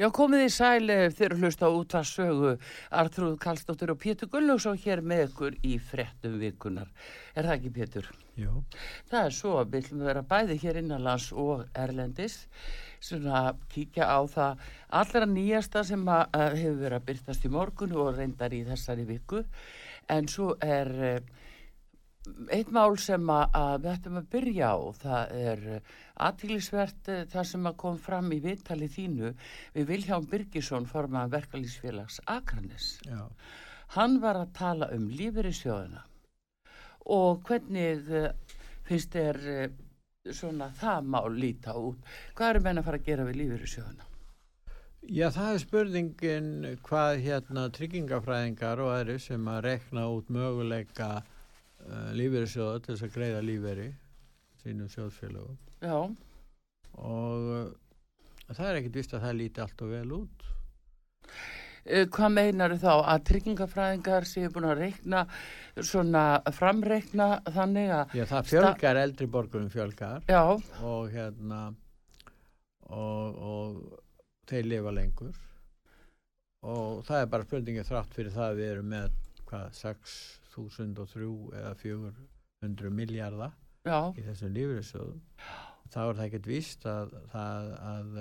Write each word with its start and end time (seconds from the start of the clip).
Já, 0.00 0.06
komið 0.16 0.46
í 0.46 0.48
sæli 0.48 0.94
þegar 1.12 1.32
hlusta 1.36 1.68
á 1.68 1.76
útvarpi 1.76 2.08
sögu. 2.08 2.52
Artrúð 2.96 3.34
Kallstóttur 3.42 3.90
og 3.92 3.98
Pétur 4.00 4.30
Gullússon 4.32 4.78
hér 4.80 5.02
með 5.04 5.26
ykkur 5.26 5.58
í 5.60 5.74
frettum 5.76 6.38
virkunar. 6.40 6.88
Er 7.36 7.44
það 7.44 7.56
ekki 7.58 7.72
Pétur? 7.74 8.08
Jú. 8.40 8.62
Það 9.10 9.26
er 9.26 9.36
svo 9.36 9.52
að 9.60 9.74
við 9.74 9.90
viljum 9.90 10.06
vera 10.08 10.22
bæði 10.30 10.56
hér 10.62 10.78
innanlands 10.80 11.26
og 11.36 11.66
erlendis. 11.76 12.38
Svona 13.04 13.42
að 13.50 13.60
kíkja 13.74 14.08
á 14.08 14.20
það 14.24 14.64
allra 15.02 15.28
nýjasta 15.34 15.84
sem 15.90 16.08
að, 16.08 16.24
að 16.32 16.56
hefur 16.62 16.80
verið 16.86 16.96
að 17.02 17.06
byrtast 17.12 17.44
í 17.44 17.52
morgun 17.58 17.94
og 18.00 18.10
reyndar 18.16 18.56
í 18.56 18.64
þessari 18.72 19.04
viku. 19.12 19.44
En 20.08 20.32
svo 20.32 20.54
er... 20.64 20.94
Uh, 20.96 21.46
eitt 22.52 22.70
mál 22.74 22.98
sem 23.00 23.30
að, 23.32 23.54
að 23.56 23.74
við 23.84 23.90
ættum 23.94 24.18
að 24.20 24.26
byrja 24.34 24.70
á 24.76 24.78
það 25.00 25.30
er 25.40 25.62
aðtílisvert 26.26 27.10
það 27.32 27.48
sem 27.50 27.68
að 27.70 27.76
kom 27.82 27.98
fram 28.00 28.30
í 28.34 28.40
viðtali 28.44 28.88
þínu 28.90 29.32
við 29.74 29.88
Viljáum 29.90 30.28
Birgisson 30.30 30.88
formaðan 30.90 31.34
verkalýsfélags 31.36 32.20
Akranes 32.30 32.92
Já. 33.06 33.28
hann 33.96 34.18
var 34.22 34.40
að 34.40 34.54
tala 34.58 34.90
um 34.96 35.08
lífur 35.08 35.48
í 35.48 35.54
sjóðuna 35.56 36.04
og 37.10 37.40
hvernig 37.48 38.10
uh, 38.12 38.28
finnst 38.86 39.14
þér 39.16 39.40
uh, 39.54 39.66
svona 40.36 40.68
það 40.76 41.08
mál 41.08 41.32
líta 41.32 41.74
út? 41.80 41.98
Hvað 42.36 42.54
eru 42.54 42.64
menn 42.66 42.82
að 42.82 42.88
fara 42.90 43.00
að 43.00 43.08
gera 43.08 43.26
við 43.28 43.40
lífur 43.40 43.64
í 43.64 43.72
sjóðuna 43.74 44.08
Já, 45.08 45.30
það 45.32 45.54
er 45.54 45.62
spurningin 45.62 46.50
hvað 46.84 47.22
hérna 47.24 47.62
tryggingafræðingar 47.72 48.82
og 48.84 48.92
aðri 48.92 49.16
sem 49.24 49.48
að 49.48 49.62
rekna 49.64 50.04
út 50.12 50.28
möguleika 50.28 51.08
uh, 51.22 52.12
lífeyrissjóða 52.12 52.84
til 52.84 52.94
þess 52.94 53.08
að 53.08 53.16
greiða 53.16 53.42
lífeyri 53.48 53.90
sínum 54.60 54.92
sjóðfélögum 54.92 55.69
já, 55.80 55.96
og 57.00 57.48
uh, 57.54 57.66
það 58.52 58.68
er 58.68 58.78
ekkit 58.80 59.00
vist 59.00 59.16
að 59.16 59.26
það 59.26 59.40
líti 59.40 59.64
allt 59.64 59.84
og 59.84 59.92
vel 59.94 60.14
út. 60.18 60.46
Uh, 61.80 62.06
hvað 62.12 62.34
meinar 62.36 62.74
þá? 62.80 62.92
Að 62.98 63.26
tryggingafræðingar 63.30 64.28
séu 64.28 64.50
búin 64.54 64.68
að 64.68 64.82
reikna 64.84 65.22
svona 65.80 66.24
framreikna 66.54 67.30
þannig 67.48 67.94
að 67.96 68.18
Já, 68.20 68.24
það 68.34 68.50
fjölgar 68.52 69.00
eldri 69.04 69.30
borgurum 69.30 69.70
fjölgar. 69.72 70.26
Já, 70.28 70.42
og 70.84 71.14
hérna 71.14 71.62
og, 72.90 73.40
og 73.40 74.50
þeir 74.50 74.68
lifa 74.74 74.94
lengur. 74.94 75.38
Og 76.60 77.00
það 77.06 77.22
er 77.22 77.32
bara 77.32 77.46
spurningin 77.48 77.88
þrátt 77.88 78.14
fyrir 78.16 78.34
það 78.34 78.50
að 78.50 78.58
við 78.60 78.70
erum 78.74 78.90
með 78.92 79.18
hvað, 79.48 79.70
6.003 79.80 81.30
eða 81.60 81.72
400 81.80 82.92
miljardar 82.94 83.56
í 83.88 84.24
þessum 84.26 84.52
lífeyrissjóðum 84.54 85.22
þá 85.90 86.00
er 86.04 86.18
það 86.18 86.26
ekkert 86.26 86.48
víst 86.50 86.86
að 86.88 87.14
að, 87.36 87.70
að, 87.90 88.18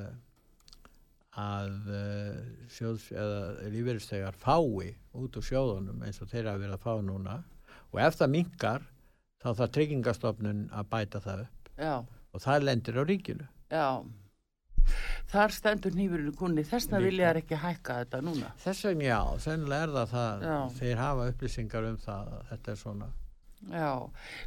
að 1.43 1.89
eh, 1.99 2.37
sjóðs, 2.75 3.09
eða 3.13 3.71
lífeyristegar 3.73 4.39
fái 4.39 4.93
út 5.19 5.39
úr 5.39 5.45
sjóðunum 5.45 6.05
eins 6.05 6.21
og 6.23 6.31
þeirra 6.31 6.57
verið 6.59 6.77
að 6.77 6.85
fá 6.85 6.93
núna. 7.05 7.41
Og 7.89 8.01
ef 8.05 8.17
það 8.19 8.33
minkar 8.35 8.87
þá 9.39 9.49
þarf 9.51 9.75
tryggingastofnun 9.75 10.65
að 10.75 10.89
bæta 10.93 11.21
það 11.23 11.45
upp. 11.45 11.69
Já, 11.79 11.93
og 12.33 12.43
það 12.43 12.65
lendir 12.67 12.99
á 12.99 13.03
ríkinu. 13.07 13.47
Já. 13.69 13.87
Þar 15.29 15.53
stendur 15.53 15.93
nýfurinn 15.93 16.35
kunni 16.37 16.63
þessna 16.65 16.99
vilja 17.03 17.29
þær 17.29 17.39
ekki 17.43 17.57
hækka 17.61 17.97
þetta 18.01 18.21
núna. 18.25 18.51
Þess 18.63 18.87
vegna 18.87 19.05
já, 19.05 19.19
sennilega 19.43 19.85
er 19.85 19.91
það 19.95 20.13
það. 20.15 20.45
Já. 20.49 20.59
þeir 20.79 21.01
hafa 21.03 21.27
upplýsingar 21.33 21.89
um 21.91 21.99
það 22.01 22.31
að 22.37 22.47
þetta 22.49 22.71
er 22.71 22.79
svona. 22.79 23.09
Já, 23.69 23.91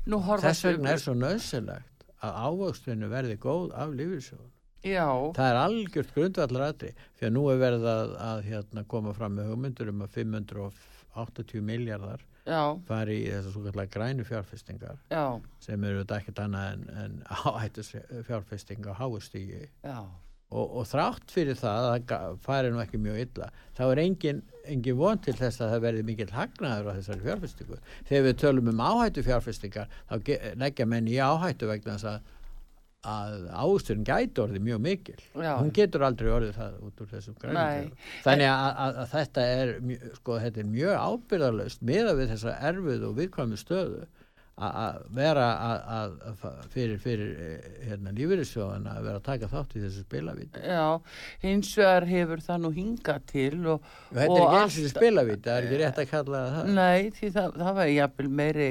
nú 0.09 0.19
horfa 0.25 0.49
þess 0.49 0.67
vegna 0.67 0.95
er 0.95 1.03
svo 1.03 1.15
nöðsynlegt 1.21 1.92
að 2.23 2.41
ávöxtinu 2.47 3.11
verði 3.13 3.39
góð 3.43 3.73
af 3.75 3.95
lífeyrissjóðun 3.99 4.51
já, 4.87 5.07
Það 5.37 5.49
er 5.49 5.61
algjört 5.63 6.17
grundvallar 6.17 6.67
aðri 6.69 6.91
því 7.19 7.29
að 7.29 7.35
nú 7.37 7.45
er 7.53 7.63
verið 7.63 7.89
að, 7.93 8.17
að 8.31 8.43
hérna, 8.49 8.85
koma 8.95 9.15
fram 9.17 9.39
með 9.39 9.53
hugmyndur 9.53 9.93
um 9.93 10.05
að 10.07 10.19
580 10.19 11.65
miljardar 11.67 12.27
já, 12.47 12.63
fari 12.89 13.21
í 13.23 13.31
þessar 13.31 13.55
svo 13.57 13.65
kallar 13.69 13.93
grænu 13.97 14.27
fjárfestingar 14.27 14.99
já, 15.13 15.25
sem 15.63 15.89
eru 15.89 16.03
þetta 16.03 16.21
ekkert 16.23 16.45
annað 16.47 16.73
en, 16.75 16.85
en 17.05 17.17
áhættus 17.31 17.95
fjárfesting 18.29 18.87
á 18.87 18.93
háustígi 18.99 19.67
já 19.83 19.99
og, 20.53 20.77
og 20.81 20.89
þrátt 20.91 21.33
fyrir 21.33 21.59
það 21.59 21.89
að 21.89 22.05
það 22.13 22.37
fari 22.45 22.73
nú 22.73 22.83
ekki 22.83 23.01
mjög 23.03 23.23
illa 23.25 23.49
þá 23.79 23.83
er 23.87 24.03
engin, 24.05 24.43
engin 24.69 24.99
von 25.01 25.23
til 25.25 25.35
þess 25.39 25.63
að 25.65 25.75
það 25.75 25.87
verði 25.87 26.05
mikil 26.11 26.29
hagnaður 26.33 26.93
á 26.93 26.97
þessari 26.99 27.27
fjárfestingu. 27.27 27.81
Þegar 28.11 28.29
við 28.29 28.39
tölum 28.45 28.71
um 28.73 28.85
áhættu 28.85 29.25
fjárfestingar 29.27 29.99
þá 30.11 30.15
leggja 30.61 30.89
menn 30.89 31.11
í 31.11 31.19
áhættu 31.23 31.71
vegna 31.71 31.97
þess 31.97 32.13
að 32.13 32.31
að 33.03 33.49
áhusturinn 33.51 34.05
gæti 34.07 34.39
orðið 34.45 34.63
mjög 34.63 34.83
mikil 34.83 35.17
Já. 35.35 35.57
hún 35.59 35.73
getur 35.75 36.05
aldrei 36.07 36.29
orðið 36.31 36.53
það 36.55 36.75
út 36.87 37.01
úr 37.03 37.09
þessum 37.11 37.37
grænum 37.41 37.89
þannig 38.23 38.51
að, 38.53 38.67
að, 38.85 38.99
að 39.03 39.09
þetta 39.17 39.47
er 39.57 39.73
sko, 40.21 40.37
þetta 40.45 40.63
er 40.63 40.69
mjög 40.71 41.01
ábyrðarlaust 41.09 41.83
meða 41.89 42.13
við 42.21 42.31
þessa 42.37 42.55
erfið 42.71 43.09
og 43.09 43.17
viðkvæmi 43.19 43.59
stöðu 43.59 44.05
að- 44.59 44.99
vera 45.17 45.47
að, 45.97 46.13
fyrir, 46.71 46.99
fyrir 47.01 47.31
eh, 47.41 47.69
hérna, 47.89 48.13
lífeyrissjóðan 48.13 48.85
að 48.93 48.99
vera 49.07 49.17
að 49.19 49.25
taka 49.27 49.49
þátt 49.49 49.77
í 49.79 49.83
þessu 49.87 50.03
spilavíti 50.05 50.61
Já, 50.69 51.01
hins 51.43 51.71
vegar 51.79 52.07
hefur 52.07 52.43
það 52.45 52.61
nú 52.67 52.71
hingað 52.77 53.25
til 53.33 53.67
og, 53.73 53.81
og 54.13 54.19
þetta 54.19 54.27
er 54.27 54.43
og 54.43 54.53
ekki 54.53 54.61
eins 54.61 54.77
og 54.77 54.85
allt- 54.85 54.93
spilavíti 54.97 55.43
það 55.49 55.57
er 55.57 55.67
ekki 55.69 55.81
rétt 55.83 56.03
að 56.05 56.11
kalla 56.13 56.43
það 56.53 56.71
Nei, 56.77 57.11
því 57.17 57.31
það, 57.39 57.57
það 57.63 57.75
var 57.81 57.93
jafnvel 57.95 58.29
meiri 58.43 58.69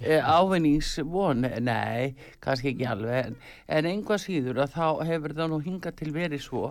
e, 0.00 0.18
ávinningsvon, 0.34 1.46
nei, 1.64 2.14
kannski 2.44 2.72
ekki 2.72 2.88
alveg, 2.88 3.28
en, 3.30 3.36
en 3.78 3.88
einhvað 3.92 4.22
síður 4.24 4.62
að 4.64 4.74
þá 4.74 4.86
hefur 5.10 5.34
það 5.38 5.52
nú 5.52 5.60
hingað 5.64 5.96
til 6.00 6.10
verið 6.14 6.42
svo 6.44 6.64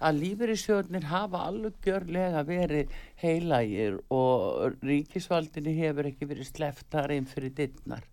að 0.00 0.22
lífeyrissjóðnir 0.22 1.08
hafa 1.10 1.42
algjörlega 1.50 2.44
verið 2.48 2.94
heilagir 3.20 3.98
og 4.14 4.78
ríkisvaldinu 4.86 5.72
hefur 5.76 6.08
ekki 6.10 6.28
verið 6.30 6.48
sleftar 6.48 7.12
einn 7.14 7.28
fyrir 7.28 7.52
dittnar. 7.56 8.06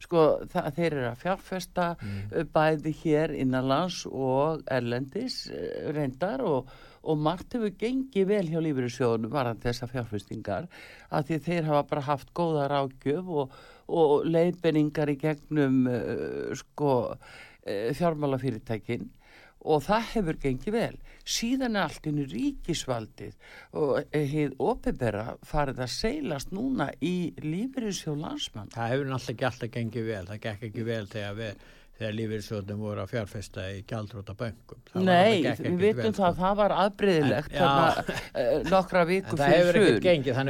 Sko, 0.00 0.24
það, 0.50 0.68
þeir 0.76 0.86
eru 0.90 1.08
að 1.10 1.18
fjárfesta 1.24 1.88
mm. 1.96 2.46
bæði 2.54 2.94
hér 3.02 3.34
innanlands 3.36 4.04
og 4.08 4.64
erlendis 4.70 5.42
eh, 5.52 5.90
reyndar 5.94 6.44
og, 6.46 6.70
og 7.00 7.20
margt 7.20 7.56
hefur 7.56 7.74
gengið 7.80 8.28
vel 8.30 8.46
hjá 8.48 8.58
lífeyrissjóðunum 8.64 9.34
varandi 9.34 9.68
þessar 9.68 9.92
fjárfestingar 9.92 10.68
að 11.10 11.30
því 11.30 11.40
þeir 11.46 11.70
hafa 11.70 11.84
bara 11.92 12.08
haft 12.08 12.34
góða 12.36 12.66
rákjöf 12.72 13.30
og, 13.44 13.54
og 13.90 14.26
leiðbenningar 14.28 15.12
í 15.12 15.16
gegnum 15.20 15.86
uh, 15.90 16.52
sko 16.58 16.92
uh, 17.10 17.88
fjármálafyrirtækin 17.96 19.08
og 19.60 19.82
það 19.84 20.06
hefur 20.14 20.38
gengið 20.42 20.72
vel. 20.76 20.94
Síðan 21.30 21.76
er 21.76 21.82
allt 21.88 22.06
innu 22.08 22.24
ríkisvaldið 22.30 23.34
og 23.76 23.98
hefur 24.14 24.54
opibera 24.72 25.26
farið 25.46 25.82
að 25.84 25.92
seilast 25.94 26.54
núna 26.56 26.90
í 27.04 27.32
lífeyrissjóð 27.44 28.22
landsmann. 28.24 28.70
það 28.72 28.94
hefur 28.94 29.10
náttúrulega 29.10 29.34
ekki 29.36 29.50
alltaf 29.50 29.74
gengið 29.76 30.08
vel 30.08 30.24
það 30.30 30.40
gekk 30.46 30.64
ekki 30.70 30.86
vel 30.88 31.04
þegar 31.12 31.36
við 31.42 31.68
þegar 32.00 32.14
lífeyrissjóðnum 32.16 32.78
voru 32.80 33.02
að 33.02 33.10
fjárfesta 33.12 33.64
í 33.76 33.82
gjaldróta 33.84 34.32
böngum 34.40 34.78
Það 34.88 35.02
Nei, 35.04 35.42
við 35.44 35.98
vel, 35.98 36.06
það, 36.06 36.14
sko. 36.16 36.30
það 36.40 36.54
var 36.62 36.74
En- 36.80 37.50
já. 37.52 37.60
þarna 37.60 38.14
uh, 38.40 38.70
nokkra 38.72 39.02
En 39.04 39.08
viku 39.12 39.36
það 39.36 39.52
hefur 39.52 39.72
fyrir 39.76 40.00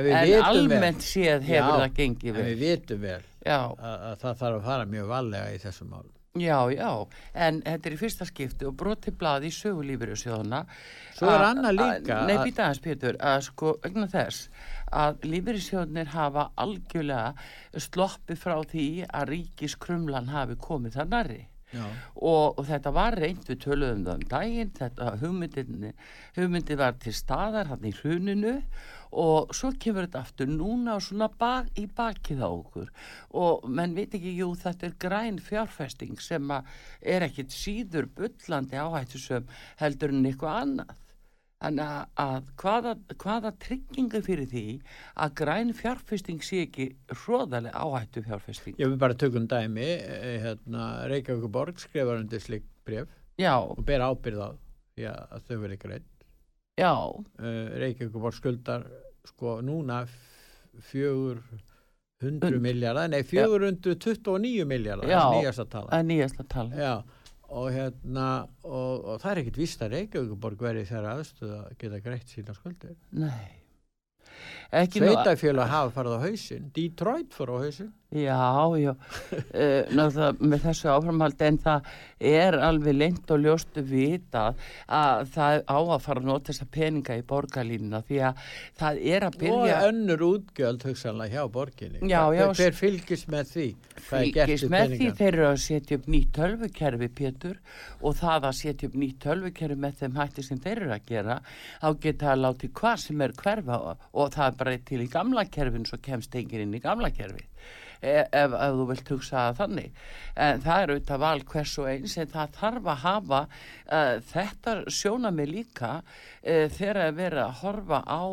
við 0.06 0.14
En 0.14 0.28
vitum 0.30 0.38
vel 0.38 0.46
almennt 0.52 1.02
séð 1.08 1.42
hefur 1.50 1.74
Já, 1.74 1.82
það 1.82 1.98
gengið 1.98 2.30
en 2.30 2.38
vel. 2.38 2.46
við 2.54 2.62
vitum 2.62 3.02
vel 3.08 3.20
Já, 3.42 3.58
að, 3.58 3.98
að 4.12 4.16
það 4.22 4.40
þarf 4.44 4.60
að 4.60 4.64
fara 4.70 4.86
mjög 4.94 5.10
valega 5.10 5.50
í 5.50 5.58
þessum 5.66 5.90
málum 5.96 6.16
já, 6.38 6.70
já, 6.70 6.90
en 7.34 7.58
þetta 7.64 7.88
er 7.88 7.94
í 7.96 7.98
fyrsta 7.98 8.26
skipti 8.28 8.66
og 8.68 8.76
broti 8.78 9.10
blað 9.10 9.48
í 9.48 9.52
sögulífyrirsjóðuna. 9.54 10.60
Svo 11.16 11.30
er 11.32 11.44
annað 11.48 11.78
líka 11.78 12.20
Nei, 12.28 12.36
býta 12.38 12.68
aðeins, 12.68 12.82
Pétur, 12.84 13.18
að 13.18 13.40
sko, 13.48 13.74
vegna 13.82 14.06
þess 14.10 14.46
að 14.94 15.26
lífyrirsjóðnir 15.26 16.12
hafa 16.14 16.50
algjörlega 16.54 17.82
sloppi 17.82 18.38
frá 18.38 18.60
því 18.62 18.88
að 19.08 19.32
ríkiskrumlan 19.34 20.30
hafi 20.30 20.58
komið 20.60 21.00
þar 21.00 21.10
nærri. 21.16 21.40
Og, 21.74 22.58
og 22.58 22.64
þetta 22.66 22.92
var 22.94 23.16
reynd 23.18 23.44
við 23.46 23.60
töluðum 23.64 24.06
það 24.06 24.16
um 24.16 24.24
daginn 24.30 24.72
þetta 24.78 25.10
hugmyndin, 25.20 25.90
hugmyndin 26.38 26.80
var 26.80 26.96
til 27.02 27.14
staðar 27.14 27.70
hann 27.70 27.86
í 27.86 27.94
hruninu 28.00 28.56
og 29.10 29.54
svo 29.56 29.72
kemur 29.82 30.06
þetta 30.06 30.22
aftur 30.22 30.50
núna 30.50 30.96
og 30.98 31.04
svona 31.06 31.30
bak, 31.40 31.70
í 31.78 31.86
bakið 31.86 32.44
á 32.46 32.50
okkur. 32.50 32.90
Og 33.38 33.66
menn 33.66 33.96
veit 33.98 34.14
ekki, 34.14 34.36
jú 34.38 34.52
þetta 34.58 34.86
er 34.86 34.96
græn 35.02 35.40
fjárfesting 35.42 36.18
sem 36.22 36.50
er 36.54 37.26
ekkit 37.26 37.54
síður 37.54 38.10
bullandi 38.14 38.78
áhættu 38.78 39.22
sem 39.22 39.50
heldur 39.82 40.14
en 40.14 40.26
eitthvað 40.26 40.60
annað 40.64 40.99
Þannig 41.60 41.84
að, 41.84 42.04
að 42.24 42.46
hvaða, 42.62 42.92
hvaða 43.20 43.50
trygginga 43.60 44.20
fyrir 44.24 44.46
því 44.48 44.62
að 45.20 45.32
græn 45.42 45.72
fjárfesting 45.76 46.38
sé 46.46 46.62
ekki 46.64 46.86
hróðalega 47.12 47.82
áhættu 47.84 48.22
fjárfesting? 48.24 48.78
Ég 48.80 48.88
vil 48.88 48.96
bara 49.02 49.16
tökum 49.20 49.44
dæmi, 49.50 49.84
eh, 50.00 50.38
hérna, 50.40 50.86
Reykjavík 51.12 51.50
borg 51.52 51.76
skrifar 51.82 52.22
undir 52.22 52.40
slik 52.40 52.64
bref 52.88 53.08
Já, 53.40 53.58
og 53.60 53.84
ber 53.84 54.00
ábyrð 54.06 54.40
á 54.40 54.50
því 54.96 55.04
að 55.12 55.44
þau 55.50 55.56
verið 55.66 55.82
greitt. 55.84 56.08
já, 56.80 56.94
Uh, 57.40 57.68
Reykjavík 57.76 58.12
borg 58.16 58.34
skuldar 58.40 58.86
sko 59.28 59.60
núna 59.60 60.06
fjögur 60.80 61.42
hundru 62.22 62.54
Und- 62.56 62.62
miljardar, 62.64 63.08
nei 63.10 63.20
429 63.22 64.64
miljardar, 64.64 65.08
Já. 65.08 65.28
nýjasta 65.28 65.68
tala. 65.68 65.90
það 65.92 65.98
er 66.00 66.08
nýjast 66.08 66.40
að 66.40 66.48
tala. 66.48 66.70
Já, 66.76 67.02
og 67.50 67.70
hérna, 67.74 68.26
og, 68.62 69.04
og 69.04 69.22
það 69.22 69.30
er 69.32 69.40
ekkit 69.42 69.60
víst 69.60 69.82
að 69.84 69.96
Reykjavík 69.96 70.36
borg 70.42 70.62
verið 70.62 70.90
þeirra 70.90 71.16
aðstöð 71.18 71.54
að 71.56 71.72
geta 71.80 72.02
greitt 72.04 72.34
sína 72.34 72.54
skuldir. 72.56 72.96
Nei. 73.10 73.56
Sveitafjölu 74.70 75.64
hafa 75.66 75.90
farið 75.94 76.14
á 76.14 76.20
hausinn, 76.24 76.68
Detroit 76.76 77.34
fór 77.34 77.54
á 77.54 77.56
hausinn. 77.64 77.90
Já, 78.10 78.76
já, 78.80 78.92
uh, 78.92 79.90
náttúrulega 79.94 80.30
með 80.40 80.64
þessu 80.64 80.88
áframhaldi 80.90 81.46
en 81.46 81.58
það 81.62 81.90
er 82.20 82.56
alveg 82.60 82.96
lengt 82.96 83.30
og 83.32 83.40
ljóstu 83.44 83.84
vita 83.86 84.50
að 84.90 85.30
það 85.34 85.62
á 85.64 85.78
að 85.78 86.02
fara 86.04 86.20
að 86.20 86.26
nota 86.28 86.50
þessa 86.50 86.66
peninga 86.74 87.16
í 87.16 87.22
borgarlínuna 87.30 88.02
því 88.08 88.18
að 88.28 88.42
það 88.80 89.00
er 89.14 89.26
að 89.28 89.36
og 89.36 89.40
byrja 89.44 89.78
önnur 89.88 90.24
útgjöld 90.26 90.86
hugsanlega 90.88 91.38
hjá 91.38 91.52
borginni. 91.54 92.02
Já, 92.10 92.20
já, 92.34 92.44
hver 92.58 92.76
fylgist 92.76 93.30
með 93.32 93.52
því? 93.54 93.68
Fylgist 94.10 94.68
með 94.68 94.86
því 94.86 94.98
peningann? 94.98 95.18
þeir 95.20 95.32
eru 95.32 95.46
að 95.48 95.60
setja 95.64 96.00
upp 96.00 96.10
nýtt 96.14 96.32
tölvukerfi 96.40 97.10
Pétur 97.20 97.60
og 98.00 98.16
það 98.20 98.48
að 98.50 98.58
setja 98.60 98.90
upp 98.90 98.98
nýtt 99.00 99.20
tölvukerfi 99.24 99.78
með 99.80 100.00
þeim 100.02 100.18
hætti 100.20 100.46
sem 100.46 100.60
þeir 100.60 100.82
eru 100.82 100.94
að 100.96 101.06
gera 101.08 101.38
þá 101.80 101.88
geta 102.04 102.32
að 102.34 102.42
láti 102.44 102.72
hvað 102.80 102.98
sem 103.04 103.24
er 103.24 103.36
hverfa 103.38 103.78
og, 103.80 104.08
og 104.12 104.34
það 104.34 104.50
er 104.50 104.58
bara 104.64 104.76
til 104.90 105.04
í 105.04 105.08
gamla 105.12 105.46
kerfin 105.46 105.86
svo 105.88 106.00
kemst 106.02 106.34
enginn 106.36 106.66
inn 106.66 106.76
í 106.76 106.82
gamla 106.82 107.12
kerfi 107.14 107.46
ef, 108.00 108.28
ef, 108.32 108.54
ef 108.54 108.76
þú 108.78 108.86
vilt 108.90 109.12
hugsa 109.14 109.46
þannig. 109.58 110.04
En 110.36 110.62
það 110.64 110.82
er 110.82 110.92
auðvitað 110.94 111.22
val 111.24 111.44
hvers 111.52 111.74
og 111.80 111.88
eins 111.92 112.16
en 112.20 112.32
það 112.34 112.54
þarf 112.60 112.90
að 112.92 113.02
hafa 113.04 113.40
uh, 113.46 114.14
þetta 114.32 114.76
sjóna 115.00 115.32
mig 115.34 115.50
líka 115.50 115.92
uh, 116.00 116.66
þegar 116.76 117.02
að 117.06 117.18
vera 117.20 117.48
að 117.48 117.58
horfa 117.64 118.02
á 118.06 118.24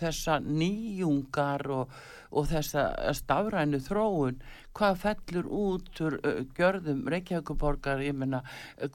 þessa 0.00 0.40
nýjungar 0.44 1.66
og, 1.80 1.96
og 2.34 2.50
þessa 2.52 2.88
stafrænu 3.16 3.80
þróun 3.84 4.42
hvað 4.74 4.98
fellur 5.02 5.48
út 5.48 6.02
úr 6.04 6.18
uh, 6.20 6.40
gjörðum 6.56 7.04
Reykjavíkuborgar, 7.14 8.02
ég 8.04 8.16
menna 8.18 8.42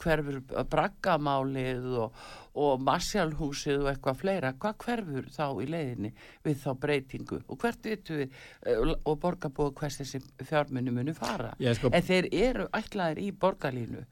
hverfur 0.02 0.42
braggamálið 0.72 1.88
og, 2.04 2.24
og 2.60 2.84
marsjálhúsið 2.86 3.86
og 3.86 3.92
eitthvað 3.94 4.20
fleira, 4.24 4.54
hvað 4.60 4.80
hverfur 4.86 5.30
þá 5.36 5.46
í 5.64 5.70
leiðinni 5.70 6.14
við 6.46 6.60
þá 6.64 6.70
breytingu? 6.84 7.42
Og 7.48 7.62
hvert 7.62 7.92
vitum 7.92 8.22
við 8.24 8.36
uh, 8.74 8.96
og 8.98 9.22
borgarbúið 9.24 9.78
hvers 9.80 10.02
þessi 10.02 10.24
fjármunni 10.50 10.94
muni 10.96 11.16
fara? 11.18 11.56
Sko, 11.80 11.94
en 11.94 12.06
þeir 12.06 12.30
eru 12.32 12.68
ætlaðir 12.76 13.24
í 13.24 13.32
borgarlínu 13.32 14.06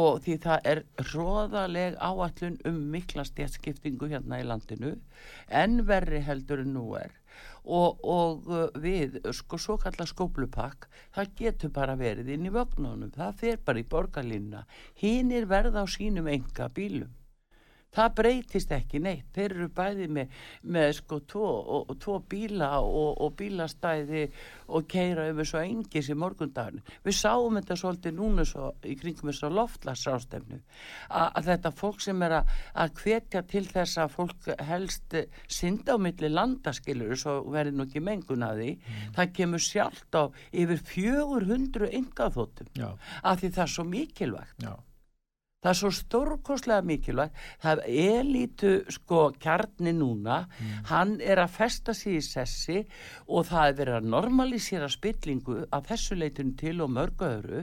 og 0.00 0.20
því 0.24 0.36
það 0.44 0.68
er 0.70 0.82
róðaleg 1.10 1.96
áallun 1.98 2.60
um 2.68 2.82
mikla 2.92 3.24
stjætskiptingu 3.26 4.10
hérna 4.12 4.38
í 4.38 4.46
landinu. 4.46 4.94
En 5.48 5.82
verri 5.88 6.22
heldur 6.22 6.62
en 6.62 6.76
nú 6.76 6.84
er 6.98 7.19
og, 7.64 8.00
og 8.04 8.50
uh, 8.50 8.66
við 8.80 9.20
sko 9.36 9.58
svo 9.60 9.78
kalla 9.80 10.06
skóplupakk 10.08 10.88
það 11.14 11.32
getur 11.42 11.74
bara 11.76 11.96
verið 12.00 12.32
inn 12.34 12.48
í 12.48 12.54
vögnunum 12.54 13.14
það 13.14 13.40
fer 13.44 13.62
bara 13.64 13.82
í 13.82 13.88
borgarlínuna. 13.88 14.66
Hinnir 15.02 15.48
verða 15.50 15.84
á 15.84 15.86
sínum 15.90 16.28
enga 16.30 16.68
bílum 16.74 17.19
það 17.94 18.14
breytist 18.20 18.72
ekki 18.74 19.00
neitt. 19.02 19.28
Þeir 19.34 19.56
eru 19.56 19.68
bæði 19.74 20.08
með, 20.14 20.34
með 20.62 20.92
sko 21.00 21.20
tvo, 21.30 21.48
og, 21.78 21.94
tvo 22.02 22.18
bíla 22.30 22.70
og, 22.80 23.10
og 23.24 23.34
bílastæði 23.38 24.26
og 24.70 24.86
keira 24.90 25.26
um 25.30 25.40
þessu 25.40 25.60
engis 25.62 26.10
í 26.10 26.16
morgundagin 26.18 26.84
við 27.04 27.16
sáum 27.18 27.58
þetta 27.58 27.76
svolítið 27.80 28.16
núna 28.16 28.44
svo, 28.46 28.70
í 28.86 28.94
kringum 28.98 29.32
þessu 29.32 29.50
loftlagsrástefnu 29.54 30.60
að 31.10 31.48
þetta 31.50 31.72
fólk 31.74 32.04
sem 32.04 32.22
er 32.26 32.36
að, 32.40 32.54
hvetja 33.00 33.42
til 33.50 33.64
þess 33.68 33.98
að 34.00 34.14
fólk 34.14 34.50
helst 34.68 35.16
milli 36.00 36.30
landaskilur 36.30 37.18
svo 37.18 37.40
verði 37.50 37.74
nú 37.76 37.86
ekki 37.86 38.02
mengun 38.04 38.44
að 38.46 38.60
því. 38.60 38.70
Það 39.16 39.32
kemur 39.38 39.64
sjálft 39.64 40.16
á 40.16 40.22
yfir 40.52 40.84
400 40.90 41.90
engaþóttum 41.98 42.70
já, 42.76 42.88
af 43.22 43.40
því 43.40 43.52
það 43.56 43.64
er 43.64 43.74
svo 43.74 43.84
mikilvægt. 43.88 44.64
Já, 44.64 44.72
Það 45.60 45.70
er 45.70 45.76
svo 45.76 45.88
stórkostlega 45.92 46.84
mikilvægt. 46.88 47.40
Það 47.60 47.80
er 47.84 48.22
lítu 48.24 48.70
sko 48.94 49.26
kjarni 49.36 49.92
núna, 49.92 50.38
hann 50.88 51.18
er 51.20 51.42
að 51.42 51.52
festa 51.52 51.92
sig 51.92 52.16
í 52.16 52.22
sessi 52.24 52.78
og 53.28 53.44
það 53.50 53.66
er 53.66 53.76
verið 53.82 53.98
að 53.98 54.08
normalisera 54.14 54.88
spillingu 54.88 55.58
af 55.68 55.90
þessu 55.90 56.16
leitun 56.16 56.54
til 56.56 56.80
og 56.80 56.94
mörgu 56.96 57.28
öðru. 57.28 57.62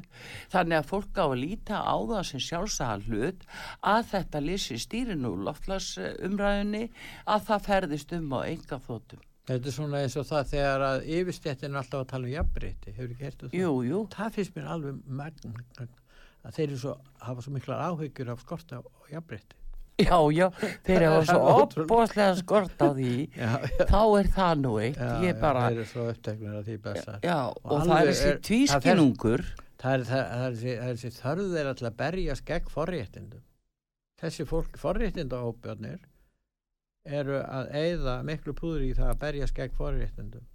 Þannig 0.54 0.78
að 0.78 0.92
fólk 0.94 1.18
á 1.18 1.26
að 1.26 1.42
líta 1.42 1.82
á 1.82 1.98
það 1.98 2.24
sem 2.30 2.46
sjálfsagal 2.52 3.08
hlut 3.10 3.50
að 3.82 4.06
þetta 4.14 4.46
lýsi 4.46 4.82
stýrin 4.86 5.26
úr 5.26 5.42
loftlasumræðunni 5.50 6.86
að 7.26 7.50
það 7.50 7.68
ferðist 7.72 8.14
um 8.14 8.34
á 8.38 8.40
enga 8.46 8.78
þóttum. 8.78 9.26
þetta 9.48 9.72
er 9.72 9.74
svona 9.74 10.00
eins 10.04 10.16
og 10.20 10.26
það 10.28 10.50
þegar 10.54 10.84
að 10.86 11.06
yfirstéttin 11.18 11.74
er 11.74 11.82
alltaf 11.82 12.02
að 12.04 12.10
tala 12.12 12.28
um 12.28 12.34
jafnbreytti 12.36 12.92
hefur 12.94 13.14
ekki 13.14 13.26
hértu 13.26 13.48
það? 13.48 13.62
Jú, 13.62 13.72
jú. 13.88 14.02
það 14.14 14.36
finnst 14.36 14.58
mér 14.58 14.76
alveg 14.76 15.00
magn 15.08 15.56
að 16.46 16.58
þeir 16.58 16.68
eru 16.70 16.78
svo, 16.84 16.94
hafa 17.26 17.42
svo 17.46 17.54
miklar 17.56 17.82
áhyggjur 17.90 18.30
af 18.36 18.44
skorta 18.46 18.82
og 18.84 19.08
jafnbreytti 19.14 19.56
Já, 19.98 20.14
já, 20.30 20.46
þeir 20.86 21.02
eru 21.08 21.22
svo 21.26 21.38
er 21.50 21.62
opbóðslega 21.64 22.34
skort 22.38 22.82
á 22.86 22.90
því. 22.94 23.14
já, 23.42 23.48
já, 23.66 23.86
Þá 23.90 24.02
er 24.20 24.28
það 24.36 24.60
nú 24.62 24.74
eitt. 24.78 25.00
já, 25.02 25.14
Ég 25.26 25.40
bara, 25.42 25.64
þeir 25.72 25.80
eru 25.80 25.86
svo 25.90 26.04
uppteknir 26.12 26.58
af 26.60 26.68
því 26.68 26.76
bestar 26.84 27.18
já, 27.26 27.38
og, 27.50 27.72
Og 27.74 27.82
það 27.88 28.02
er 28.04 28.12
þessi 28.12 28.28
er- 28.30 28.42
tvískinungur. 28.50 29.44
það 29.82 29.96
er, 29.96 30.04
er, 30.20 30.60
þessi, 30.60 31.08
er 31.10 31.18
þörð 31.18 31.50
þeir 31.56 31.72
alltaf 31.72 31.90
að 31.90 31.98
berjast 32.04 32.46
gegn 32.52 32.70
forréttindum. 32.76 33.42
Þessi 34.22 34.46
fólk 34.50 34.78
forréttindahópjarnir 34.82 36.00
eru 37.18 37.42
að 37.42 37.74
eyða 37.82 38.16
miklu 38.30 38.54
púður 38.58 38.86
í 38.86 38.94
það 38.98 39.12
að 39.16 39.20
berjast 39.26 39.58
gegn 39.58 39.76
forréttindum. 39.82 40.46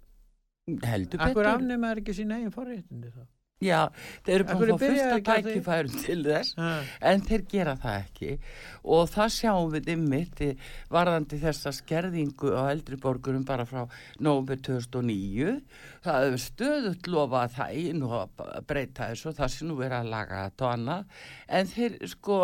Heldur 0.87 1.19
Akkur 1.19 1.41
betur. 1.43 1.51
afnema 1.57 1.91
er 1.91 1.99
ekki 1.99 2.15
sín 2.15 2.31
eigin 2.31 2.51
forréttindi 2.55 3.11
þá 3.11 3.23
já, 3.63 3.79
þeir 4.25 4.35
eru 4.35 4.47
búin 4.49 4.73
að 4.73 4.83
fá 4.83 4.87
því? 4.87 5.23
tækifærum 5.29 5.97
til 6.03 6.19
þess 6.27 6.55
Ha, 6.59 6.71
en 7.11 7.23
þeir 7.27 7.45
gera 7.49 7.75
það 7.79 7.99
ekki. 8.03 8.37
Og 8.83 9.07
það 9.13 9.29
sjáum 9.37 9.71
við 9.73 9.91
ymmit 9.95 10.41
varðandi 10.93 11.39
þessa 11.41 11.73
skerðingu 11.75 12.53
á 12.53 12.63
eldri 12.73 12.99
borgurum 13.01 13.45
bara 13.47 13.65
frá 13.69 13.85
nóvember 14.19 14.59
2009 14.63 15.61
það 16.03 16.25
hefur 16.27 16.43
stöðut 16.47 17.07
lofað 17.11 17.55
það 17.57 17.79
nú 17.99 18.11
að 18.17 18.43
breyta 18.67 19.09
þessu 19.11 19.31
og 19.31 19.39
það 19.39 19.53
sem 19.55 19.71
nú 19.71 19.79
er 19.85 19.95
að 19.99 20.11
laga 20.11 20.43
þetta 20.47 20.67
og 20.67 20.73
annað. 20.73 21.23
En 21.47 21.71
þeir 21.71 21.97
sko 22.11 22.39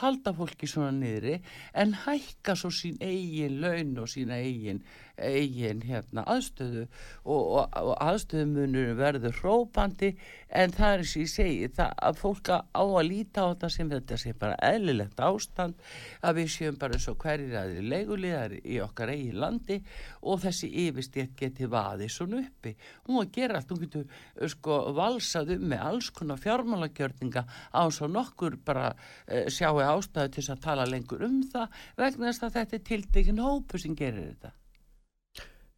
halda 0.00 0.32
fólki 0.32 0.68
svona 0.68 0.92
niðri 0.96 1.38
en 1.76 1.92
hækka 2.04 2.54
svo 2.56 2.70
sín 2.72 2.96
eigin 3.04 3.58
laun 3.60 3.98
og 4.00 4.08
sína 4.08 4.38
eigin, 4.40 4.80
eigin 5.18 5.82
hérna, 5.84 6.24
aðstöðu 6.30 6.86
og, 7.24 7.42
og, 7.42 7.76
og 7.78 7.92
aðstöðumunur 8.02 8.94
verður 8.98 9.36
hrópandi. 9.40 10.14
En 10.54 10.74
það 10.74 10.96
er 10.96 11.04
sem 11.10 11.24
ég 11.24 11.30
segi 11.32 11.68
það 11.74 11.92
að 12.08 12.18
fólk 12.20 12.50
á 12.54 12.82
að 12.82 13.06
líta 13.08 13.44
á 13.44 13.50
þetta 13.52 13.70
sem 13.74 13.90
þetta 13.90 14.18
sé 14.20 14.34
bara 14.38 14.58
eðlilegt 14.62 15.22
ástand 15.22 15.86
að 16.22 16.40
við 16.40 16.50
séum 16.54 16.78
bara 16.80 17.00
svo 17.02 17.16
hverjir 17.20 17.56
aðri 17.58 17.84
leigulegar 17.90 18.56
í 18.60 18.80
okkar 18.84 19.14
eigin 19.14 19.40
landi 19.42 19.80
og 20.22 20.42
þessi 20.44 20.70
yfirstétt 20.86 21.34
geti 21.38 21.68
vaði 21.70 22.10
svona 22.12 22.42
uppi. 22.44 22.74
Hún 23.08 23.22
að 23.22 23.32
gera 23.38 23.58
allt, 23.58 23.74
hún 23.74 23.84
getur 23.84 24.06
uh, 24.06 24.48
sko 24.50 24.80
valsað 24.96 25.54
um 25.56 25.68
með 25.72 25.86
alls 25.90 26.10
konar 26.14 26.42
fjármálagjörninga 26.42 27.46
á 27.74 27.82
svo 27.94 28.10
nokkur 28.10 28.58
bara 28.64 28.92
uh, 28.94 29.46
sjáu 29.50 29.82
ástæðu 29.84 30.34
til 30.34 30.42
þess 30.42 30.54
að 30.56 30.66
tala 30.68 30.90
lengur 30.90 31.24
um 31.26 31.40
það 31.50 31.80
vegna 31.98 32.30
þess 32.30 32.46
að 32.46 32.60
þetta 32.60 32.78
er 32.78 32.86
tiltekinn 32.90 33.42
hópu 33.44 33.80
sem 33.80 33.96
gerir 33.98 34.30
þetta 34.32 34.54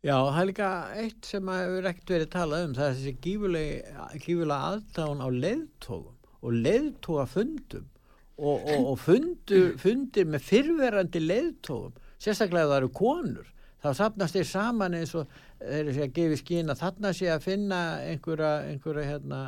Já, 0.06 0.14
það 0.22 0.36
er 0.38 0.46
líka 0.46 0.66
eitt 1.00 1.26
sem 1.26 1.48
hefur 1.50 1.86
ekkert 1.90 2.10
verið 2.12 2.28
talað 2.30 2.64
um, 2.68 2.74
það 2.76 2.88
er 2.88 2.92
þessi 2.94 3.12
gífulega, 3.24 4.58
aðdáun 4.68 5.24
á 5.24 5.28
leiðtógum 5.34 6.28
og 6.46 6.58
leiðtógafundum 6.66 7.88
og, 8.36 8.60
og, 8.60 8.84
og 8.92 9.00
fundur, 9.02 9.72
fundir 9.82 10.28
með 10.30 10.44
fyrverandi 10.46 11.22
leiðtógum, 11.24 11.96
sérstaklega 12.22 12.70
það 12.70 12.78
eru 12.84 12.92
konur, 13.00 13.50
þá 13.82 13.88
sapnast 13.98 14.38
þeir 14.38 14.48
saman 14.52 14.94
eins 15.00 15.16
og 15.18 15.34
þeir 15.58 15.90
sé 15.96 16.06
að 16.06 16.14
gefi 16.20 16.40
skín 16.44 16.70
að 16.70 16.84
þarna 16.84 17.14
sé 17.18 17.32
að 17.34 17.46
finna 17.48 17.82
einhverja, 18.06 18.52
einhverja 18.70 19.10
hérna, 19.10 19.40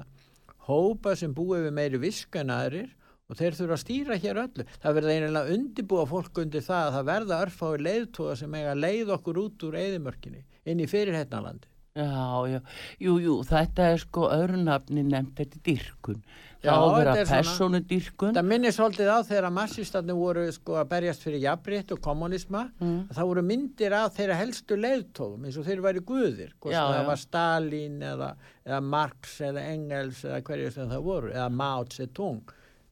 hópa 0.66 1.14
sem 1.20 1.38
búið 1.38 1.68
við 1.68 1.78
meiri 1.78 2.02
viska 2.02 2.42
en 2.42 2.56
aðrir 2.56 2.90
og 3.28 3.36
þeir 3.36 3.56
þurfa 3.58 3.76
að 3.76 3.82
stýra 3.84 4.16
hér 4.22 4.38
öllu. 4.44 4.64
Það 4.82 4.94
verða 4.98 5.16
einlega 5.18 5.54
undibúa 5.56 6.06
fólk 6.08 6.42
undir 6.44 6.64
það 6.64 6.86
að 6.88 6.94
það 6.98 7.08
verða 7.12 7.40
örfái 7.46 7.72
leiðtóga 7.84 8.36
sem 8.40 8.54
eiga 8.56 8.72
að 8.74 8.82
leið 8.86 9.14
okkur 9.18 9.42
út 9.44 9.66
úr 9.68 9.76
eðimörkinni 9.82 10.44
inn 10.68 10.80
í 10.80 10.88
fyrirhetnalandi. 10.88 11.68
Já, 11.98 12.46
já, 12.46 12.58
jú, 13.02 13.14
jú, 13.18 13.32
þetta 13.48 13.86
er 13.90 13.96
sko 13.98 14.28
öðru 14.30 14.60
nafni 14.62 15.02
nefnt 15.02 15.32
þetta 15.40 15.56
er 15.58 15.62
dyrkun. 15.66 16.20
Já, 16.58 16.68
Það 16.68 16.78
á 16.78 16.82
að 16.84 16.92
vera 16.98 17.12
þetta 17.14 17.20
er 17.20 17.26
svona- 17.26 17.42
persónu 17.48 17.80
dyrkun. 17.90 18.34
Það 18.36 18.46
minnir 18.50 18.74
svolítið 18.74 19.08
á 19.10 19.18
þegar 19.26 19.52
massistarnir 19.56 20.14
voru 20.18 20.44
sko 20.52 20.72
að 20.78 20.88
berjast 20.92 21.22
fyrir 21.26 21.40
jafnrétt 21.42 21.92
og 21.92 22.00
kommunisma 22.02 22.62
Mm. 22.80 23.08
það 23.08 23.26
voru 23.30 23.42
myndir 23.42 23.92
af 23.92 24.14
þeirra 24.16 24.36
helstu 24.38 24.76
leiðtóðum 24.78 25.44
eins 25.46 25.58
og 25.58 25.64
þeir 25.66 25.80
væri 25.82 26.00
guðir 26.00 26.52
hvort 26.60 26.74
það 26.74 27.06
var 27.06 27.16
Stalin 27.16 28.00
eða, 28.00 28.30
eða 28.66 28.80
Marx 28.82 29.40
eða 29.40 29.60
Engels 29.74 30.22
eða 30.24 30.42
hverju 30.42 30.72
sem 30.72 30.88
það 30.88 31.02
voru 31.02 31.32
eða 31.32 31.50
Mao 31.50 31.84
Zedong 31.84 32.42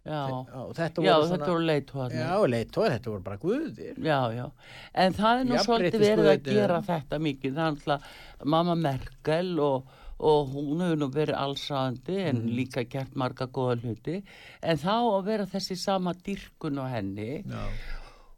Já, 0.07 0.23
og 0.63 0.73
þetta 0.79 1.03
já 1.03 1.13
voru 1.17 1.29
þetta 1.33 1.51
voru 1.51 1.67
leiðtóðanir. 1.67 2.21
já, 2.23 2.47
leiðtóðir, 2.55 2.93
þetta 2.97 3.11
voru 3.11 3.25
bara 3.27 3.41
guðir. 3.43 3.97
Já, 4.07 4.19
já, 4.37 4.47
en 4.95 5.13
það 5.19 5.41
er 5.41 5.45
nú 5.51 5.59
svolítið 5.67 6.05
verið 6.07 6.31
að 6.33 6.43
gera 6.53 6.81
þetta 6.87 7.19
mikið, 7.27 7.55
það 7.57 7.67
er 7.67 7.75
alltaf 7.75 8.47
mamma 8.55 8.75
Merkel 8.87 9.53
og, 9.67 9.91
og 10.17 10.55
hún 10.55 10.81
hefur 10.87 10.97
nú 11.03 11.11
verið 11.13 11.37
allsræðandi 11.43 12.19
en 12.31 12.37
Mhm. 12.45 12.55
líka 12.57 12.87
gert 12.89 13.15
marga 13.17 13.47
góða 13.49 13.81
hluti, 13.83 14.23
en 14.63 14.77
þá 14.79 14.95
að 14.95 15.25
vera 15.25 15.45
þessi 15.47 15.77
sama 15.77 16.15
dyrkun 16.15 16.79
á 16.81 16.87
henni 16.95 17.43
já, 17.45 17.67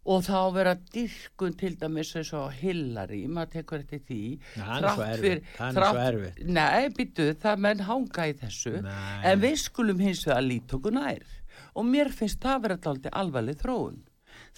og 0.09 0.23
þá 0.25 0.33
að 0.41 0.55
vera 0.55 0.75
dyrkun 0.95 1.53
til 1.61 1.77
dæmis 1.77 2.15
eins 2.17 2.33
og 2.33 2.51
Hillary, 2.63 3.27
maður 3.29 3.51
tekur 3.61 3.79
eftir 3.85 4.01
því, 4.09 4.39
Já, 4.57 4.65
það 4.65 4.85
er 4.85 4.95
svo 4.95 5.03
erfitt, 5.13 5.45
það 5.59 5.69
er 5.69 5.85
svo 5.93 6.05
erfitt. 6.09 6.45
Nei, 6.49 6.89
byttu, 6.97 7.27
það 7.45 7.59
menn 7.59 7.79
hanga 7.81 8.27
í 8.27 8.33
þessu, 8.41 8.81
Nei. 8.83 9.21
en 9.25 9.41
við 9.45 9.57
skulum 9.69 10.01
hins 10.01 10.25
vegar 10.25 10.43
líta 10.49 10.79
okkur 10.81 10.93
nær 10.97 11.23
og 11.79 11.87
mér 11.89 12.11
finnst 12.15 12.43
það 12.43 12.63
vera 12.67 12.79
alltaf 12.93 13.19
alvarleg 13.23 13.61
þróun. 13.63 14.01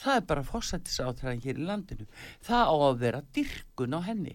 Það 0.00 0.16
er 0.16 0.24
bara 0.28 0.42
fórsættisáttræðan 0.46 1.40
hér 1.44 1.58
í 1.60 1.64
landinu. 1.66 2.06
Það 2.46 2.68
á 2.72 2.74
að 2.86 2.98
vera 3.00 3.20
dyrkun 3.36 3.96
á 3.96 4.00
henni. 4.06 4.34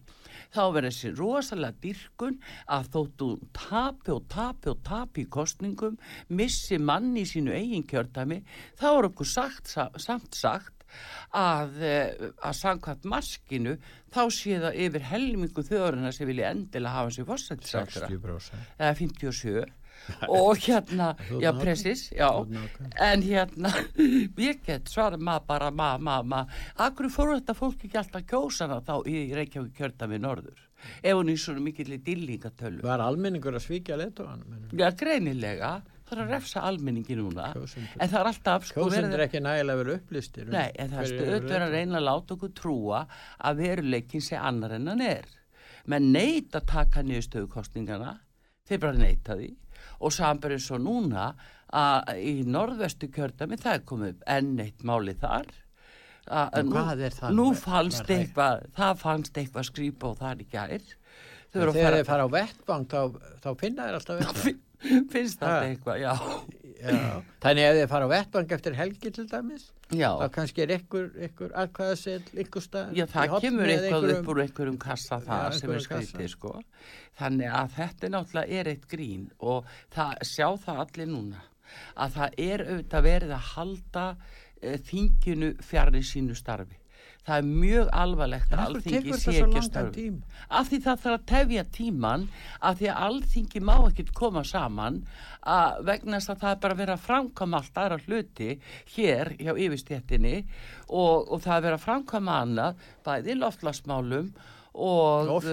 Það 0.53 0.61
á 0.61 0.65
að 0.67 0.73
vera 0.77 0.91
þessi 0.91 1.11
rosalega 1.19 1.79
dyrkun 1.85 2.37
að 2.75 2.89
þóttu 2.95 3.29
tapi 3.55 4.13
og 4.15 4.23
tapi 4.29 4.71
og 4.73 4.81
tapi 4.85 5.25
í 5.25 5.29
kostningum, 5.37 5.97
missi 6.29 6.77
manni 6.81 7.23
í 7.25 7.29
sínu 7.29 7.53
eigin 7.55 7.85
kjördæmi, 7.89 8.41
þá 8.79 8.87
er 8.91 9.09
okkur 9.09 9.29
sagt, 9.31 9.67
sa- 9.73 9.91
samt 9.97 10.33
sagt 10.35 10.85
að, 11.33 11.79
eh, 11.81 12.13
að 12.45 12.53
samkvæmt 12.61 13.05
maskinu 13.09 13.77
þá 14.13 14.21
sé 14.31 14.59
það 14.61 14.77
yfir 14.85 15.01
helmingu 15.11 15.63
þjóðurina 15.65 16.11
sem 16.13 16.27
vilja 16.29 16.51
endilega 16.53 16.93
hafa 16.93 17.09
sér 17.15 17.25
fórsættisáttræða 17.31 18.09
60% 18.09 18.69
eða 18.79 18.93
57 19.01 19.65
og 20.27 20.59
hérna, 20.61 21.13
já 21.41 21.51
pressis, 21.57 22.11
já. 22.11 22.29
en 23.01 23.23
hérna 23.25 23.71
ég 24.49 24.61
get 24.65 24.91
svara 24.91 25.17
maður 25.17 25.47
bara 25.47 25.71
maður, 25.71 26.05
maður, 26.05 26.29
maður 26.33 26.69
akkur 26.87 27.09
fóru 27.13 27.39
þetta 27.39 27.57
fólk 27.57 27.87
ekki 27.87 27.99
alltaf 28.01 28.27
kjósana 28.29 28.79
þá 28.85 28.95
í 29.09 29.25
Reykjavík 29.35 29.75
kjörda 29.79 30.09
við 30.11 30.23
norður? 30.27 30.61
Ef 31.01 31.17
hún 31.17 31.31
í 31.31 31.35
svona 31.39 31.63
mikill 31.65 31.97
dillingatölu 32.05 32.85
var 32.85 33.01
almenningur 33.03 33.57
að 33.57 33.65
svíkja 33.65 33.97
leiðtóðan 33.99 34.43
já 34.75 34.89
greinilega. 34.99 35.75
Það 36.05 36.19
er 36.19 36.21
að 36.21 36.31
refsa 36.35 36.61
almenningi 36.67 37.15
núna. 37.17 37.47
Kjósendur. 37.55 37.95
en 37.97 38.09
það 38.11 38.19
er 38.19 38.27
alltaf 38.29 38.67
sko 38.69 38.83
kjósendur 38.83 39.15
verið 39.15 39.25
ekki 39.25 39.39
nægilega 39.41 39.79
verið 39.79 39.95
upplýstir 39.95 40.45
um 40.45 40.53
Nei, 40.53 40.67
en 40.77 40.91
það 40.91 41.07
er 41.07 41.31
verið 41.47 41.65
að 41.65 41.73
reyna 41.73 41.97
að 41.97 42.05
láta 42.05 42.35
okkur 42.35 42.51
trúa 42.59 42.99
að 43.49 43.63
veruleikin 43.63 44.21
sé 44.21 44.37
annar 44.37 44.75
en 44.77 44.91
hann 44.91 45.01
er. 45.01 45.25
menn 45.89 46.11
neyta 46.13 46.61
að 46.61 46.69
taka 46.69 47.01
niður 47.05 47.25
stöðukostningana, 47.25 48.13
þeir 48.65 48.79
bara 48.85 48.97
neyta 48.97 49.35
því 49.37 49.49
og 49.99 50.11
saman 50.15 50.55
eins 50.55 50.69
og 50.75 50.81
núna 50.83 51.29
að 51.75 52.11
í 52.21 52.33
norðvestu 52.47 53.09
kjördami 53.11 53.57
það 53.59 53.73
er 53.79 53.85
komið 53.89 54.11
upp 54.15 54.27
enn 54.35 54.59
eitt 54.63 54.83
máli 54.87 55.15
þar. 55.19 55.47
Að, 56.25 56.55
nú, 56.65 56.75
það 57.13 57.33
Nú 57.37 57.47
fannst 57.53 58.01
það- 58.05 58.13
eitthvað, 58.19 58.61
það 58.77 59.01
fannst 59.01 59.35
eitthvað 59.37 59.67
skrýpa 59.69 60.07
og 60.09 60.15
það 60.17 60.31
er 60.31 60.45
ekki 60.45 60.61
ær. 60.63 60.85
Þau 61.53 61.59
En 61.59 61.61
eru 61.61 61.71
að 61.71 61.75
þegar 61.75 61.85
fara, 61.85 61.97
þeir 61.97 62.07
fara 62.09 62.23
á 62.25 62.29
vettvang 62.35 62.85
þá, 62.91 63.01
þá 63.43 63.49
finna 63.59 63.83
þeir 63.85 63.97
alltaf 63.99 64.19
vettvang 64.19 64.61
finnst 65.13 65.39
þetta 65.39 65.67
eitthvað, 65.69 65.99
já. 66.01 66.13
Já. 66.85 67.21
þannig 67.41 67.63
ef 67.69 67.77
þeir 67.79 67.87
fara 67.93 68.05
á 68.05 68.13
vettvang 68.15 68.51
eftir 68.57 68.73
helgi 68.77 69.11
til 69.15 69.25
dæmis 69.31 69.69
Já, 69.93 70.07
þá 70.17 70.29
kannski 70.33 70.63
er 70.63 70.71
ykkur, 70.79 71.09
ykkur 71.27 71.51
aðkvæðasell 71.61 72.39
ykkur 72.41 72.63
stað 72.65 72.95
Já, 72.97 73.05
það 73.11 73.35
kemur 73.43 73.69
eitthvað 73.69 74.07
upp 74.15 74.29
úr 74.33 74.39
einhverjum 74.41 74.79
kassa 74.81 75.19
það 75.21 75.43
Já, 75.43 75.57
sem 75.59 75.73
er 75.75 75.83
skrítið, 75.85 76.29
sko. 76.31 76.53
Þannig 77.19 77.51
að 77.59 77.75
þetta 77.75 78.09
náttúrulega 78.15 78.61
er 78.61 78.69
eitt 78.71 78.87
grín 78.89 79.27
og 79.45 79.69
það, 79.93 80.15
sjá 80.25 80.47
það 80.63 80.81
allir 80.85 81.11
núna 81.11 81.43
að 82.01 82.17
það 82.17 82.39
er 82.47 82.65
auðvitað 82.65 83.05
verið 83.05 83.35
að 83.35 83.51
halda 83.51 84.07
e, 84.15 84.75
þinginu 84.89 85.51
fjarrir 85.65 86.09
sínu 86.09 86.37
starfi. 86.37 86.79
Það 87.25 87.37
er 87.41 87.45
mjög 87.49 87.87
alvarlegt 87.97 88.51
að 88.53 88.59
alþingi 88.65 89.15
sé 89.17 89.33
ekki 89.41 89.61
að 89.81 89.87
tíma? 89.95 90.41
Af 90.59 90.67
því 90.69 90.79
það 90.85 90.99
þarf 91.05 91.15
að 91.17 91.23
tefja 91.31 91.63
tíman 91.77 92.25
af 92.69 92.75
því 92.77 92.89
að 92.91 92.99
alþingi 93.07 93.61
má 93.65 93.73
ekkert 93.77 94.11
koma 94.19 94.43
saman 94.45 94.99
að 95.55 95.79
vegna 95.89 96.19
þess 96.19 96.33
að 96.35 96.43
það 96.43 96.51
er 96.51 96.59
bara 96.65 96.77
verið 96.81 96.95
að 96.95 97.05
framkama 97.07 97.61
allt 97.61 97.79
aðra 97.81 97.97
hluti 98.05 98.51
hér 98.95 99.33
hjá 99.39 99.53
yfirstjættinni 99.55 100.35
og, 100.89 101.25
og 101.25 101.41
það 101.41 101.55
er 101.55 101.65
verið 101.65 101.79
að 101.79 101.87
framkama 101.87 102.37
annað 102.43 102.85
bæði 103.07 103.39
loftlasmálum 103.41 104.29
og, 104.75 105.29
Og 105.31 105.43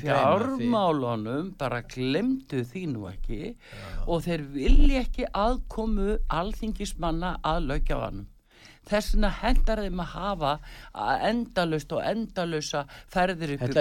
fjármálunum 0.00 1.50
bara 1.60 1.82
glemdu 1.84 2.62
því 2.64 2.84
nú 2.94 3.06
ekki. 3.10 3.54
Og 4.08 4.24
þeir 4.24 4.46
vilja 4.54 5.02
ekki 5.04 5.28
aðkomu 5.28 6.16
alþingismanna 6.32 7.36
að 7.44 7.66
lögjafanum 7.68 8.28
þess 8.88 9.14
vegna 9.14 9.30
hendar 9.42 9.82
þeim 9.84 10.02
að 10.02 10.12
hafa 10.16 10.52
endalust 11.28 11.94
og 11.94 12.02
endalösa 12.06 12.84
ferðir 13.12 13.56
út 13.58 13.78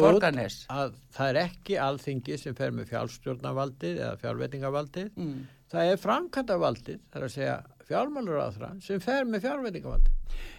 borgarnes. 0.00 0.58
að 0.72 0.96
það 1.16 1.30
er 1.30 1.40
ekki 1.44 1.78
alþingi 1.86 2.40
sem 2.40 2.56
fer 2.56 2.74
með 2.74 2.90
fjálstjórnavaldið 2.94 4.02
eða 4.02 4.18
fjárveitingavaldið. 4.24 5.10
Mm. 5.16 5.46
það 5.72 5.92
er 5.92 6.04
framkvæmdavaldið 6.04 7.00
það 7.10 7.20
er 7.20 7.26
að 7.28 7.34
segja 7.36 7.56
fjármáluráðra 7.86 8.70
sem 8.82 9.02
fer 9.02 9.28
með 9.28 9.46
fjárveitingavaldið. 9.46 10.12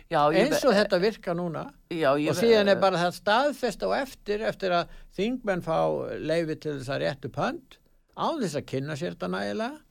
Já, 0.08 0.22
ég 0.32 0.46
eins 0.46 0.64
og 0.64 0.72
þetta 0.72 1.00
virka 1.04 1.34
núna. 1.36 1.66
Já, 1.92 2.14
og 2.16 2.38
síðan 2.38 2.72
er 2.72 2.80
bara 2.80 3.02
það 3.02 3.18
staðfest 3.18 3.82
á 3.84 3.90
eftir 3.98 4.46
eftir 4.48 4.76
að 4.78 4.94
þingmenn 5.18 5.66
fá 5.66 5.80
leifi 6.16 6.56
til 6.56 6.78
þess 6.78 6.94
að 6.96 7.04
réttu 7.04 7.32
pönd 7.36 7.76
á 8.16 8.28
þess 8.40 8.56
að 8.56 8.70
kynna 8.72 8.96
sér 8.96 9.18
þetta 9.18 9.30
nægilega 9.34 9.82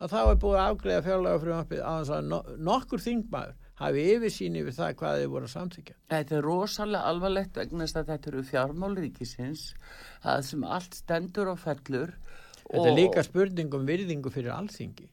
að 0.00 0.12
þá 0.14 0.20
er 0.30 0.38
búið 0.42 0.58
að 0.60 0.70
afgreða 0.72 1.04
fjárlega 1.06 1.40
frumvarpið 1.44 1.82
á 1.84 1.92
þess 2.00 2.12
að 2.16 2.28
no 2.30 2.38
nokkur 2.70 3.02
þingmaður 3.04 3.54
hafi 3.80 4.02
yfirsýn 4.14 4.58
yfir 4.60 4.76
það 4.76 4.94
hvað 5.00 5.18
þið 5.20 5.30
voru 5.34 5.48
að 5.48 5.54
samþykja 5.54 5.94
Þetta 6.12 6.36
er 6.38 6.44
rosalega 6.48 7.10
alvarlegt 7.12 7.56
vegna 7.60 7.86
þess 7.86 8.00
að 8.00 8.10
þetta 8.12 8.30
eru 8.32 8.42
fjármál 8.50 8.92
ríkisins 9.00 9.62
það 10.24 10.42
sem 10.50 10.64
allt 10.76 10.98
stendur 11.00 11.52
og 11.54 11.58
fellur 11.62 12.12
Þetta 12.70 12.86
er 12.86 12.94
líka 13.00 13.22
spurning 13.26 13.72
um 13.74 13.86
virðingu 13.88 14.30
fyrir 14.30 14.52
alþingi. 14.54 15.08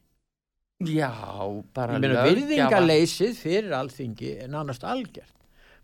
Já, 0.85 1.09
bara 1.73 1.95
löggjafa- 1.97 2.27
virðingaleysið 2.29 3.31
fyrir 3.39 3.73
alþingi 3.73 4.27
er 4.43 4.51
nánast 4.53 4.83
algjört. 4.85 5.33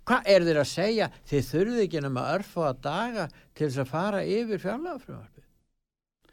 Hvað 0.06 0.28
er 0.30 0.46
þeir 0.46 0.60
að 0.62 0.68
segja? 0.70 1.08
Þið 1.32 1.48
þurfið 1.50 1.80
ekki 1.88 2.02
nema 2.06 2.28
örfa 2.36 2.68
að 2.70 2.82
daga 2.86 3.26
til 3.56 3.66
þess 3.72 3.82
að 3.82 3.90
fara 3.90 4.22
yfir 4.22 4.62
fjárlagafrumvarpið. 4.62 5.33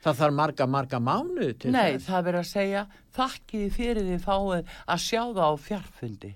Það 0.01 0.21
þarf 0.21 0.37
marga, 0.37 0.67
marga 0.67 1.01
mánuði 1.05 1.55
til 1.61 1.73
Nei, 1.75 1.97
þess. 1.97 2.07
það 2.09 2.29
verður 2.29 2.41
að 2.41 2.51
segja 2.51 2.85
þakkiði 3.17 3.73
fyrir 3.75 4.07
því 4.07 4.21
fáið 4.25 4.71
að 4.87 5.03
sjá 5.05 5.23
það 5.25 5.43
á 5.45 5.55
fjarfundi 5.67 6.31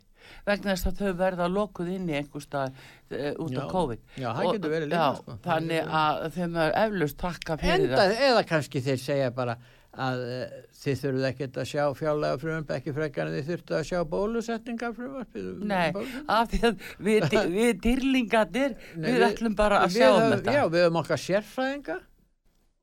vegna 0.45 0.75
þess 0.75 0.89
að 0.89 1.01
þau 1.01 1.15
verða 1.21 1.47
lokuð 1.53 1.93
inn 1.95 2.11
í 2.11 2.17
einhver 2.19 2.45
stað 2.45 2.75
uh, 2.75 3.31
út 3.45 3.55
Já. 3.55 3.63
af 3.63 3.71
COVID 3.73 4.21
Já, 4.21 4.29
það 4.33 4.51
getur 4.51 4.75
verið 4.75 4.91
líka, 4.91 5.01
já, 5.01 5.17
sko. 5.21 5.39
Það 5.45 5.49
Þannig 5.55 5.95
að 6.01 6.27
þeim 6.37 6.61
er 6.65 6.77
eflust 6.85 7.19
takka 7.21 7.57
fyrir 7.61 7.89
Enda, 7.89 8.07
eða 8.29 8.45
kannski 8.49 8.85
þeir 8.85 9.03
segja 9.05 9.33
bara 9.37 9.57
að 9.95 10.23
uh, 10.27 10.55
þið 10.85 11.03
þurfið 11.03 11.27
ekkert 11.29 11.59
að 11.61 11.69
sjá 11.71 11.85
fjárlega 11.97 12.39
frumvarpið 12.43 12.79
ekki 12.79 12.95
frekar 12.97 13.29
en 13.29 13.37
þið 13.37 13.51
þurftu 13.51 13.77
að 13.79 13.85
sjá 13.91 14.01
bólusetningar 14.11 14.97
frumvarpið. 14.97 15.53
Nei, 15.71 16.09
af 16.35 16.51
því 16.51 16.61
að 16.69 16.89
við, 17.07 17.29
við 17.59 17.71
dýrlingarnir, 17.85 18.75
Nei, 18.97 19.07
við, 19.07 19.29
ætlum 19.29 19.55
bara 19.59 19.85
að 19.85 19.95
við 19.95 20.03
sjá 20.03 20.11
um 20.11 20.35
þetta. 20.35 20.57
Já, 20.59 20.65
við 20.75 20.85
höfum 20.87 21.01
okkar 21.05 21.23
sérfræðinga 21.25 22.01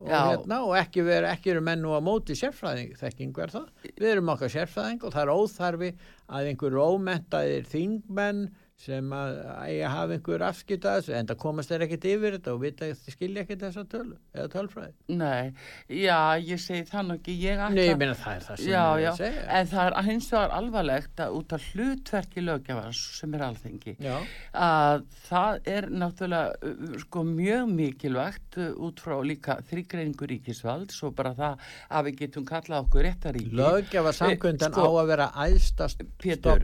og, 0.01 0.10
hérna, 0.10 0.58
og 0.65 0.74
ekki, 0.79 1.03
ver, 1.05 1.27
ekki 1.29 1.53
eru 1.53 1.62
menn 1.65 1.84
nú 1.84 1.93
að 1.93 2.05
móti 2.08 2.38
sérfræðing 2.38 2.96
þekkingu 3.00 3.43
er 3.43 3.53
það. 3.53 3.67
Við 3.91 4.10
erum 4.12 4.31
okkar 4.34 4.53
sérfræðing 4.55 5.05
og 5.05 5.13
það 5.13 5.24
er 5.24 5.34
óþarfi 5.36 5.91
að 6.31 6.50
einhver 6.51 6.77
ómentaðir 6.81 7.70
þingmenn 7.70 8.43
sem 8.81 9.11
að 9.13 9.35
eiga 9.61 9.88
að 9.88 9.93
hafa 9.93 10.15
einhver 10.15 10.43
afskiptað 10.47 11.09
en 11.17 11.29
það 11.29 11.39
komast 11.43 11.71
þeir 11.71 11.85
ekkert 11.85 12.07
yfir 12.11 12.35
þetta 12.38 12.53
og 12.55 12.61
vita, 12.63 12.89
skilja 13.13 13.43
ekkert 13.43 13.65
þessa 13.67 13.83
tölu 13.91 14.15
eða 14.33 14.47
tölfræði. 14.55 14.93
Nei, 15.21 15.51
já, 16.01 16.17
ég 16.41 16.61
segi 16.61 16.88
það 16.89 17.07
nú 17.07 17.17
ekki, 17.19 17.35
ég 17.43 17.61
ætla... 17.61 17.75
Nei, 17.75 17.83
ég 17.89 18.00
meina 18.01 18.15
það 18.17 18.38
er 18.39 18.45
það 18.47 18.61
sem 18.61 18.71
Já, 18.71 18.81
ég 18.81 19.05
já, 19.05 19.11
að 19.11 19.19
segja. 19.21 19.43
en 19.59 19.69
það 19.71 19.89
er 19.91 20.07
hins 20.09 20.29
vegar 20.33 20.55
alvarlegt 20.57 21.23
að 21.25 21.38
út 21.38 21.55
af 21.57 21.67
hlutverki 21.71 22.45
lögjafans 22.45 23.03
sem 23.19 23.38
er 23.38 23.45
alþengi 23.47 23.95
Já, 24.01 24.15
að 24.65 25.05
það 25.27 25.71
er 25.75 25.89
náttúrulega 26.01 26.71
uh, 26.71 26.97
sko 27.05 27.25
mjög 27.27 27.71
mikilvægt 27.75 28.59
uh, 28.61 28.71
út 28.88 29.03
frá 29.03 29.17
líka 29.25 29.59
þrýgreiningu 29.69 30.31
ríkisvalds 30.33 31.01
og 31.05 31.15
bara 31.17 31.35
það 31.38 31.69
að 31.91 32.09
við 32.09 32.19
getum 32.23 32.47
kallað 32.50 32.88
okkur 32.88 33.07
réttaríki 33.07 33.61
lögjafa 33.61 34.15
samkundan 34.17 34.73
sko, 34.73 34.88
á 34.88 34.91
að 35.03 35.11
vera 35.13 35.29
æðsta 35.45 35.89
Pétur, 36.21 36.63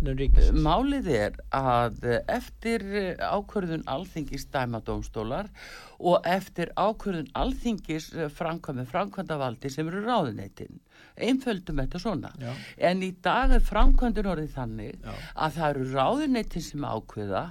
eftir 2.32 2.84
eh, 2.92 3.20
ákvörðun 3.20 3.86
alþingis 3.90 4.48
dæmadómstólar 4.54 5.50
og 5.98 6.28
eftir 6.28 6.72
ákvörðun 6.78 7.30
alþingis 7.38 8.10
eh, 8.16 8.32
framkvæmi 8.34 8.88
framkvæmdavaldi 8.92 9.72
sem 9.74 9.90
eru 9.92 10.04
ráðuneytin. 10.06 10.82
Einföldum 11.18 11.82
þetta 11.82 12.02
svona. 12.02 12.34
Já. 12.42 12.52
En 12.90 13.04
í 13.06 13.12
dag 13.26 13.56
er 13.58 13.64
framkvæmdun 13.66 14.32
orðið 14.34 14.58
þannig 14.58 14.98
Já. 15.02 15.14
að 15.36 15.58
það 15.58 15.70
eru 15.70 15.88
ráðuneytin 15.96 16.68
sem 16.68 16.86
ákveða, 16.86 17.44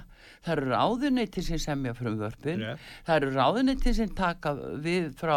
það 0.47 0.53
eru 0.55 0.69
ráðuneytin 0.71 1.45
sem 1.47 1.59
semja 1.61 1.93
frumvörpin, 1.97 2.63
Rétt. 2.63 2.85
það 3.07 3.19
eru 3.19 3.31
ráðuneytin 3.35 3.97
sem 3.97 4.13
taka 4.17 4.53
við 4.85 5.09
frá 5.19 5.35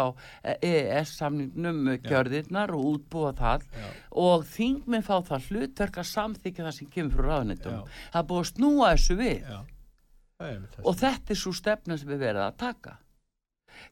EES-samningnum 0.55 1.91
gjörðirnar 2.05 2.73
og 2.77 2.87
útbúa 2.95 3.33
það 3.37 3.67
Já. 3.75 3.91
og 4.23 4.47
þingminn 4.49 5.05
fá 5.05 5.13
það 5.27 5.51
hlutverk 5.51 6.01
að 6.01 6.09
samþykja 6.11 6.65
það 6.67 6.77
sem 6.79 6.89
kemur 6.95 7.19
frá 7.19 7.29
ráðuneytum. 7.35 7.77
Það 8.07 8.23
er 8.23 8.27
búið 8.31 8.43
að 8.45 8.49
snúa 8.53 8.91
þessu 8.95 9.19
við 9.19 9.53
og 10.41 10.97
þetta 10.97 11.35
er 11.35 11.39
svo 11.43 11.53
stefna 11.53 11.97
sem 11.99 12.09
við 12.09 12.23
verðum 12.25 12.47
að 12.47 12.57
taka. 12.63 12.97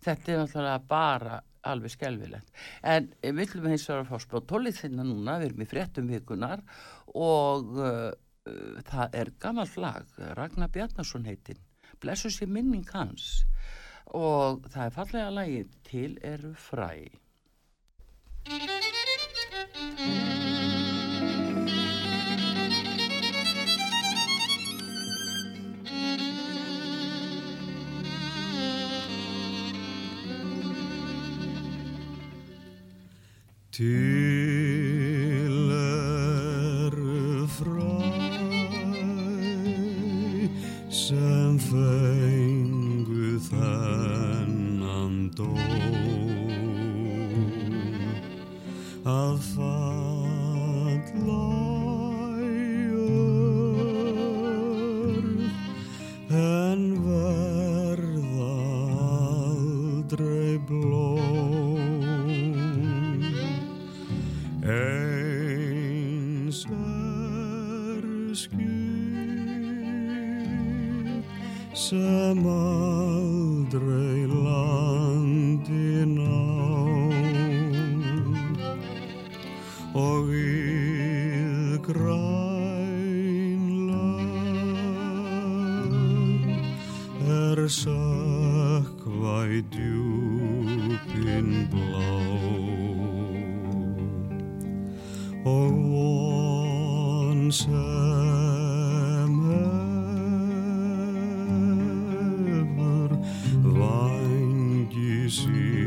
Þetta 0.06 0.32
er 0.32 0.42
náttúrulega 0.42 0.82
bara 0.90 1.42
alveg 1.70 1.92
skelvilegt. 1.94 2.50
En 2.88 3.10
við 3.22 3.36
viljum 3.42 3.68
hins 3.74 3.86
vegar 3.90 4.06
að 4.06 4.12
fá 4.14 4.24
spjótólið 4.24 4.80
þinna 4.80 5.06
núna, 5.08 5.38
við 5.42 5.50
erum 5.50 5.64
í 5.66 5.70
fréttum 5.70 6.10
vikunar 6.10 6.64
og 7.18 7.74
uh, 7.80 8.10
það 8.90 9.16
er 9.22 9.32
gammalt 9.42 9.78
lag, 9.78 10.18
Ragnar 10.38 10.72
Bjarnason 10.74 11.26
heitin, 11.30 11.60
blessu 12.02 12.32
sér 12.34 12.52
minning 12.52 12.88
hans. 12.94 13.46
Og 14.16 14.66
það 14.74 14.86
er 14.86 14.96
fallega 14.96 15.30
lagi 15.30 15.64
til 15.86 16.18
eru 16.24 16.54
fræ. 16.58 16.94
Til 33.80 34.39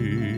sína 0.03 0.32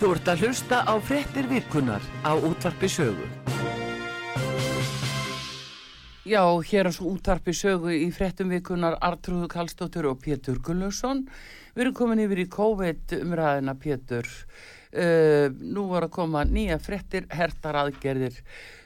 Þú 0.00 0.06
ert 0.16 0.28
að 0.32 0.40
hlusta 0.40 0.76
á 0.88 0.96
fréttir 1.04 1.44
vikunar 1.52 2.00
á 2.24 2.32
útvarpi 2.32 2.88
sögu. 2.88 3.43
Já, 6.24 6.40
hér 6.64 6.86
er 6.88 6.94
svo 6.96 7.10
útvarpi 7.12 7.52
sögu 7.52 7.90
í 7.92 8.06
fréttum 8.08 8.48
vikunar 8.48 8.94
Artrúðu 9.04 9.44
Kallstóttur 9.52 10.06
og 10.08 10.22
Pétur 10.22 10.56
Gullarsson. 10.64 11.18
Við 11.74 11.82
erum 11.84 11.96
komin 11.98 12.22
yfir 12.24 12.38
í 12.40 12.46
COVID 12.48 13.12
umræðina 13.18 13.74
Pétur. 13.76 14.30
Uh, 14.88 15.52
nú 15.52 15.84
var 15.90 16.06
að 16.06 16.14
koma 16.14 16.46
nýja 16.48 16.78
fréttir, 16.80 17.26
hertar 17.28 17.76
aðgerðir, 17.76 18.38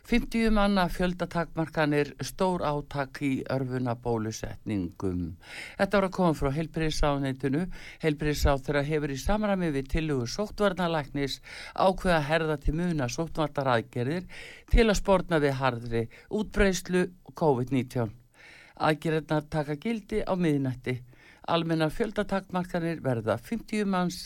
50 0.09 0.49
manna 0.57 0.87
fjöldatakmarkanir, 0.89 2.15
stór 2.25 2.63
átak 2.65 3.19
í 3.21 3.43
örfuna 3.53 3.93
bólusetningum. 4.01 5.35
Þetta 5.77 5.99
var 5.99 6.07
að 6.07 6.15
koma 6.17 6.37
frá 6.39 6.49
heilbriðsáðneitinu. 6.57 7.67
Heilbriðsáð 8.01 8.63
þeirra 8.65 8.83
hefur 8.89 9.13
í 9.13 9.19
samræmi 9.21 9.69
við 9.75 9.91
tilhugur 9.93 10.33
sóttvarnalæknis 10.33 11.43
ákveða 11.77 12.23
herða 12.31 12.57
til 12.63 12.75
muna 12.81 13.11
sóttvartar 13.13 13.69
aðgerðir 13.75 14.25
til 14.73 14.87
að 14.89 14.97
spórna 15.03 15.43
við 15.45 15.59
harðri 15.61 16.03
útbreyslu 16.41 17.05
COVID-19. 17.37 18.09
Aðgerðirnar 18.89 19.45
taka 19.53 19.77
gildi 19.77 20.25
á 20.25 20.33
miðnætti. 20.33 21.03
Almenna 21.49 21.89
fjöldatakmarkanir 21.89 23.01
verða 23.05 23.39
50 23.41 23.87
manns 23.89 24.19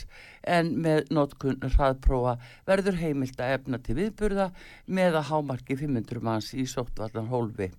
en 0.43 0.73
með 0.83 1.13
notkun 1.15 1.61
hraðprófa 1.63 2.35
verður 2.67 2.99
heimilt 2.99 3.39
að 3.39 3.55
efna 3.59 3.79
til 3.79 3.97
viðburða 4.01 4.49
með 4.87 5.21
að 5.21 5.29
hámarki 5.31 5.79
500 5.79 6.25
manns 6.27 6.51
í 6.59 6.67
sóttvallan 6.67 7.31
hólfi. 7.31 7.71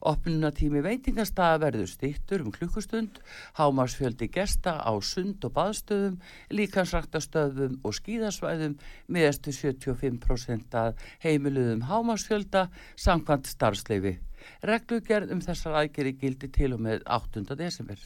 Opnunatími 0.00 0.80
veitingastaða 0.80 1.58
verður 1.60 1.88
stýttur 1.90 2.40
um 2.46 2.54
klukkustund, 2.54 3.18
hámarsfjöldi 3.58 4.30
gesta 4.32 4.78
á 4.80 4.92
sund 5.04 5.44
og 5.44 5.52
baðstöðum, 5.58 6.16
líkansræktastöðum 6.56 7.76
og 7.84 7.96
skíðasvæðum 7.98 8.78
meðastu 9.12 9.52
75% 9.52 10.78
að 10.80 11.04
heimiluðum 11.26 11.84
hámarsfjölda 11.90 12.70
samkvæmt 12.96 13.52
starfsleifi. 13.52 14.16
Reglugerð 14.64 15.36
um 15.36 15.44
þessar 15.44 15.76
aðgeri 15.82 16.16
gildi 16.16 16.48
til 16.48 16.72
og 16.78 16.80
með 16.88 17.04
8. 17.04 17.44
desember. 17.60 18.00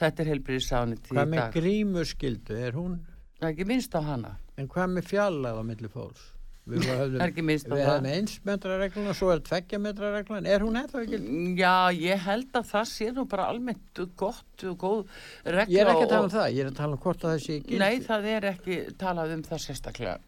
Þetta 0.00 0.22
er 0.24 0.28
helbriðisáni 0.34 0.98
til 1.04 1.16
Hvað 1.16 1.30
með 1.34 1.40
dag. 1.44 1.54
grímuskyldu, 1.60 2.58
er 2.66 2.76
hún, 2.78 2.98
Það 3.40 3.48
er 3.48 3.54
ekki 3.54 3.66
minnst 3.68 3.94
á 3.96 4.00
hana. 4.04 4.34
en 4.60 4.68
hvað 4.68 4.92
með 4.98 5.08
fjallað 5.10 5.58
á 5.60 5.62
milli 5.64 5.88
fólks? 5.92 6.22
Við 6.70 6.84
höfum, 6.86 7.14
Það 7.18 7.24
er 7.24 7.32
ekki 7.32 7.42
minnst 7.48 7.66
á 7.66 7.72
við 7.72 7.80
það. 7.80 7.90
höfum 7.90 8.08
eins 8.14 8.34
metra 8.44 8.78
regluna, 8.78 9.14
svo 9.16 9.30
er 9.34 9.40
tveggja 9.48 9.78
metra 9.80 10.10
regluna, 10.14 10.48
er 10.54 10.60
hún 10.64 10.76
ennþá 10.80 11.02
ekki? 11.04 11.20
Já, 11.58 11.72
ég 11.96 12.24
held 12.26 12.58
að 12.60 12.66
það 12.70 12.84
sé 12.92 13.08
nú 13.16 13.24
bara 13.32 13.46
almennt 13.52 14.02
gott 14.20 14.64
og 14.68 14.76
góð 14.84 15.00
regla. 15.44 15.68
Ég 15.72 15.80
er 15.84 15.92
ekki 15.94 16.04
að 16.06 16.12
tala 16.14 16.28
um 16.28 16.34
það, 16.36 16.48
ég 16.56 16.64
er 16.66 16.70
að 16.72 16.76
tala 16.82 16.96
um 16.98 17.02
hvort 17.04 17.24
að 17.24 17.32
það 17.34 17.44
sé 17.46 17.56
gildi. 17.60 17.80
Nei, 17.80 18.00
það 18.06 18.28
er 18.36 18.48
ekki 18.54 18.78
talað 19.00 19.34
um 19.38 19.42
það 19.48 19.64
sérstaklega. 19.66 20.18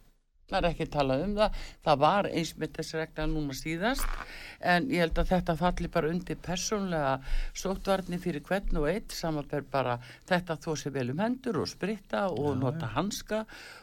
Það 0.52 0.58
er 0.60 0.70
ekki 0.70 0.88
talað 0.92 1.26
um 1.26 1.34
það. 1.40 1.60
Það 1.86 2.00
var 2.04 2.30
eins 2.30 2.54
með 2.60 2.74
þessi 2.78 2.98
regla 3.00 3.28
núna 3.32 3.56
síðast 3.56 4.16
en 4.72 4.88
ég 4.92 5.02
held 5.02 5.18
að 5.18 5.30
þetta 5.32 5.56
falli 5.58 5.90
bara 5.92 6.10
undir 6.12 6.38
persónlega 6.44 7.14
sóttvarni 7.58 8.18
fyrir 8.22 8.44
hvern 8.46 8.78
og 8.82 8.88
eitt 8.92 9.14
samanber 9.16 9.64
bara 9.72 9.96
þetta 10.28 10.58
þó 10.62 10.72
sem 10.78 10.94
vel 10.94 11.08
um 11.14 11.22
hendur 11.22 11.62
og 11.62 11.70
spritta 11.70 12.28
og 12.30 12.60
nota 12.60 12.92
hanska 12.94 13.42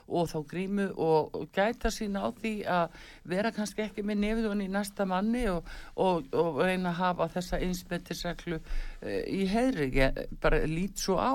og 0.10 0.30
þá 0.32 0.38
grímu 0.50 0.88
og, 0.96 1.36
og 1.36 1.48
gæta 1.56 1.92
sína 1.94 2.26
á 2.26 2.30
því 2.36 2.54
að 2.70 2.98
vera 3.30 3.52
kannski 3.56 3.86
ekki 3.86 4.04
með 4.06 4.22
nefðun 4.24 4.64
í 4.66 4.70
næsta 4.72 5.06
manni 5.10 5.46
og, 5.52 5.68
og, 5.96 6.28
og 6.34 6.62
reyna 6.64 6.92
að 6.92 7.00
hafa 7.00 7.30
þessa 7.36 7.60
einsmettisreglu 7.66 8.60
uh, 8.60 9.22
í 9.30 9.46
heðri, 9.50 9.90
ég 9.98 10.20
bara 10.42 10.62
lít 10.70 11.00
svo 11.02 11.20
á. 11.20 11.34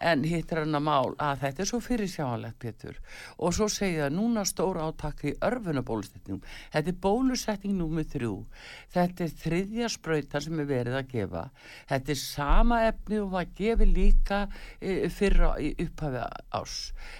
En 0.00 0.24
hitt 0.24 0.52
er 0.52 0.62
hann 0.62 0.78
að 0.78 0.86
mál 0.86 1.14
að 1.20 1.42
þetta 1.44 1.62
er 1.62 1.70
svo 1.70 1.80
fyrirsjáanlegt 1.84 2.58
Pétur. 2.60 2.96
Og 3.38 3.54
svo 3.56 3.68
segja 3.72 4.06
það 4.06 4.16
núna 4.16 4.44
stóra 4.48 4.86
átaki 4.88 5.34
í 5.34 5.36
örfunabólusetningum 5.44 6.40
þetta 6.72 6.92
er 6.92 7.00
bólusetning 7.04 7.76
númið 7.78 8.14
þrjú. 8.16 8.34
Þetta 8.94 9.26
er 9.26 9.34
þriðja 9.44 9.90
sprauta 9.92 10.40
sem 10.42 10.62
er 10.62 10.70
verið 10.70 10.98
að 11.00 11.10
gefa. 11.12 11.44
Þetta 11.90 12.14
er 12.14 12.20
sama 12.22 12.80
efni 12.88 13.20
og 13.20 13.32
var 13.34 13.50
gefið 13.56 13.94
líka 13.94 14.40
e, 14.80 15.08
fyrra 15.12 15.54
í 15.60 15.72
upphafi 15.84 16.24
ás 16.56 16.76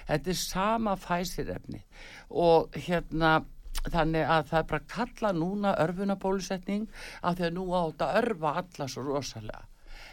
þetta 0.08 0.30
er 0.32 0.38
sama 0.38 0.79
fæsir 1.00 1.50
efni 1.54 1.82
og 2.30 2.76
hérna 2.76 3.32
þannig 3.80 4.26
að 4.26 4.46
það 4.50 4.58
er 4.58 4.68
bara 4.70 4.80
að 4.80 4.92
kalla 4.94 5.32
núna 5.32 5.74
örfunabólusetning 5.84 6.88
af 7.22 7.36
því 7.38 7.48
að 7.48 7.56
nú 7.56 7.66
átt 7.78 8.06
að 8.06 8.16
örfa 8.22 8.54
alla 8.62 8.88
svo 8.88 9.04
rosalega 9.06 9.62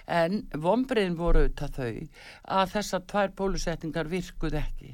en 0.08 0.46
vombriðin 0.64 1.18
voru 1.20 1.44
auðvitað 1.44 1.74
þau 1.78 2.08
að 2.60 2.72
þessar 2.76 3.04
tvær 3.12 3.34
bólusetningar 3.36 4.12
virkuð 4.12 4.56
ekki. 4.62 4.94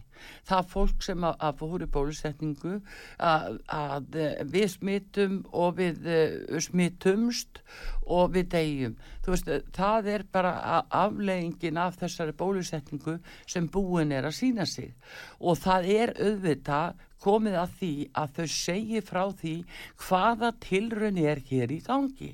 Það 0.49 0.67
fólk 0.73 1.05
sem 1.05 1.23
að, 1.27 1.36
að 1.47 1.57
fóru 1.62 1.88
bólusetningu 1.93 2.73
að, 3.19 3.57
að 3.67 4.17
eh, 4.19 4.43
við 4.53 4.67
smittum 4.73 5.39
og 5.51 5.77
við 5.79 6.09
uh, 6.09 6.59
smittumst 6.63 7.62
og 8.03 8.33
við 8.36 8.49
deyjum. 8.53 8.97
Þú 9.23 9.33
veist, 9.36 9.47
eh, 9.47 9.63
það 9.75 10.12
er 10.17 10.27
bara 10.36 10.53
a- 10.59 10.83
afleiðingin 11.05 11.79
af 11.81 11.97
þessari 12.01 12.36
bólusetningu 12.38 13.17
sem 13.47 13.69
búin 13.71 14.12
er 14.12 14.27
að 14.29 14.38
sína 14.41 14.67
sig 14.69 14.93
og 15.39 15.57
það 15.63 15.89
er 15.95 16.15
auðvitað 16.19 17.01
komið 17.23 17.57
að 17.62 17.75
því 17.79 17.93
að 18.19 18.38
þau 18.38 18.47
segi 18.51 19.01
frá 19.05 19.23
því 19.39 19.57
hvaða 20.03 20.49
tilraun 20.63 21.19
er 21.23 21.39
hér 21.49 21.71
í 21.71 21.79
gangi 21.86 22.33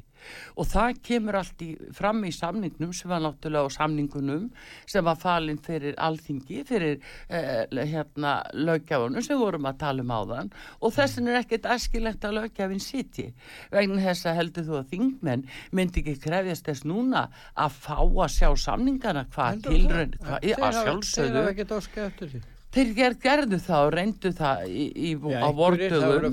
og 0.55 0.67
það 0.69 0.99
kemur 1.05 1.39
allt 1.39 1.63
í, 1.65 1.69
fram 1.95 2.21
í 2.27 2.31
samningnum 2.35 2.93
sem 2.95 3.11
var 3.11 3.23
náttúrulega 3.23 3.69
á 3.69 3.77
samningunum 3.77 4.49
sem 4.89 5.05
var 5.05 5.19
falinn 5.19 5.61
fyrir 5.63 5.97
alþingi 5.97 6.63
fyrir 6.67 6.99
eh, 7.29 7.65
hérna 7.69 8.39
lögjafunum 8.53 9.25
sem 9.25 9.39
vorum 9.39 9.69
að 9.69 9.79
tala 9.85 10.05
um 10.05 10.13
áðan. 10.13 10.51
Og 10.81 10.93
þessin 10.95 11.29
er 11.29 11.41
ekkert 11.41 11.69
æskilegt 11.69 12.25
að 12.27 12.37
lögjafinn 12.39 12.83
sitji. 12.83 13.29
Vegna 13.73 14.01
þess 14.03 14.29
að 14.29 14.39
heldur 14.41 14.69
þú 14.69 14.77
að 14.81 14.93
þingmenn 14.93 15.47
myndi 15.75 16.03
ekki 16.03 16.19
krefjast 16.27 16.69
þess 16.69 16.87
núna 16.89 17.27
að 17.55 17.81
fá 17.87 17.97
að 17.99 18.31
sjá 18.35 18.49
samningana 18.67 19.27
hvað 19.33 19.67
Þeir 19.69 20.63
að 20.63 20.79
sjálfsögðu 20.83 22.58
þeir 22.75 22.91
ger, 22.97 23.15
gerðu 23.23 23.59
það 23.63 23.85
og 23.87 23.93
reyndu 23.95 24.31
það 24.37 24.63
í, 24.69 24.85
í, 24.93 25.11
Já, 25.33 25.39
á 25.41 25.49
gerðu 25.81 26.31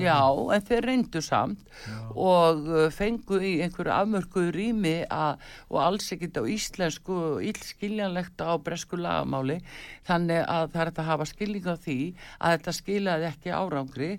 Já, 0.00 0.20
en 0.56 0.64
þeir 0.70 0.86
reyndu 0.88 1.22
samt 1.24 1.80
og 2.14 2.64
uh, 2.70 2.86
fengu 2.94 3.40
í 3.44 3.52
einhverju 3.64 3.92
afmörkuðu 3.94 4.54
rými 4.56 4.94
og 5.10 5.78
alls 5.82 6.08
ekkert 6.16 6.40
á 6.40 6.44
íslensku 6.48 7.18
illskiljanlegt 7.44 8.40
á 8.40 8.56
bresku 8.62 8.98
lagamáli 9.00 9.60
þannig 10.08 10.42
að 10.46 10.72
það 10.72 10.82
er 10.86 10.92
að 10.94 11.10
hafa 11.10 11.28
skilning 11.28 11.68
á 11.68 11.76
því 11.76 11.98
að 12.38 12.56
þetta 12.56 12.76
skilaði 12.80 13.28
ekki 13.30 13.54
árangri 13.54 14.10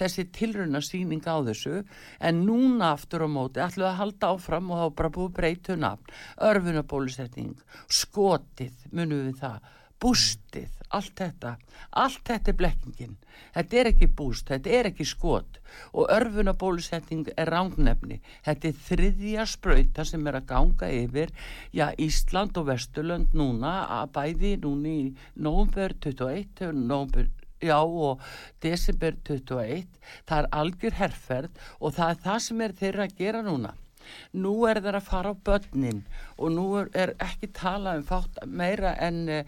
þessi 0.00 0.26
tilruna 0.36 0.84
síning 0.84 1.24
á 1.24 1.36
þessu. 1.48 1.82
En 2.20 2.44
núna 2.46 2.94
aftur 2.94 3.24
á 3.24 3.28
móti 3.30 3.62
ætlum 3.64 3.86
við 3.86 3.90
að 3.90 4.00
halda 4.02 4.32
áfram 4.34 4.70
og 4.70 4.80
þá 4.80 4.96
bara 5.00 5.14
búið 5.16 5.34
breytu 5.40 5.76
nafn 5.80 6.16
örfunabólusetning, 6.50 7.56
skotið 7.88 8.88
munum 8.92 9.30
við 9.30 9.38
það 9.42 9.76
bústið, 10.00 10.70
allt 10.90 11.16
þetta. 11.20 11.56
Allt 12.02 12.22
þetta 12.26 12.52
er 12.52 12.58
blekkingin. 12.58 13.16
Þetta 13.54 13.80
er 13.80 13.90
ekki 13.92 14.08
búst, 14.16 14.48
þetta 14.50 14.76
er 14.78 14.90
ekki 14.90 15.06
skot. 15.08 15.60
Og 15.94 16.10
örfunabólusetning 16.12 17.28
er 17.38 17.50
rángnefni 17.52 18.20
þetta 18.46 18.70
er 18.70 18.80
þriðja 18.86 19.46
sprauta 19.48 20.06
sem 20.06 20.26
er 20.26 20.40
að 20.40 20.48
ganga 20.50 20.88
yfir 20.92 21.32
já, 21.76 21.90
Ísland 21.98 22.58
og 22.60 22.70
Vesturlönd 22.70 23.36
núna 23.36 23.74
að 24.00 24.14
bæði 24.16 24.54
núni 24.64 24.96
í 24.96 25.04
nóvumber 25.36 25.96
21 26.06 26.72
nóvumber 26.74 27.30
Já 27.60 27.76
og 27.76 28.22
desember 28.64 29.18
21 29.28 29.84
það 30.24 30.38
er 30.38 30.46
algjör 30.62 30.94
herrferð 30.96 31.66
og 31.78 31.92
það 31.98 32.12
er 32.14 32.22
það 32.24 32.38
sem 32.46 32.62
er 32.64 32.76
þeirra 32.78 33.06
að 33.06 33.18
gera 33.18 33.42
núna 33.44 33.74
nú 34.32 34.54
er 34.68 34.80
þeir 34.84 34.98
að 34.98 35.08
fara 35.08 35.32
á 35.32 35.42
börnin 35.48 36.02
og 36.36 36.52
nú 36.54 36.66
er, 36.80 36.90
er 36.94 37.12
ekki 37.22 37.50
talað 37.56 38.00
um 38.00 38.06
fátt 38.10 38.40
meira 38.46 38.92
en 39.02 39.20
uh, 39.28 39.40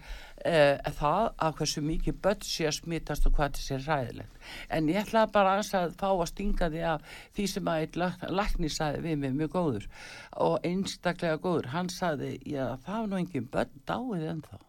uh, 0.45 0.91
það 0.99 1.29
að 1.45 1.55
hversu 1.59 1.85
mikið 1.85 2.19
börn 2.25 2.47
sé 2.47 2.67
að 2.69 2.77
smitast 2.79 3.29
og 3.29 3.37
hvað 3.37 3.53
þetta 3.53 3.65
sé 3.67 3.79
ræðilegt 3.83 4.51
en 4.77 4.91
ég 4.91 5.01
ætla 5.03 5.25
bara 5.33 5.55
að 5.61 5.95
fá 5.99 6.09
að 6.11 6.27
stinga 6.33 6.69
því 6.73 6.83
af 6.93 7.15
því 7.37 7.47
sem 7.53 7.71
að 7.75 8.01
lakni 8.41 8.73
saði 8.73 9.05
við 9.07 9.23
mig 9.23 9.39
mjög 9.39 9.55
góður 9.57 9.89
og 10.49 10.59
einstaklega 10.67 11.41
góður, 11.43 11.71
hann 11.75 11.89
saði 11.93 12.35
já 12.45 12.77
það 12.85 12.99
var 12.99 13.09
nú 13.09 13.19
engin 13.21 13.49
börn 13.53 13.83
dáið 13.87 14.29
ennþá 14.35 14.63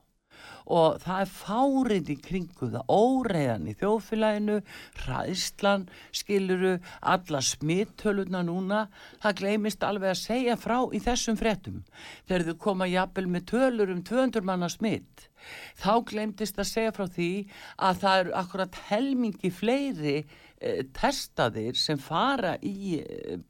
og 0.65 1.01
það 1.03 1.21
er 1.21 1.31
fárið 1.31 2.11
í 2.15 2.17
kringu 2.25 2.69
það, 2.73 2.87
óreiðan 2.89 3.69
í 3.69 3.75
þjóðfélaginu, 3.81 4.57
hræðslan, 5.03 5.87
skiluru, 6.15 6.75
alla 7.01 7.43
smittöluna 7.45 8.43
núna, 8.47 8.85
það 9.23 9.39
gleymist 9.43 9.85
alveg 9.85 10.15
að 10.15 10.23
segja 10.23 10.57
frá 10.61 10.79
í 10.89 11.03
þessum 11.05 11.39
fréttum. 11.41 11.83
Þegar 12.29 12.47
þau 12.49 12.59
koma 12.67 12.89
jafnvel 12.91 13.27
með 13.35 13.49
tölur 13.53 13.93
um 13.93 14.03
200 14.07 14.49
manna 14.49 14.71
smitt, 14.73 15.29
þá 15.77 15.93
gleymtist 16.09 16.61
að 16.61 16.71
segja 16.71 16.95
frá 16.97 17.09
því 17.13 17.33
að 17.77 18.01
það 18.05 18.23
eru 18.23 18.37
akkurat 18.41 18.81
helmingi 18.89 19.51
fleiri 19.53 20.17
eh, 20.23 20.85
testaðir 20.97 21.77
sem 21.77 22.01
fara 22.01 22.57
í 22.65 23.03
eh, 23.03 23.43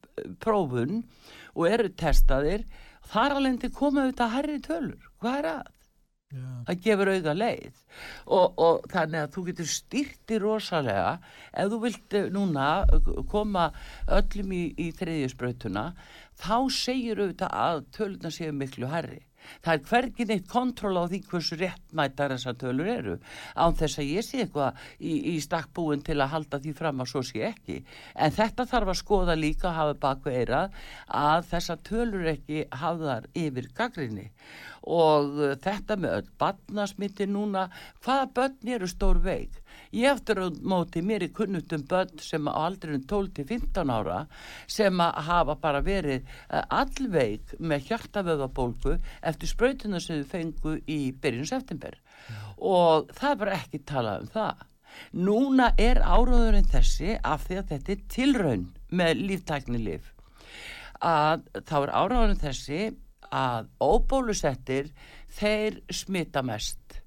prófun 0.42 1.04
og 1.54 1.68
eru 1.70 1.92
testaðir, 1.94 2.66
þar 3.06 3.38
alveg 3.38 3.62
til 3.62 3.72
koma 3.76 4.04
auðvitað 4.04 4.34
herri 4.34 4.60
tölur. 4.64 5.08
Hvað 5.22 5.38
er 5.38 5.50
að? 5.52 5.72
Já. 6.34 6.46
það 6.68 6.80
gefur 6.86 7.10
auða 7.14 7.34
leið. 7.38 7.82
Og, 8.26 8.58
og 8.66 8.88
þannig 8.90 9.20
að 9.20 9.32
þú 9.36 9.44
getur 9.48 9.70
styrti 9.70 10.40
rosalega. 10.42 11.12
Ef 11.52 11.70
þú 11.72 11.80
vilt 11.84 12.18
eh, 12.18 12.30
núna 12.34 12.68
koma 13.30 13.68
öllum 14.18 14.56
í, 14.56 14.64
í 14.74 14.90
þriðjusbrautuna 14.98 15.86
þá 16.40 16.56
segir 16.74 17.22
auðvitað 17.22 17.54
að 17.64 17.84
töluna 17.94 18.34
séu 18.34 18.54
miklu 18.56 18.90
herri 18.90 19.22
það 19.64 19.74
er 19.74 19.84
hvergin 19.90 20.34
eitt 20.34 20.48
kontról 20.50 20.96
á 21.00 21.04
því 21.10 21.20
hversu 21.30 21.58
réttmættar 21.60 22.34
þessar 22.34 22.58
tölur 22.60 22.90
eru. 22.94 23.16
Án 23.54 23.76
þess 23.78 24.00
að 24.02 24.12
ég 24.12 24.26
sé 24.26 24.42
eitthvað 24.44 24.84
í, 24.98 25.14
í 25.34 25.36
stakkbúin 25.44 26.04
til 26.06 26.18
að 26.20 26.32
halda 26.34 26.60
því 26.64 26.74
fram 26.78 27.02
að 27.04 27.10
svo 27.12 27.24
sé 27.26 27.46
ekki. 27.50 27.80
En 28.14 28.34
þetta 28.34 28.68
þarf 28.70 28.94
að 28.94 29.00
skoða 29.00 29.38
líka 29.38 29.70
að 29.70 29.78
hafa 29.80 29.98
baku 30.06 30.34
eirað 30.34 30.78
að 31.08 31.50
þessar 31.52 31.82
tölur 31.88 32.30
ekki 32.34 32.64
hafðar 32.84 33.28
yfir 33.34 33.70
gaggrinni 33.76 34.30
og 34.84 35.38
uh, 35.40 35.52
þetta 35.64 35.96
með 35.96 36.18
öll 36.18 36.30
badnasmitti 36.40 37.26
núna, 37.30 37.68
hvaða 38.04 38.30
börn 38.36 38.74
eru 38.76 38.88
stór 38.90 39.20
veik? 39.24 39.63
Ég 39.94 40.10
eftir 40.10 40.40
á 40.42 40.50
móti 40.66 41.04
mér 41.06 41.22
í 41.22 41.30
kunnutum 41.30 41.84
börn 41.86 42.18
sem 42.18 42.48
á 42.50 42.52
aldrinu 42.64 42.98
12-15 43.06 43.92
ára 43.94 44.24
sem 44.66 45.02
að 45.04 45.20
hafa 45.28 45.54
bara 45.62 45.82
verið 45.86 46.24
uh, 46.24 46.64
allveik 46.80 47.54
með 47.62 47.90
hjartavöðabólgu 47.90 48.96
eftir 49.22 49.52
sprautuna 49.52 50.00
sem 50.02 50.24
þau 50.24 50.32
fengu 50.32 50.72
í 50.90 50.98
byrjun 51.22 51.46
september. 51.46 51.94
Og 52.58 53.12
það 53.14 53.30
er 53.30 53.40
bara 53.44 53.60
ekki 53.60 53.82
talað 53.86 54.24
um 54.24 54.32
það. 54.34 54.66
Núna 55.14 55.70
er 55.78 56.02
áraðurinn 56.02 56.68
þessi 56.74 57.14
af 57.22 57.46
því 57.46 57.60
að 57.60 57.70
þetta 57.70 57.94
er 57.94 58.04
tilraun 58.16 58.66
með 58.90 59.24
líftækni 59.30 59.80
lif 59.82 60.10
að 61.04 61.46
þá 61.68 61.74
er 61.80 61.94
áraðurinn 62.00 62.42
þessi 62.42 62.82
að 63.34 63.70
óbólusettir 63.82 64.90
þeir 65.38 65.80
smita 65.90 66.42
mest 66.46 67.03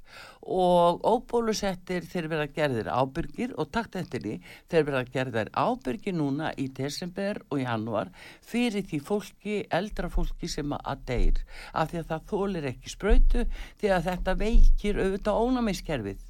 og 0.47 1.03
óbólusettir 1.03 2.05
þeir 2.07 2.29
verða 2.31 2.47
gerðir 2.55 2.87
ábyrgir 2.87 3.53
og 3.59 3.67
takt 3.75 3.97
eftir 3.99 4.23
því 4.23 4.35
þeir 4.71 4.85
verða 4.87 5.01
gerðir 5.11 5.51
ábyrgir 5.51 6.15
núna 6.15 6.53
í 6.55 6.69
desember 6.71 7.41
og 7.51 7.59
januar 7.61 8.13
fyrir 8.47 8.87
því 8.87 9.01
fólki, 9.03 9.57
eldra 9.69 10.09
fólki 10.09 10.47
sem 10.47 10.71
að 10.77 11.03
deyr. 11.11 11.43
Af 11.73 11.91
því 11.91 11.99
að 11.99 12.09
það 12.13 12.31
þólir 12.31 12.69
ekki 12.71 12.93
spröytu 12.95 13.45
því 13.81 13.91
að 13.91 14.07
þetta 14.07 14.37
veikir 14.39 15.01
auðvitað 15.03 15.41
ónæmiskerfið. 15.43 16.25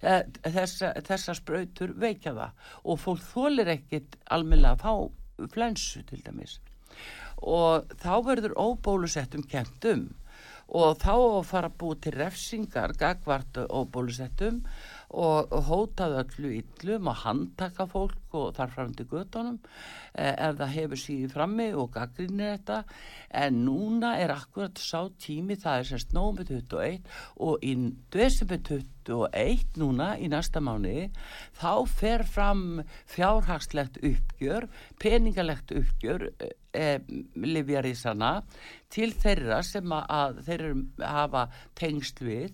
Eh, 0.00 0.22
þessa, 0.44 0.94
þessa 1.04 1.36
spröytur 1.36 1.96
veikja 1.96 2.36
það 2.36 2.70
og 2.84 3.00
fólk 3.00 3.24
þólir 3.32 3.72
ekkit 3.76 4.20
almennilega 4.32 4.76
að 4.76 4.84
fá 4.84 5.48
flensu 5.54 6.04
til 6.08 6.20
dæmis. 6.24 6.58
Og 7.40 7.88
þá 8.00 8.14
verður 8.26 8.56
óbólusettum 8.60 9.46
kentum 9.48 10.10
og 10.70 11.00
þá 11.02 11.12
að 11.16 11.44
fara 11.50 11.70
að 11.70 11.78
búi 11.82 11.98
til 11.98 12.14
refsingar 12.14 12.94
gagvart 12.98 13.58
óbólusettum 13.66 14.62
og 15.10 15.50
hótað 15.66 16.20
öllu 16.20 16.52
yllum 16.60 17.08
að 17.10 17.22
handtaka 17.24 17.86
fólk 17.90 18.36
og 18.38 18.52
þar 18.54 18.74
fram 18.76 18.92
til 18.94 19.08
göttunum 19.10 19.56
eh, 20.14 20.36
ef 20.36 20.60
það 20.60 20.74
hefur 20.76 21.00
síðið 21.02 21.34
frammi 21.34 21.66
og 21.74 21.90
gaggrinir 21.96 22.52
þetta. 22.52 22.76
En 23.42 23.58
núna 23.64 24.12
er 24.22 24.30
akkurat 24.36 24.78
sá 24.78 25.10
tími 25.18 25.58
það 25.58 25.80
er 25.80 25.90
semst 25.90 26.14
nómið 26.14 26.54
21 26.60 27.10
og 27.42 27.66
í 27.66 27.74
desember 28.14 28.62
21 28.70 29.82
núna 29.82 30.12
í 30.22 30.30
næsta 30.30 30.62
mánu 30.62 31.10
þá 31.58 31.72
fer 31.90 32.26
fram 32.30 32.84
fjárhagslegt 33.10 33.98
uppgjör 33.98 34.70
peningalegt 35.02 35.74
uppgjör 35.74 36.30
eh, 36.76 36.98
livjarísana 37.34 38.40
til 38.90 39.12
þeirra 39.14 39.60
sem 39.66 39.92
að 39.94 40.40
þeir 40.46 40.64
hafa 41.04 41.46
tengst 41.78 42.22
við. 42.24 42.50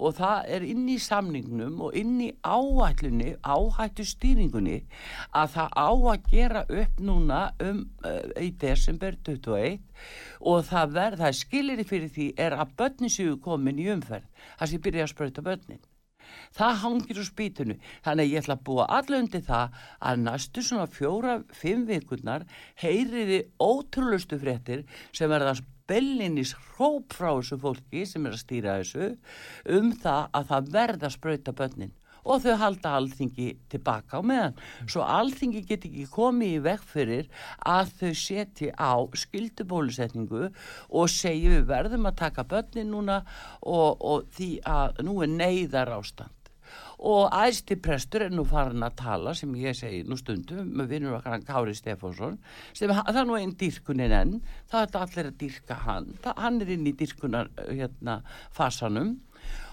Og 0.00 0.14
það 0.16 0.50
er 0.56 0.64
inn 0.64 0.86
í 0.88 0.96
samningnum 1.02 1.82
og 1.84 1.96
inn 1.98 2.14
í 2.24 2.30
áhættunni, 2.46 3.34
áhættu 3.42 4.06
stýringunni 4.08 4.78
að 5.36 5.52
það 5.56 5.76
á 5.76 5.90
að 6.14 6.30
gera 6.30 6.64
upp 6.68 7.02
núna 7.04 7.42
um 7.60 7.84
uh, 8.06 8.22
í 8.40 8.52
desember 8.62 9.18
21 9.26 9.80
og 10.40 10.64
það 10.70 10.98
það 11.20 11.38
skilir 11.42 11.84
fyrir 11.84 12.12
því 12.14 12.32
er 12.40 12.56
að 12.56 12.74
börnin 12.80 13.12
séu 13.12 13.36
komin 13.44 13.82
í 13.82 13.90
umferð, 13.92 14.24
það 14.56 14.72
sé 14.72 14.84
byrja 14.86 15.06
að 15.06 15.12
spröyta 15.14 15.44
börnin. 15.44 15.89
Það 16.56 16.78
hangir 16.84 17.20
úr 17.20 17.28
spýtunu, 17.28 17.76
þannig 18.04 18.26
að 18.26 18.32
ég 18.34 18.44
ætla 18.44 18.56
að 18.58 18.64
búa 18.68 18.86
allundi 19.00 19.42
það 19.46 19.76
að 20.10 20.22
næstu 20.24 20.64
svona 20.66 20.88
fjóra, 20.90 21.36
fimm 21.52 21.86
vikurnar 21.88 22.46
heyriði 22.82 23.44
ótrúlustu 23.60 24.40
fréttir 24.40 24.86
sem 25.12 25.32
er 25.32 25.46
það 25.48 25.62
bellinis 25.90 26.54
hróp 26.54 27.14
frá 27.16 27.32
þessu 27.32 27.58
fólki 27.60 28.04
sem 28.06 28.26
er 28.26 28.36
að 28.36 28.44
stýra 28.44 28.76
þessu 28.80 29.08
um 29.78 29.90
það 30.02 30.28
að 30.38 30.52
það 30.52 30.70
verða 30.76 31.08
að 31.08 31.16
spröyta 31.16 31.56
börnin 31.56 31.96
og 32.24 32.42
þau 32.44 32.56
halda 32.60 32.94
alþingi 32.98 33.48
tilbaka 33.72 34.20
á 34.20 34.22
meðan. 34.24 34.58
Svo 34.86 35.04
alþingi 35.04 35.64
get 35.68 35.86
ekki 35.88 36.08
komið 36.12 36.56
í 36.56 36.64
vekk 36.66 36.88
fyrir 36.94 37.30
að 37.66 37.94
þau 38.00 38.12
seti 38.24 38.72
á 38.74 38.92
skildubólusetningu 39.24 40.50
og 40.50 41.12
segi 41.12 41.54
við 41.54 41.64
verðum 41.70 42.10
að 42.10 42.20
taka 42.24 42.46
börnin 42.48 42.92
núna 42.94 43.22
og, 43.62 44.00
og 44.00 44.28
því 44.36 44.52
að 44.66 45.02
nú 45.06 45.20
er 45.24 45.34
neyðar 45.36 45.96
ástand 46.00 46.36
og 47.00 47.32
æsti 47.32 47.76
prestur 47.80 48.26
er 48.26 48.34
nú 48.34 48.44
farin 48.48 48.84
að 48.84 48.98
tala 49.00 49.32
sem 49.36 49.52
ég 49.56 49.76
segi 49.76 50.02
nú 50.04 50.18
stundum 50.20 50.68
með 50.76 50.92
vinnur 50.94 51.16
okkar 51.16 51.40
Kári 51.48 51.74
Stefánsson 51.76 52.36
sem 52.76 52.92
það 52.92 53.20
er 53.22 53.28
nú 53.28 53.38
einn 53.38 53.56
dyrkunin 53.60 54.16
enn. 54.16 54.34
Það 54.70 54.82
er 54.84 55.00
allir 55.00 55.30
að 55.30 55.38
dyrka 55.40 55.78
hann. 55.86 56.10
Það, 56.20 56.42
hann 56.44 56.60
er 56.60 56.72
inn 56.76 56.86
í 56.90 56.94
dyrkunar 57.00 57.50
hérna 57.70 58.20
fasanum 58.56 59.16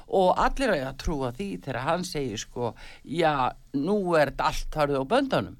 og 0.07 0.37
allir 0.39 0.73
að 0.77 0.97
trúa 1.03 1.31
því 1.35 1.47
þegar 1.65 1.81
hann 1.87 2.05
segir 2.07 2.39
sko 2.41 2.73
já 3.03 3.51
nú 3.75 3.97
er 4.15 4.31
þetta 4.31 4.49
allt 4.51 4.77
farið 4.77 5.01
á 5.03 5.11
böndanum 5.13 5.57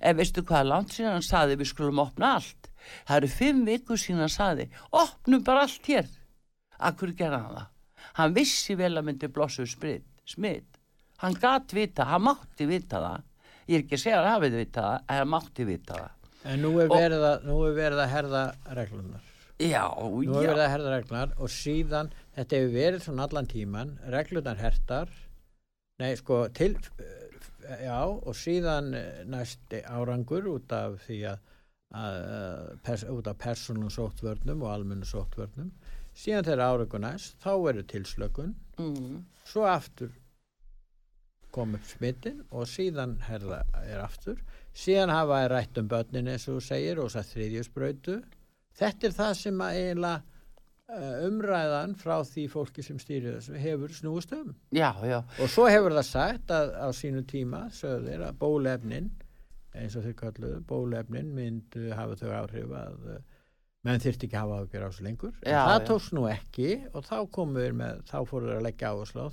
en 0.00 0.16
veistu 0.16 0.42
hvaða 0.46 0.68
langt 0.70 0.94
síðan 0.94 1.18
hann 1.18 1.26
saði 1.26 1.58
við 1.60 1.72
skulum 1.74 1.98
opna 2.00 2.34
allt. 2.38 2.70
Það 3.04 3.16
eru 3.16 3.28
fimm 3.34 3.64
vikur 3.68 4.00
síðan 4.00 4.24
hann 4.24 4.32
saði 4.32 4.70
opnum 4.96 5.42
bara 5.44 5.66
allt 5.66 5.90
hér. 5.90 6.08
Akkur 6.80 7.12
gerða 7.12 7.42
hann 7.44 7.58
það? 7.58 7.68
Hann 8.16 8.34
vissi 8.38 8.74
vel 8.80 8.94
að 8.96 9.06
myndi 9.10 9.28
blossu 9.28 9.66
smitt 9.68 10.80
hann 11.20 11.36
gatt 11.40 11.72
vita, 11.76 12.06
hann 12.08 12.24
mátti 12.24 12.66
vita 12.68 13.00
það. 13.02 13.26
Ég 13.70 13.76
er 13.76 13.84
ekki 13.84 13.96
að 13.98 14.02
segja 14.04 14.20
að 14.20 14.24
hann 14.24 14.34
hafið 14.38 14.56
vita 14.60 14.84
það 14.86 14.96
en 15.00 15.18
hann 15.20 15.32
mátti 15.34 15.66
vita 15.68 15.98
það. 15.98 16.14
En 16.50 16.62
nú 16.64 16.70
er 16.80 16.88
verið 16.88 17.26
að, 17.28 17.42
nú 17.44 17.56
er 17.66 17.74
verið 17.76 18.00
að 18.00 18.12
herða 18.14 18.44
reglunar. 18.78 19.26
já, 19.60 19.82
Nú 20.00 20.22
er 20.22 20.46
já, 20.46 20.48
verið 20.48 20.64
að 20.64 20.70
herða 20.72 20.94
reglunar 20.94 21.34
og 21.36 21.52
síðan, 21.52 22.08
þetta 22.40 22.56
hefur 22.56 22.72
verið 22.74 23.04
svona 23.04 23.26
allan 23.28 23.48
tíman, 23.50 23.94
reglunar 24.14 24.60
hertar, 24.60 25.10
nei 26.00 26.14
sko, 26.16 26.42
til, 26.56 26.72
já, 27.84 28.00
og 28.00 28.32
síðan 28.36 28.94
eh, 28.96 29.22
næsti 29.28 29.82
árangur 29.84 30.48
út 30.54 30.72
af 30.72 30.96
því 31.04 31.20
að, 31.34 31.42
að 32.00 32.18
að 32.30 32.72
pers, 32.86 33.04
út 33.12 33.28
af 33.28 33.38
persónum 33.44 33.92
sóttvörnum 33.92 34.64
og 34.64 34.72
almennu 34.72 35.08
sóttvörnum. 35.08 35.68
Síðan 36.16 36.48
þegar 36.48 36.64
árangur 36.72 37.04
næst, 37.04 37.36
þá 37.44 37.52
verður 37.60 37.86
tilslökun, 37.92 38.56
mm, 38.80 39.20
svo 39.46 39.68
aftur 39.68 40.16
kom 41.50 41.74
upp 41.74 41.86
smittin 41.90 42.44
og 42.54 42.68
síðan 42.70 43.16
herða 43.26 43.64
er 43.82 44.00
aftur. 44.04 44.38
Síðan 44.70 45.10
hafa 45.10 45.44
er 45.44 45.50
rætt 45.50 45.78
um 45.82 45.88
börnin 45.90 46.30
eins 46.30 46.46
og 46.46 46.60
þú 46.60 46.66
segir 46.68 47.00
og 47.02 47.10
það 47.10 47.32
þriðjusbrautu 47.34 48.20
þetta 48.80 49.08
er 49.08 49.16
það 49.16 49.32
sem 49.40 49.64
að 49.64 49.78
eiginlega 49.80 50.39
umræðan 51.26 51.94
frá 51.98 52.16
því 52.26 52.44
fólki 52.50 52.84
sem 52.84 52.98
stýrir 53.00 53.36
þessu 53.38 53.58
hefur 53.60 53.92
snúist 53.94 54.32
um. 54.36 54.54
Já, 54.74 54.90
já. 55.06 55.18
Og 55.40 55.50
svo 55.52 55.66
hefur 55.70 55.94
það 55.96 56.06
sagt 56.08 56.54
að 56.54 56.72
á 56.76 56.88
sínu 56.96 57.24
tíma 57.30 57.66
sögðu 57.74 58.10
þeir 58.10 58.24
að 58.26 58.38
bólefnin 58.40 59.10
eins 59.78 59.94
og 59.96 60.06
þeir 60.06 60.16
kalluðu, 60.18 60.62
bólefnin 60.66 61.30
myndu 61.34 61.92
hafa 61.94 62.16
þau 62.18 62.32
áhrif 62.40 62.72
að 62.74 63.04
uh, 63.14 63.20
menn 63.86 64.02
þyrfti 64.02 64.26
ekki 64.28 64.38
hafa 64.40 64.60
ágjör 64.64 64.86
á 64.86 64.88
þessu 64.90 65.06
lengur. 65.06 65.34
En 65.44 65.54
Já, 65.54 65.60
það 65.68 65.76
já. 65.76 65.86
tókst 65.90 66.14
nú 66.16 66.24
ekki 66.30 66.70
og 66.90 67.06
þá 67.06 67.16
komum 67.36 67.60
við 67.60 67.76
með, 67.80 68.02
þá 68.10 68.16
fóruður 68.28 68.56
að 68.58 68.66
leggja 68.66 68.90
áherslu 68.94 69.22
á 69.22 69.28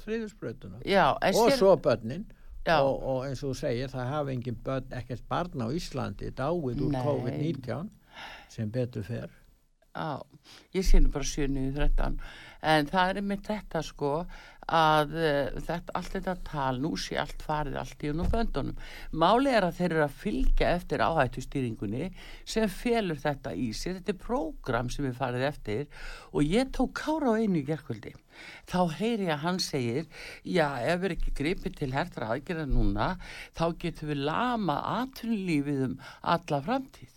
en 1.25 1.41
og 1.41 1.55
svo 1.57 1.73
börnin. 1.81 2.27
Og, 2.67 2.97
og 3.07 3.21
eins 3.23 3.41
og 3.47 3.53
þú 3.53 3.59
segir 3.61 3.91
það 3.93 4.09
hafa 4.11 4.31
engin 4.33 4.57
börn, 4.63 4.87
ekkert 4.91 5.23
barn 5.31 5.61
á 5.63 5.67
Íslandi 5.71 6.33
dáið 6.35 6.81
úr 6.83 6.91
Nei. 6.91 7.03
COVID-19 7.05 7.91
sem 8.51 8.71
betur 8.73 9.05
fer 9.07 9.31
Já, 9.97 10.21
ég 10.77 10.85
sé 10.85 10.99
nú 11.01 11.09
bara 11.09 11.25
7.13 11.25 12.19
en 12.69 12.89
það 12.91 13.09
er 13.09 13.25
með 13.25 13.47
þetta 13.47 13.81
sko 13.85 14.11
að 14.67 15.15
uh, 15.15 15.57
þetta, 15.63 15.93
allt 15.95 16.11
þetta 16.17 16.35
tal, 16.45 16.79
nú 16.83 16.91
sé 16.99 17.15
allt 17.17 17.41
farið 17.45 17.79
allt 17.81 18.03
í 18.03 18.11
unum 18.11 18.29
böndunum. 18.29 18.77
Máli 19.15 19.53
er 19.55 19.65
að 19.65 19.79
þeir 19.79 19.87
eru 19.87 20.03
að 20.03 20.19
fylgja 20.21 20.71
eftir 20.75 21.03
áhættustýringunni 21.05 22.11
sem 22.43 22.69
felur 22.69 23.17
þetta 23.23 23.55
í 23.55 23.71
sér, 23.71 23.97
þetta 24.01 24.13
er 24.13 24.21
prógram 24.27 24.93
sem 24.93 25.07
er 25.09 25.17
farið 25.17 25.47
eftir 25.49 25.85
og 26.33 26.45
ég 26.45 26.69
tók 26.77 26.93
kára 26.99 27.33
á 27.33 27.39
einu 27.39 27.63
í 27.63 27.65
gerkvöldi. 27.71 28.13
Þá 28.69 28.79
heyri 28.99 29.31
ég 29.31 29.35
að 29.37 29.43
hann 29.47 29.61
segir, 29.63 30.09
já, 30.43 30.67
ef 30.83 31.01
við 31.01 31.17
ekki 31.17 31.37
gripið 31.41 31.79
til 31.81 31.93
hertra 31.95 32.33
aðgerða 32.35 32.67
núna, 32.69 33.13
þá 33.57 33.65
getum 33.81 34.11
við 34.13 34.25
lama 34.29 34.81
atvinnulífið 34.99 35.85
um 35.87 36.01
alla 36.35 36.65
framtíð 36.67 37.16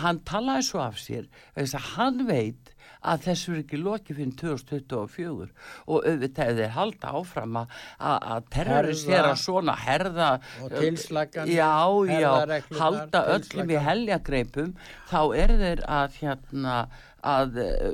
hann 0.00 0.22
talaði 0.28 0.68
svo 0.68 0.80
af 0.84 1.00
sér 1.00 1.26
þess 1.56 1.76
að 1.76 1.88
hann 1.96 2.22
veit 2.28 2.72
að 3.02 3.24
þessu 3.26 3.52
er 3.52 3.60
ekki 3.62 3.78
lokið 3.82 4.18
fyrir 4.20 4.34
2024 4.38 5.46
og 5.90 6.08
auðvitað 6.08 6.60
þeir 6.60 6.74
halda 6.76 7.12
áfram 7.18 7.58
að, 7.62 7.76
að, 7.98 8.48
terrorisera 8.54 9.32
svona 9.38 9.74
herða 9.82 10.30
og 10.62 10.74
tilslaganir, 10.76 11.54
já, 11.56 11.72
já, 12.22 12.60
halda 12.78 13.24
öllum 13.36 13.72
í 13.74 13.80
heljakreipum 13.88 14.74
þá 15.10 15.20
er 15.42 15.56
þeir 15.64 15.84
að 15.90 16.20
hérna 16.22 16.76
að 17.22 17.58
eh, 17.62 17.90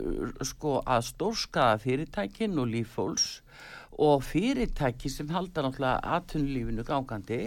sko 0.48 0.78
að 0.88 1.04
stórskaða 1.10 1.80
fyrirtækin 1.82 2.60
og 2.60 2.70
líffólks 2.72 3.28
og 3.98 4.22
fyrirtæki 4.22 5.10
sem 5.10 5.30
halda 5.34 5.64
náttúrulega 5.64 6.14
aðtunlífinu 6.16 6.84
gangandi 6.86 7.40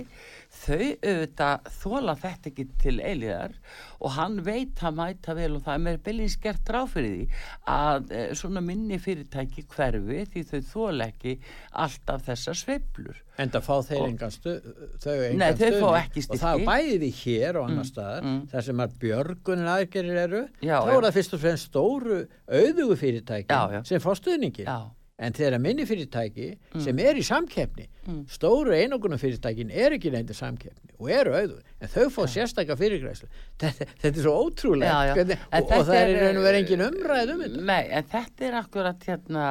þau 0.52 0.82
auðvitað 0.82 1.72
þóla 1.78 2.16
þetta 2.20 2.52
ekki 2.52 2.66
til 2.82 2.98
eiliðar 3.00 3.56
og 4.02 4.16
hann 4.18 4.40
veit 4.44 4.76
það 4.80 4.98
mæta 5.00 5.36
vel 5.38 5.50
og 5.56 5.64
það 5.64 5.78
er 5.78 5.84
með 5.86 6.00
bylins 6.08 6.38
gert 6.44 6.72
ráð 6.76 6.94
fyrir 6.98 7.16
því 7.16 7.42
að 7.72 8.12
e, 8.12 8.24
svona 8.42 8.64
minni 8.66 9.00
fyrirtæki 9.00 9.66
hverfi 9.72 10.28
því 10.34 10.46
þau 10.52 10.62
þóla 10.74 11.10
ekki 11.14 11.38
alltaf 11.86 12.28
þessar 12.28 12.64
sveiflur 12.66 13.26
En 13.40 13.50
það 13.50 13.64
fá 13.64 13.76
þeir 13.88 14.04
engan 14.06 14.34
stu, 14.36 14.54
þau 15.02 15.14
engan 15.16 15.62
ekki 16.02 16.26
Og 16.28 16.40
það 16.42 16.64
bæði 16.68 17.12
hér 17.22 17.58
og 17.62 17.70
annar 17.70 17.88
staðar, 17.88 18.26
mm. 18.28 18.40
þar 18.52 18.66
sem 18.68 18.84
að 18.84 18.98
björgunin 19.02 19.72
aðgerir 19.72 20.20
eru, 20.28 20.42
Já, 20.60 20.76
þá 20.84 20.92
er 20.94 21.06
það 21.08 21.16
fyrst 21.18 21.38
og 21.38 21.44
fremst 21.46 21.70
stóru 21.72 22.18
auðugu 22.52 22.98
fyrirtæki 23.00 23.56
Já, 23.56 23.78
já. 23.78 23.84
sem 23.88 24.04
fá 24.04 24.12
stuðningin. 24.20 24.68
Já. 24.68 24.92
En 25.22 25.36
þeirra 25.38 25.60
minni 25.62 25.86
fyrirtæki 25.86 26.48
sem 26.82 26.98
er 27.04 27.20
í 27.22 27.24
samkeppni, 27.26 27.88
Mm. 28.02 28.24
stóru 28.34 28.74
einogunum 28.74 29.20
fyrirtækin 29.22 29.70
er 29.70 29.94
ekki 29.94 30.10
neindir 30.10 30.34
samkeppni 30.34 30.96
og 30.98 31.12
eru 31.14 31.36
auðug, 31.38 31.60
en 31.82 31.88
þau 31.94 32.08
fá 32.10 32.24
sérstakka 32.34 32.74
fyrirgræslu. 32.80 33.28
Þetta, 33.62 33.86
þetta 34.02 34.18
er 34.18 34.24
svo 34.26 34.34
ótrúlega 34.48 34.90
Já, 34.90 35.12
já. 35.12 35.14
hvernig, 35.20 35.38
og, 35.54 35.70
og 35.78 35.86
það 35.86 36.00
er 36.00 36.10
í 36.10 36.16
er, 36.16 36.24
raun 36.26 36.40
og 36.42 36.48
verið 36.48 36.60
engin 36.64 36.84
umræð 36.88 37.34
um 37.36 37.44
þetta. 37.46 37.62
Nei, 37.70 37.84
en 38.00 38.10
þetta 38.16 38.48
er 38.50 38.58
akkurat 38.64 39.06
hérna 39.12 39.46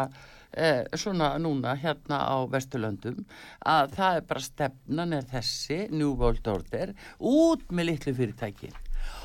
eh, 0.50 0.82
svona 0.98 1.28
núna 1.38 1.76
hérna 1.78 2.18
á 2.26 2.36
Vesturlöndum 2.50 3.22
að 3.70 3.94
það 3.94 4.18
er 4.18 4.26
bara 4.34 4.40
stefnan 4.48 5.12
er 5.20 5.28
þessi 5.30 5.78
New 5.94 6.16
World 6.18 6.50
Order 6.50 6.92
út 7.22 7.62
með 7.70 7.92
litlu 7.92 8.16
fyrirtæki 8.18 8.72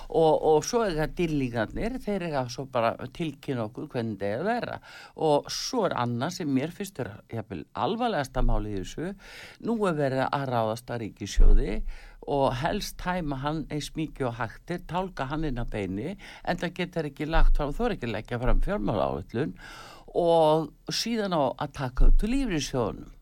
og, 0.10 0.34
og 0.52 0.66
svo 0.68 0.84
er 0.86 0.98
það 1.00 1.14
dýrlingarnir 1.20 2.00
þeir 2.04 2.28
eru 2.30 2.44
svo 2.54 2.66
bara 2.72 2.94
tilkynna 3.16 3.68
okkur 3.70 3.88
hvernig 3.94 4.20
það 4.22 4.32
er 4.32 4.42
að 4.42 4.50
vera. 4.50 4.80
Og 5.28 5.50
svo 5.54 5.86
er 5.88 5.98
annað 6.02 6.36
sem 6.40 6.52
mér 6.52 6.76
jafnvel, 6.76 7.64
alvarlegasta 7.74 8.44
máli 8.46 8.76
í 8.76 8.82
þessu. 8.82 9.14
Nú 9.66 9.78
er 9.90 9.98
verið 9.98 10.26
að 10.28 10.46
ráðast 10.52 10.92
að 10.92 11.02
ríkisjóði 11.06 11.80
og 12.36 12.48
helst 12.58 12.98
tæma 13.02 13.38
hann 13.44 13.66
eins 13.74 13.92
mikið 13.96 14.30
og 14.32 14.40
hægtir, 14.40 14.82
tálka 14.90 15.28
hann 15.30 15.46
inn 15.46 15.62
að 15.62 15.74
beini 15.76 16.16
en 16.44 16.62
það 16.62 16.78
getur 16.80 17.10
ekki 17.12 17.28
lagt 17.30 17.60
fram, 17.60 17.74
þú 17.76 17.86
er 17.86 17.98
ekki 17.98 18.10
að 18.10 18.16
leggja 18.16 18.40
fram 18.42 18.64
fjármála 18.66 19.10
áallun 19.12 19.54
og 20.16 20.72
síðan 20.90 21.38
á 21.38 21.44
að 21.54 21.76
taka 21.78 22.10
upp 22.10 22.18
til 22.22 22.32
lífriðsjónum 22.34 23.15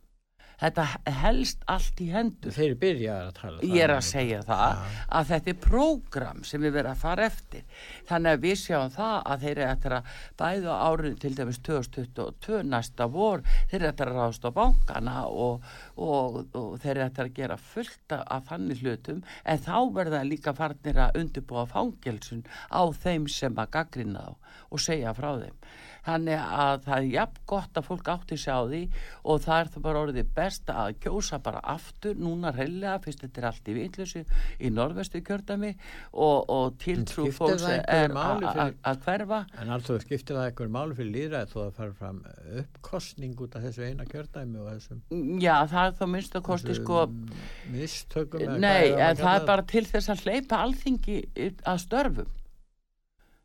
þetta 0.63 0.85
helst 1.19 1.63
allt 1.69 2.01
í 2.03 2.07
hendur 2.13 2.55
Þeir 2.55 2.75
byrja 2.81 3.17
að 3.27 3.31
tala 3.39 3.59
um 3.59 3.73
Ég 3.73 3.83
er 3.83 3.93
að 3.93 3.99
það. 3.99 4.07
segja 4.09 4.39
það 4.47 4.83
að 5.19 5.29
þetta 5.31 5.51
er 5.53 5.59
prógram 5.65 6.43
sem 6.47 6.63
við 6.63 6.75
verðum 6.77 6.93
að 6.93 7.03
fara 7.03 7.27
eftir. 7.27 7.65
Þannig 8.09 8.37
að 8.37 8.43
við 8.47 8.57
sjáum 8.63 8.93
það 8.95 9.15
að 9.33 9.45
þeir 9.45 9.53
eru 9.53 9.65
eftir 9.73 9.95
að 9.97 10.11
bæðu 10.43 10.73
á 10.73 10.77
árið 10.83 11.17
til 11.23 11.33
dæmis 11.37 11.61
2022 11.67 12.61
næsta 12.71 13.07
vor, 13.13 13.43
þeir 13.71 13.79
eru 13.81 13.91
eftir 13.91 14.11
að 14.11 14.19
ráðast 14.19 14.47
á 14.47 14.51
bankana 14.57 15.15
og, 15.27 15.67
og, 15.97 16.39
og 16.55 16.73
þeir 16.83 16.93
eru 16.95 17.05
eftir 17.07 17.27
að 17.27 17.37
gera 17.41 17.59
fullt 17.59 18.17
af 18.19 18.49
þannig 18.49 18.83
hlutum 18.83 19.23
en 19.43 19.63
þá 19.67 19.75
verða 19.95 20.23
líka 20.27 20.55
farnir 20.57 21.01
að 21.07 21.19
undirbúa 21.21 21.65
fangelsun 21.69 22.45
á 22.71 22.81
þeim 23.03 23.27
sem 23.31 23.57
að 23.59 23.73
gaggrina 23.77 24.23
þá 24.23 24.53
og 24.73 24.81
segja 24.81 25.13
frá 25.17 25.33
þeim. 25.41 25.57
Þannig 26.03 26.39
að 26.43 26.81
það 26.87 26.97
er 26.97 27.09
jafn 27.13 27.41
gott 27.47 27.79
að 27.79 27.87
fólk 27.87 28.09
átti 28.13 28.37
sig 28.39 28.51
á 28.51 28.61
því 28.67 28.81
og 29.31 29.41
það 29.45 29.59
er 29.59 29.69
það 29.73 29.85
bara 29.85 30.01
orðið 30.03 30.31
best 30.35 30.71
að 30.73 30.89
kjósa 31.05 31.39
bara 31.43 31.61
aftur 31.73 32.17
núna 32.19 32.51
reyðlega 32.55 32.97
fyrst 33.05 33.23
þetta 33.23 33.41
er 33.41 33.47
allt 33.49 33.71
í 33.71 33.77
vitlusi 33.77 34.23
í 34.59 34.71
norðvestu 34.73 35.21
kjördami 35.23 35.71
og, 36.11 36.49
og 36.51 36.77
tiltrú 36.83 37.29
fólks 37.35 37.65
er 37.69 38.13
að 38.13 39.01
hverfa. 39.05 39.43
En 39.61 39.73
alltaf 39.73 40.03
skiptir 40.03 40.37
það 40.37 40.49
einhver 40.49 40.73
máli 40.75 40.97
fyrir 40.99 41.13
líðræði 41.17 41.51
þó 41.53 41.57
að 41.63 41.73
fara 41.79 41.97
fram 42.01 42.21
uppkostning 42.59 43.39
út 43.39 43.57
af 43.57 43.65
þessu 43.67 43.87
eina 43.87 44.07
kjördæmi 44.09 44.61
og 44.61 44.69
þessum 44.73 45.39
Já, 45.43 45.55
það 45.71 45.87
er 45.87 45.97
þá 45.99 46.05
minnst 46.17 46.37
að 46.37 46.45
kosti 46.49 46.77
sko, 46.77 47.01
mistökum 47.73 48.57
nei, 48.59 48.91
það 48.91 49.33
er 49.33 49.47
bara 49.47 49.67
til 49.71 49.85
þess 49.87 50.11
að 50.13 50.25
hleypa 50.27 50.63
alþingi 50.65 51.19
að 51.63 51.83
störfum. 51.83 52.39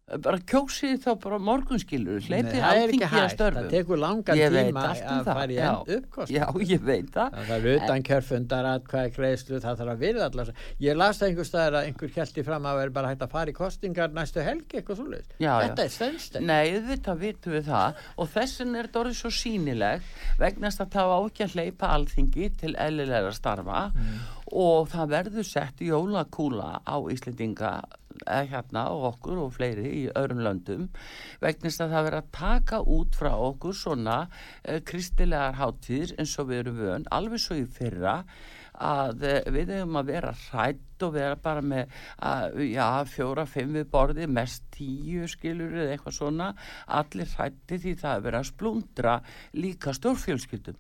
Bara 0.09 0.41
kjósið 0.49 1.03
þá 1.05 1.11
bara 1.25 1.39
morgunskilur, 1.43 2.23
hleypið 2.25 2.63
ekki 2.63 3.03
að 3.05 3.13
hægt, 3.13 3.43
það 3.59 3.71
tekur 3.73 4.01
veit 4.01 4.71
tíma 4.71 4.85
um 4.89 5.19
að 5.19 5.29
fara 5.29 5.53
í 5.53 5.59
enn 5.59 5.93
uppkostning 5.99 6.39
Já, 6.39 6.47
ég 6.73 6.85
veit 6.89 7.11
það. 7.13 7.39
það 7.51 7.55
er 7.59 7.69
utan 7.75 8.07
kjörfundar 8.09 8.71
atkvæði 8.73 9.15
greiðslu, 9.19 9.61
það 9.65 9.83
þarf 9.83 9.95
að 9.95 10.05
virða 10.07 10.29
allar 10.31 10.53
ég 10.81 10.99
las 10.99 11.21
það 11.21 11.29
einhver 11.29 11.49
staðar 11.51 11.79
að 11.83 11.91
einhver 11.91 12.15
heldi 12.19 12.47
fram 12.49 12.69
að 12.71 12.81
vera 12.83 12.97
bara 12.99 13.13
hægt 13.13 13.27
að 13.27 13.35
fara 13.37 13.53
í 13.53 13.57
kostingar 13.59 14.15
næstu 14.17 14.45
helgi 14.47 14.81
eitthvað 14.81 15.03
já. 15.37 15.53
þetta 15.67 15.85
er 15.85 15.93
stendst 15.99 16.39
Nei, 16.49 16.73
auðvitað 16.73 17.23
vitum 17.23 17.55
við 17.57 17.69
það. 17.69 18.03
Og 18.17 18.31
þessin 18.33 18.75
er 18.75 18.89
þetta 18.89 19.01
orðið 19.03 19.19
svo 19.21 19.31
sínileg 19.35 20.11
vegna 20.41 20.71
þess 20.71 20.85
að 20.85 20.93
það 20.97 21.15
á 21.15 21.19
ekki 21.19 21.45
að 21.47 21.57
hleypa 21.57 21.93
alþingi 21.97 22.51
til 22.63 22.75
eðlilega 22.87 23.33
starfa. 23.37 23.85
Og 24.59 24.89
það 24.93 25.15
verður 25.15 25.49
sett 25.49 25.83
jólakúla 25.85 26.71
á 26.81 26.97
Íslendinga 27.13 27.73
hérna 28.27 28.89
og 28.95 29.09
okkur 29.13 29.41
og 29.45 29.57
fleiri 29.57 29.89
í 30.03 30.05
öðrum 30.19 30.43
löndum 30.45 30.87
vegna 31.43 31.69
þess 31.69 31.85
að 31.85 31.95
það 31.95 32.07
verður 32.09 32.21
að 32.21 32.31
taka 32.39 32.81
út 32.99 33.19
frá 33.19 33.33
okkur 33.35 33.77
svona 33.77 34.21
uh, 34.29 34.79
kristilegar 34.89 35.59
hátíðir 35.61 36.15
eins 36.19 36.39
og 36.41 36.51
við 36.51 36.63
erum 36.65 36.81
vön, 36.83 37.11
alveg 37.15 37.43
svo 37.43 37.59
í 37.59 37.67
fyrra 37.79 38.23
að 38.79 39.25
eh, 39.27 39.49
við 39.51 39.73
hefum 39.75 39.99
að 39.99 40.11
vera 40.13 40.33
hrætt 40.39 41.05
og 41.07 41.15
vera 41.17 41.39
bara 41.43 41.63
með 41.63 41.95
að, 42.23 42.61
já, 42.71 42.89
fjóra, 43.11 43.47
fimm 43.51 43.79
við 43.79 43.89
borði 43.93 44.29
mest 44.31 44.67
tíu 44.75 45.29
skilur 45.31 45.75
eða 45.75 45.97
eitthvað 45.97 46.19
svona. 46.19 46.51
Allir 47.01 47.33
hrætti 47.35 47.81
því 47.83 47.97
það 48.03 48.13
er 48.15 48.27
verið 48.29 48.41
að 48.41 48.51
splundra 48.53 49.17
líka 49.59 49.95
stórfjölskyldum 49.99 50.79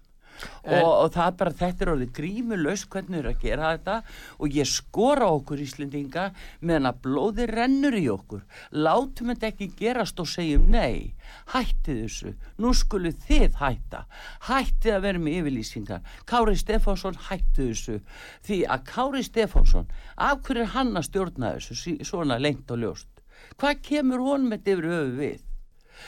og, 0.68 0.88
og 0.88 1.08
það 1.14 1.24
er 1.24 1.36
bara, 1.40 1.54
þetta 1.60 1.84
er 1.84 1.90
orðið 1.94 2.12
grímulaus 2.18 2.84
hvernig 2.90 3.20
er 3.20 3.28
að 3.30 3.42
gera 3.42 3.72
þetta. 3.74 3.96
Og 4.38 4.58
ég 4.58 4.70
skora 4.70 5.30
okkur 5.34 5.62
Íslendinga 5.64 6.28
meðan 6.60 6.90
að 6.90 7.00
blóði 7.06 7.48
rennur 7.50 7.96
í 7.98 8.04
okkur. 8.12 8.44
Látum 8.76 9.32
þetta 9.32 9.50
ekki 9.52 9.70
gerast 9.78 10.22
og 10.22 10.30
segjum 10.30 10.68
nei, 10.72 11.14
hættið 11.54 12.02
þessu. 12.04 12.34
Nú 12.62 12.72
skulu 12.76 13.12
þið 13.26 13.58
hætta. 13.62 14.04
Hættið 14.48 14.96
að 14.96 15.04
vera 15.08 15.24
með 15.24 15.40
yfirlýsingar. 15.42 16.14
Kári 16.28 16.56
Stefánsson 16.60 17.20
hættið 17.28 17.72
þessu. 17.72 18.00
Því 18.46 18.62
að 18.68 18.88
Kári 18.92 19.24
Stefánsson 19.26 19.92
af 20.16 20.42
hverju 20.46 20.66
er 20.66 20.74
hann 20.76 20.96
að 20.98 21.08
stjórna 21.10 21.54
þessu 21.58 21.98
svona 22.06 22.40
lengt 22.42 22.70
og 22.74 22.82
ljóst? 22.82 23.10
Hvað 23.58 23.84
kemur 23.86 24.22
honum 24.22 24.52
þetta 24.54 24.74
yfir 24.74 24.90
höfu 24.92 25.14
við 25.18 25.44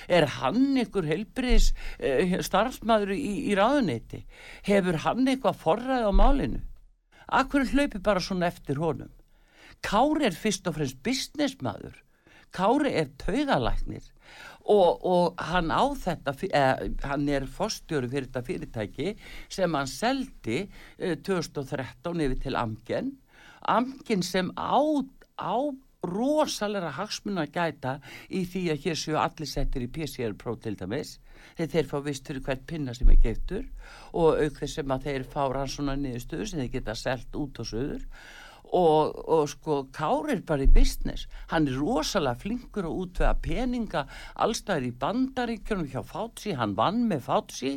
Er 0.08 0.26
hann 0.38 0.76
ykkur 0.80 1.08
heilbriðis 1.08 1.70
uh, 1.98 2.36
starfsmæður 2.44 3.14
í, 3.16 3.32
í 3.50 3.56
ráðuneyti? 3.58 4.24
Hefur 4.66 5.00
hann 5.06 5.28
eitthvað 5.28 5.62
forræði 5.62 6.10
á 6.10 6.12
málinu? 6.14 6.62
Akkur 7.30 7.66
hlaupi 7.70 8.00
bara 8.02 8.22
svona 8.22 8.48
eftir 8.50 8.80
honum? 8.82 9.10
Kári 9.86 10.26
er 10.28 10.36
fyrst 10.36 10.66
og 10.68 10.76
fremst 10.76 10.98
businessmaður. 11.06 12.00
Kári 12.50 12.90
er 12.98 13.12
taugalæknir 13.20 14.08
og, 14.70 15.04
og 15.06 15.42
hann 15.50 15.70
á 15.70 15.82
þetta, 15.96 16.34
eh, 16.50 16.90
hann 17.06 17.28
er 17.30 17.46
fórstjóri 17.46 18.10
fyrir 18.10 18.26
þetta 18.26 18.42
fyrirtæki 18.46 19.14
sem 19.48 19.74
hann 19.78 19.90
seldi 19.90 20.64
eh, 20.98 21.14
2013 21.16 22.24
yfir 22.26 22.42
til 22.42 22.58
Amgen. 22.58 23.14
Amgen 23.70 24.26
sem 24.26 24.50
á, 24.58 24.78
á 25.38 25.54
rosalega 26.06 26.92
hagsmuna 26.96 27.44
að 27.46 27.54
gæta 27.56 27.94
í 28.32 28.44
því 28.48 28.62
að 28.72 28.84
hér 28.84 29.00
séu 29.00 29.18
allir 29.20 29.50
settir 29.50 29.84
í 29.84 29.90
PCR-próf 29.92 30.60
til 30.64 30.76
dæmis. 30.80 31.18
Þegar 31.56 31.72
þeir 31.74 31.88
fá 31.90 31.96
vist 32.04 32.28
fyrir 32.28 32.44
hvert 32.46 32.66
pinna 32.68 32.94
sem 32.96 33.08
er 33.12 33.20
geiftur 33.24 33.66
og 34.12 34.40
auk 34.40 34.60
þess 34.60 34.78
sem 34.80 34.94
að 34.94 35.08
þeir 35.08 35.26
fá 35.32 35.42
rannsóna 35.52 35.96
niðurstöðu 36.00 36.46
sem 36.46 36.62
þeir 36.62 36.72
geta 36.78 36.96
selt 36.98 37.36
út 37.36 37.60
og 37.60 37.68
söður 37.68 38.06
og, 38.76 39.16
og 39.28 39.48
sko 39.50 39.80
Kári 39.94 40.36
er 40.36 40.42
bara 40.46 40.64
í 40.64 40.70
business. 40.72 41.26
Hann 41.50 41.68
er 41.68 41.78
rosalega 41.80 42.38
flinkur 42.42 42.88
að 42.88 43.00
útvega 43.04 43.32
peninga 43.42 44.04
allstæðir 44.44 44.90
í 44.90 44.94
bandaríkjunum 45.00 45.90
hjá 45.90 46.02
Fátsi, 46.06 46.54
hann 46.58 46.76
vann 46.78 47.02
með 47.10 47.26
Fátsi 47.26 47.74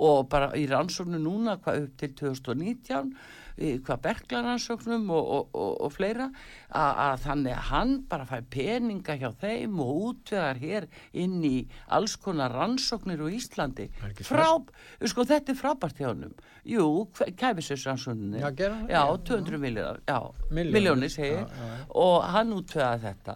og 0.00 0.30
bara 0.32 0.52
í 0.56 0.66
rannsóknu 0.70 1.20
núna 1.20 1.58
upp 1.60 1.94
til 2.00 2.14
2019 2.22 3.12
í 3.12 3.49
hvað 3.60 4.02
berglarannsóknum 4.06 5.10
og, 5.12 5.30
og, 5.36 5.50
og, 5.54 5.72
og 5.86 5.92
fleira 5.94 6.28
að, 6.68 7.00
að 7.04 7.16
þannig 7.26 7.56
að 7.56 7.66
hann 7.70 7.94
bara 8.10 8.28
fær 8.30 8.46
peninga 8.54 9.16
hjá 9.20 9.28
þeim 9.42 9.80
og 9.84 10.04
útvegar 10.10 10.60
hér 10.60 10.88
inn 11.12 11.38
í 11.44 11.56
alls 11.92 12.16
konar 12.20 12.54
rannsóknir 12.56 13.20
á 13.20 13.28
Íslandi. 13.30 13.90
Frá, 14.24 14.48
sko 15.04 15.26
þetta 15.28 15.54
er 15.54 15.60
frábært 15.60 16.00
hjá 16.00 16.10
honum 16.10 16.34
jú, 16.64 17.06
kæfisessrannsókninni 17.40 18.40
Já, 18.42 18.50
gera 18.56 18.74
hann, 18.74 18.88
já, 18.90 19.00
já. 19.06 19.16
200 19.30 19.58
miljónar 19.58 20.00
já, 20.08 20.18
Milljónir. 20.50 20.72
miljónir 20.72 21.10
segir. 21.10 21.46
Og 21.94 22.24
hann 22.34 22.52
útvegaði 22.52 23.02
þetta. 23.06 23.34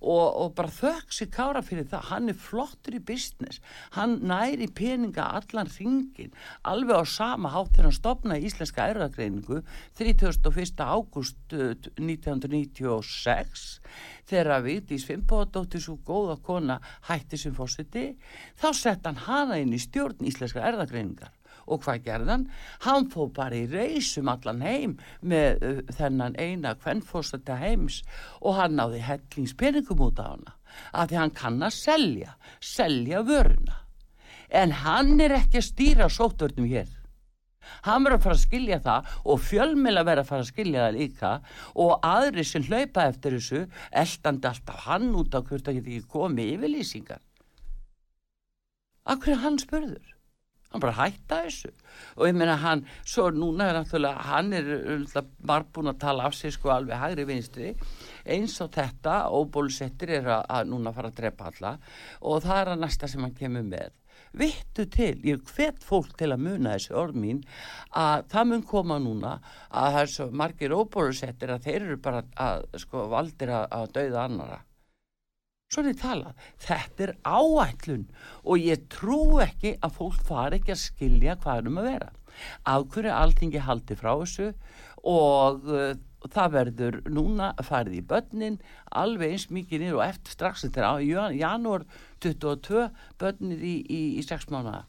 Og, 0.00 0.26
og 0.44 0.54
bara 0.58 0.68
þökk 0.76 1.14
sér 1.16 1.30
kára 1.34 1.62
fyrir 1.64 1.86
það. 1.90 2.04
Hann 2.10 2.28
er 2.32 2.38
flottur 2.38 2.96
í 2.98 3.00
business. 3.00 3.60
Hann 3.96 4.18
næri 4.28 4.68
peninga 4.68 5.24
allan 5.40 5.70
ringin 5.78 6.32
alveg 6.64 7.00
á 7.00 7.04
sama 7.08 7.50
hátt 7.54 7.72
þegar 7.74 7.88
hann 7.90 7.96
stopnaði 8.00 8.50
íslenska 8.50 8.88
erðagreiningu 8.92 9.62
31. 9.98 10.84
ágúst 10.84 11.56
uh, 11.56 11.72
1996 11.96 13.80
þegar 14.26 14.62
Vigdís 14.64 15.04
Fimboðadóttir 15.06 15.82
svo 15.82 15.96
góða 16.06 16.36
kona 16.42 16.78
hætti 17.08 17.38
sem 17.38 17.54
fósiti 17.54 18.08
þá 18.58 18.68
sett 18.74 19.06
hann 19.06 19.20
hana 19.26 19.58
inn 19.62 19.74
í 19.76 19.80
stjórn 19.82 20.24
íslenska 20.26 20.64
erðagreiningar 20.66 21.32
og 21.66 21.82
hvað 21.84 22.04
gerðan? 22.06 22.46
Hann 22.86 23.08
fó 23.12 23.26
bara 23.34 23.58
í 23.58 23.66
reysum 23.70 24.30
allan 24.32 24.62
heim 24.64 24.96
með 25.20 25.62
uh, 25.62 25.80
þennan 25.98 26.38
eina 26.38 26.76
kvennfóstata 26.80 27.58
heims 27.60 28.02
og 28.40 28.58
hann 28.60 28.78
náði 28.80 29.02
hellingspenningum 29.06 30.06
út 30.08 30.22
á 30.22 30.26
hana 30.32 30.56
af 30.92 31.08
því 31.08 31.18
hann 31.20 31.34
kann 31.36 31.62
að 31.64 31.74
selja, 31.76 32.36
selja 32.60 33.22
vöruna. 33.26 33.82
En 34.50 34.72
hann 34.84 35.18
er 35.20 35.34
ekki 35.40 35.60
að 35.60 35.68
stýra 35.70 36.08
sótvörnum 36.12 36.68
hér. 36.70 36.90
Hann 37.86 38.04
verður 38.06 38.18
að 38.18 38.24
fara 38.26 38.36
að 38.36 38.44
skilja 38.44 38.78
það 38.84 39.14
og 39.24 39.40
fjölmila 39.42 40.04
verður 40.06 40.22
að 40.22 40.28
fara 40.30 40.44
að 40.44 40.50
skilja 40.52 40.82
það 40.84 40.98
líka 41.00 41.30
og 41.84 42.06
aðri 42.06 42.44
sem 42.46 42.66
hlaupa 42.66 43.06
eftir 43.10 43.36
þessu 43.36 43.62
eldandi 44.02 44.50
alltaf 44.52 44.84
hann 44.86 45.08
út 45.18 45.34
á 45.34 45.40
hvort 45.40 45.66
það 45.66 45.80
geti 45.80 45.96
ekki 45.96 46.12
komið 46.14 46.52
yfirlýsingar. 46.56 47.24
Akkur 49.06 49.34
er 49.34 49.42
hann 49.42 49.58
spurður? 49.62 50.15
Hann 50.76 50.82
bara 50.84 51.06
hætta 51.06 51.38
þessu. 51.46 51.70
Og 52.20 52.26
ég 52.28 52.34
meina 52.36 52.58
hann, 52.60 52.82
svo 53.08 53.30
núna 53.32 53.70
er 53.70 53.78
náttúrulega, 53.78 54.24
hann 54.28 54.52
er 54.52 54.66
bara 55.40 55.64
búin 55.72 55.88
að 55.88 56.02
tala 56.02 56.26
af 56.28 56.36
sig 56.36 56.52
sko 56.52 56.74
alveg 56.74 57.00
hægri 57.00 57.24
vinstri. 57.30 57.70
Eins 58.28 58.58
og 58.60 58.74
þetta, 58.74 59.14
óbólusettir 59.32 60.12
er 60.18 60.28
að, 60.34 60.42
að 60.58 60.68
núna 60.74 60.92
fara 60.92 61.08
að 61.08 61.22
drepa 61.22 61.48
alla. 61.48 61.72
Og 62.20 62.44
það 62.44 62.60
er 62.60 62.72
að 62.74 62.84
næsta 62.84 63.08
sem 63.08 63.24
hann 63.24 63.34
kemur 63.38 63.64
með. 63.64 63.96
Vittu 64.36 64.84
til, 64.92 65.14
ég 65.24 65.48
hvet 65.56 65.80
fólk 65.80 66.12
til 66.20 66.28
að 66.34 66.44
muna 66.44 66.76
þessi 66.76 66.92
orð 67.00 67.16
mín 67.24 67.40
að 67.96 68.28
það 68.34 68.48
mun 68.50 68.68
koma 68.68 69.00
núna 69.00 69.36
að 69.70 69.96
það 69.96 70.00
er 70.02 70.14
svo 70.18 70.30
margir 70.42 70.76
óbólusettir 70.76 71.56
að 71.56 71.68
þeir 71.70 71.80
eru 71.80 72.00
bara 72.04 72.24
að, 72.36 72.68
sko, 72.84 73.08
valdir 73.12 73.52
að, 73.62 73.68
að 73.78 73.92
dauða 73.96 74.24
annara 74.28 74.64
svo 75.74 75.82
ég 75.86 75.98
talað, 75.98 76.34
þetta 76.62 77.06
er 77.06 77.12
áætlun 77.26 78.04
og 78.44 78.62
ég 78.62 78.86
trú 78.92 79.40
ekki 79.42 79.74
að 79.84 79.96
fólk 79.98 80.20
fari 80.28 80.60
ekki 80.60 80.74
að 80.74 80.82
skilja 80.84 81.36
hvað 81.42 81.62
er 81.62 81.70
um 81.70 81.80
að 81.82 81.88
vera. 81.90 82.10
Af 82.68 82.86
hverju 82.92 83.14
alltingi 83.16 83.62
haldi 83.64 83.96
frá 83.98 84.12
þessu 84.20 84.50
og 85.10 85.66
uh, 85.70 85.94
það 86.26 86.54
verður 86.56 86.98
núna 87.10 87.52
farið 87.66 87.98
í 88.00 88.04
börnin 88.12 88.58
alveg 89.02 89.34
eins 89.34 89.48
mikið 89.54 89.82
niður 89.82 90.00
og 90.00 90.06
eftir 90.06 90.36
strax 90.36 90.66
þetta 90.66 90.82
er 90.82 90.88
á 90.90 90.94
janúar 91.40 91.86
22 92.24 92.86
börnir 93.20 93.62
í, 93.62 93.76
í, 93.82 94.00
í 94.20 94.26
6 94.26 94.50
mánuða 94.52 94.84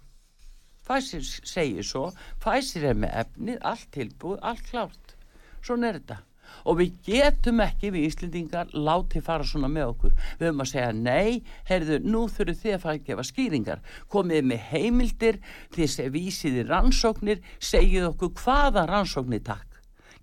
Fæsir 0.87 1.25
segir 1.25 1.85
svo 1.85 2.09
Fæsir 2.43 2.87
er 2.91 2.97
með 2.97 3.15
efnið, 3.23 3.59
allt 3.67 3.89
tilbúið, 3.91 4.39
allt 4.39 4.69
klárt. 4.69 5.15
Svona 5.59 5.89
er 5.89 5.99
þetta 5.99 6.21
og 6.65 6.79
við 6.81 6.97
getum 7.07 7.61
ekki 7.65 7.91
við 7.93 8.07
Íslendingar 8.09 8.73
látið 8.73 9.27
fara 9.27 9.47
svona 9.47 9.69
með 9.71 9.93
okkur. 9.93 10.17
Við 10.39 10.49
höfum 10.49 10.65
að 10.65 10.71
segja 10.73 10.91
nei, 10.97 11.43
heyrðu, 11.69 12.01
nú 12.07 12.25
þurfum 12.31 12.61
þið 12.63 12.75
að 12.77 12.83
fara 12.85 12.97
að 12.97 13.07
gefa 13.11 13.27
skýringar. 13.31 13.85
Komið 14.13 14.51
með 14.51 14.67
heimildir, 14.71 15.41
þið 15.75 16.11
vísið 16.17 16.61
í 16.61 16.67
rannsóknir, 16.71 17.41
segið 17.59 18.11
okkur 18.13 18.35
hvaða 18.41 18.87
rannsóknir 18.89 19.43
takk 19.45 19.66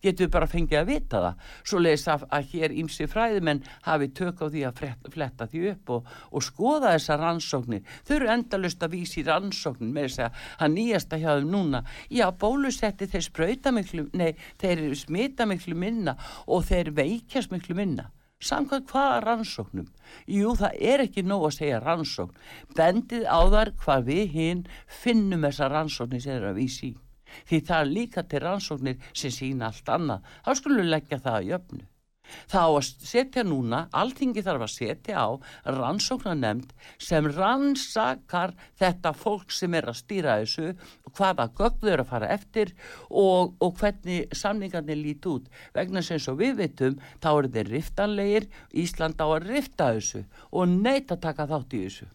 getum 0.05 0.27
við 0.27 0.33
bara 0.37 0.49
fengið 0.51 0.81
að 0.81 0.91
vita 0.93 1.23
það. 1.25 1.45
Svo 1.65 1.83
leiðis 1.83 2.07
að, 2.15 2.27
að 2.37 2.49
hér 2.53 2.77
ímsi 2.83 3.09
fræðimenn 3.11 3.63
hafi 3.89 4.11
tök 4.21 4.43
á 4.43 4.47
því 4.47 4.65
að 4.69 4.81
fletta, 4.81 5.13
fletta 5.15 5.49
því 5.51 5.63
upp 5.73 5.95
og, 5.97 6.11
og 6.31 6.47
skoða 6.47 6.95
þessa 6.95 7.19
rannsóknir. 7.21 7.85
Þau 8.07 8.17
eru 8.19 8.33
endalust 8.37 8.85
að 8.85 8.97
vísi 8.99 9.25
rannsóknir 9.27 9.95
með 9.95 10.11
þess 10.11 10.25
að 10.27 10.43
það 10.59 10.75
nýjasta 10.79 11.23
hjá 11.23 11.31
þeim 11.33 11.55
núna. 11.55 11.85
Já, 12.13 12.27
bólusetti 12.45 13.11
þeir 13.11 13.29
spröyta 13.29 13.75
miklu 13.75 14.09
nei, 14.13 14.35
þeir 14.61 14.85
smita 14.99 15.49
miklu 15.49 15.79
minna 15.79 16.19
og 16.47 16.67
þeir 16.69 16.93
veikjast 16.97 17.55
miklu 17.55 17.79
minna. 17.79 18.11
Samkvæmt 18.45 18.91
hvaða 18.93 19.21
rannsóknum? 19.25 19.87
Jú, 20.29 20.53
það 20.59 20.75
er 20.93 21.05
ekki 21.07 21.25
nóg 21.25 21.47
að 21.49 21.55
segja 21.57 21.79
rannsókn. 21.81 22.37
Bendið 22.77 23.25
á 23.25 23.41
þar 23.55 23.73
hvað 23.81 24.11
við 24.11 24.37
hinn 24.37 24.63
finnum 25.01 25.47
þessa 25.49 25.71
rannsóknir 25.73 26.21
sem 26.21 26.37
þeir 26.37 26.51
að 26.51 26.61
vísi 26.61 26.91
í 26.91 26.95
því 27.49 27.65
það 27.71 27.81
er 27.81 27.97
líka 27.97 28.29
til 28.29 28.45
rannsóknir 28.45 29.11
sem 29.13 29.35
sína 29.35 29.73
allt 29.73 29.91
annað. 29.97 30.31
Skulum 30.55 30.85
við 30.85 30.95
leggja 30.95 31.23
það 31.25 31.41
að 31.41 31.51
jöfnu. 31.55 31.85
Það 32.49 32.67
á 32.67 32.71
að 32.73 32.87
setja 33.09 33.43
núna, 33.47 33.81
alltingi 34.01 34.45
þarf 34.45 34.65
að 34.67 34.73
setja 34.75 35.25
á 35.25 35.29
rannsóknanemnd 35.77 36.73
sem 37.09 37.29
rannsakar 37.37 38.55
þetta 38.81 39.13
fólk 39.25 39.53
sem 39.53 39.77
er 39.77 39.91
að 39.91 40.01
stýra 40.01 40.39
þessu, 40.41 40.73
hvaða 41.13 41.49
gögðu 41.61 41.93
er 41.93 42.05
að 42.05 42.11
fara 42.15 42.33
eftir 42.39 42.75
og, 43.11 43.55
og 43.61 43.77
hvernig 43.81 44.33
samningarnir 44.33 45.01
líti 45.03 45.35
út. 45.37 45.53
Vegna 45.77 46.03
sem 46.03 46.23
svo 46.23 46.37
við 46.41 46.59
veitum, 46.63 46.99
þá 47.21 47.31
eru 47.35 47.55
þeir 47.59 47.73
riftanlegir, 47.77 48.51
Ísland 48.85 49.21
á 49.21 49.27
að 49.29 49.49
rifta 49.51 49.93
þessu 49.99 50.25
og 50.51 50.77
neyta 50.79 51.19
að 51.19 51.27
taka 51.29 51.51
þátt 51.53 51.77
í 51.77 51.87
þessu 51.87 52.13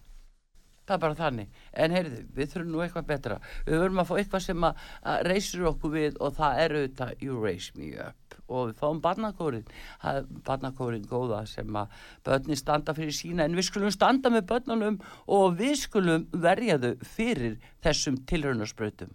það 0.89 0.95
er 0.97 1.03
bara 1.03 1.17
þannig, 1.19 1.59
en 1.83 1.95
heyrðu, 1.95 2.21
við 2.35 2.51
þurfum 2.53 2.71
nú 2.73 2.81
eitthvað 2.83 3.09
betra, 3.11 3.37
við 3.67 3.77
þurfum 3.83 4.01
að 4.03 4.09
fá 4.09 4.15
eitthvað 4.17 4.45
sem 4.45 4.65
að, 4.69 4.87
að 5.13 5.21
reysur 5.29 5.69
okkur 5.73 5.93
við 5.95 6.17
og 6.19 6.35
það 6.39 6.63
er 6.63 6.75
auðvitað 6.79 7.23
You 7.25 7.37
Raise 7.43 7.77
Me 7.77 7.91
Up. 8.07 8.37
Og 8.49 8.71
við 8.71 8.79
fáum 8.81 8.99
barnakórin 9.03 9.67
barnakórin 10.47 11.05
góða 11.05 11.43
sem 11.49 11.77
að 11.77 11.93
börni 12.25 12.57
standa 12.57 12.95
fyrir 12.97 13.13
sína, 13.13 13.45
en 13.45 13.57
við 13.57 13.69
skulum 13.69 13.93
standa 13.93 14.33
með 14.33 14.47
börnunum 14.49 14.99
og 15.29 15.57
við 15.61 15.77
skulum 15.83 16.25
verja 16.33 16.79
þau 16.81 16.93
fyrir 17.13 17.59
þessum 17.85 18.21
tilraunarspröytum 18.29 19.13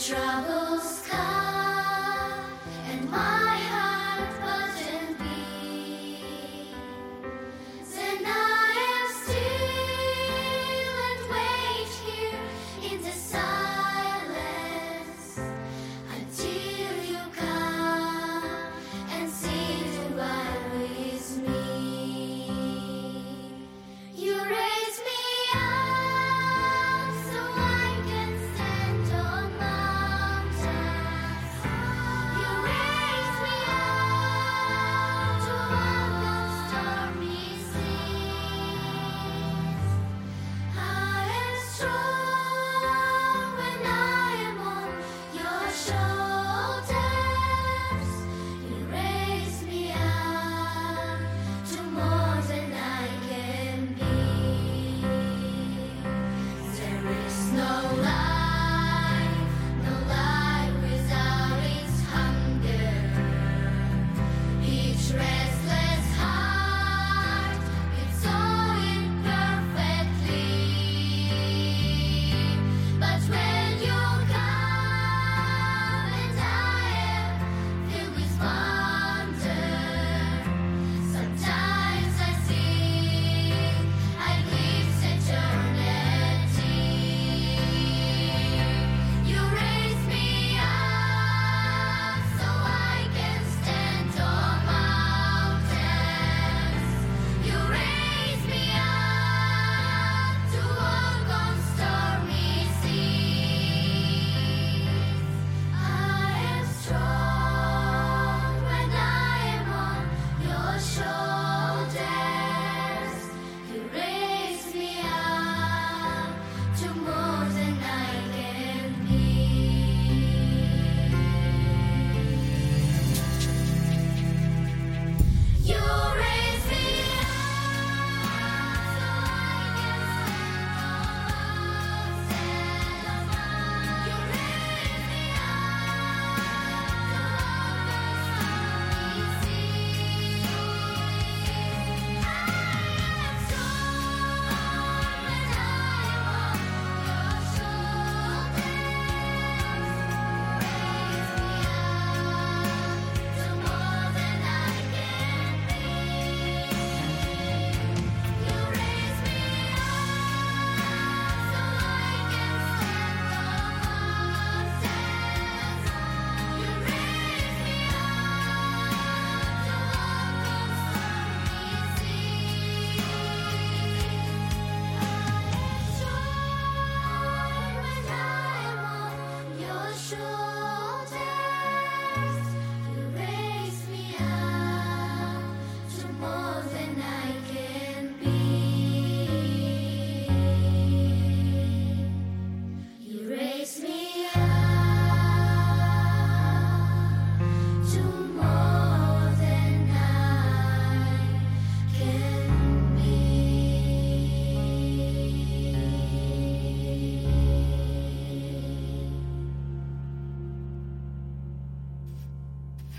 trouble. 0.00 0.69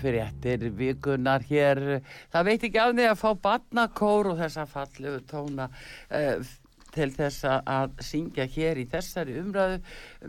Fréttir 0.02 0.66
vikunar 0.78 1.46
hér. 1.48 2.02
Það 2.32 2.50
veit 2.50 2.66
ekki 2.68 2.82
af 2.82 2.92
því 2.96 3.08
að 3.10 3.22
fá 3.22 3.30
badnakór 3.46 4.32
og 4.32 4.42
þessa 4.42 4.66
fallegu 4.70 5.22
tóna 5.30 5.70
uh, 5.70 6.52
til 6.92 7.08
þess 7.14 7.48
að 7.48 7.96
syngja 8.04 8.46
hér 8.52 8.82
í 8.82 8.86
þessari 8.92 9.38
umræðu. 9.40 9.80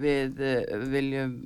Við 0.05 0.41
uh, 0.41 0.89
viljum 0.93 1.37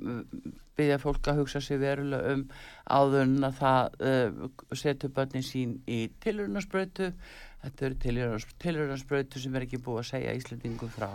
byggja 0.78 1.00
fólk 1.02 1.26
að 1.30 1.42
hugsa 1.42 1.62
sér 1.64 1.80
verulega 1.82 2.36
um 2.36 2.44
áðurinn 2.88 3.48
að 3.48 3.56
það 3.58 4.00
uh, 4.10 4.48
setur 4.78 5.12
börnin 5.16 5.46
sín 5.46 5.76
í 5.90 6.04
tilurinnaspröytu 6.22 7.10
Þetta 7.58 7.86
eru 7.88 7.96
tilhörnarspröytu 8.62 9.40
sem 9.42 9.56
er 9.58 9.64
ekki 9.66 9.80
búið 9.82 10.00
að 10.04 10.08
segja 10.12 10.34
Íslandingum 10.38 10.90
frá. 10.94 11.08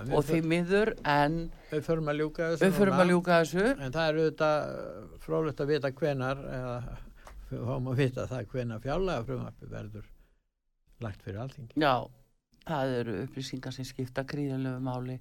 Við 0.00 0.14
og 0.16 0.24
því 0.24 0.38
miður 0.48 0.94
en 1.04 1.38
við 1.68 1.82
förum 1.84 2.08
að 2.08 2.22
ljúka 2.22 2.48
þessu 2.54 2.92
að 2.96 3.10
ljúka 3.10 3.40
þessu. 3.42 3.66
En 3.76 3.92
það 3.92 4.06
er 4.06 4.20
auðvitað 4.22 5.18
frólægt 5.26 5.60
að 5.60 5.74
vita 5.74 5.92
hvenar 6.00 6.44
eða 6.48 6.76
við 7.52 7.64
fáum 7.68 7.90
að 7.92 8.00
vita 8.00 8.26
það 8.30 8.50
hvenar 8.52 8.82
fjárlega 8.82 9.24
frumvarpi 9.28 9.70
verður 9.70 10.06
lagt 11.02 11.24
fyrir 11.24 11.42
alltingi 11.42 11.82
Já, 11.82 11.94
það 12.68 12.94
eru 13.00 13.18
upplýsingar 13.26 13.74
sem 13.76 13.88
skipta 13.88 14.24
gríðanlegu 14.28 14.80
máli 14.84 15.18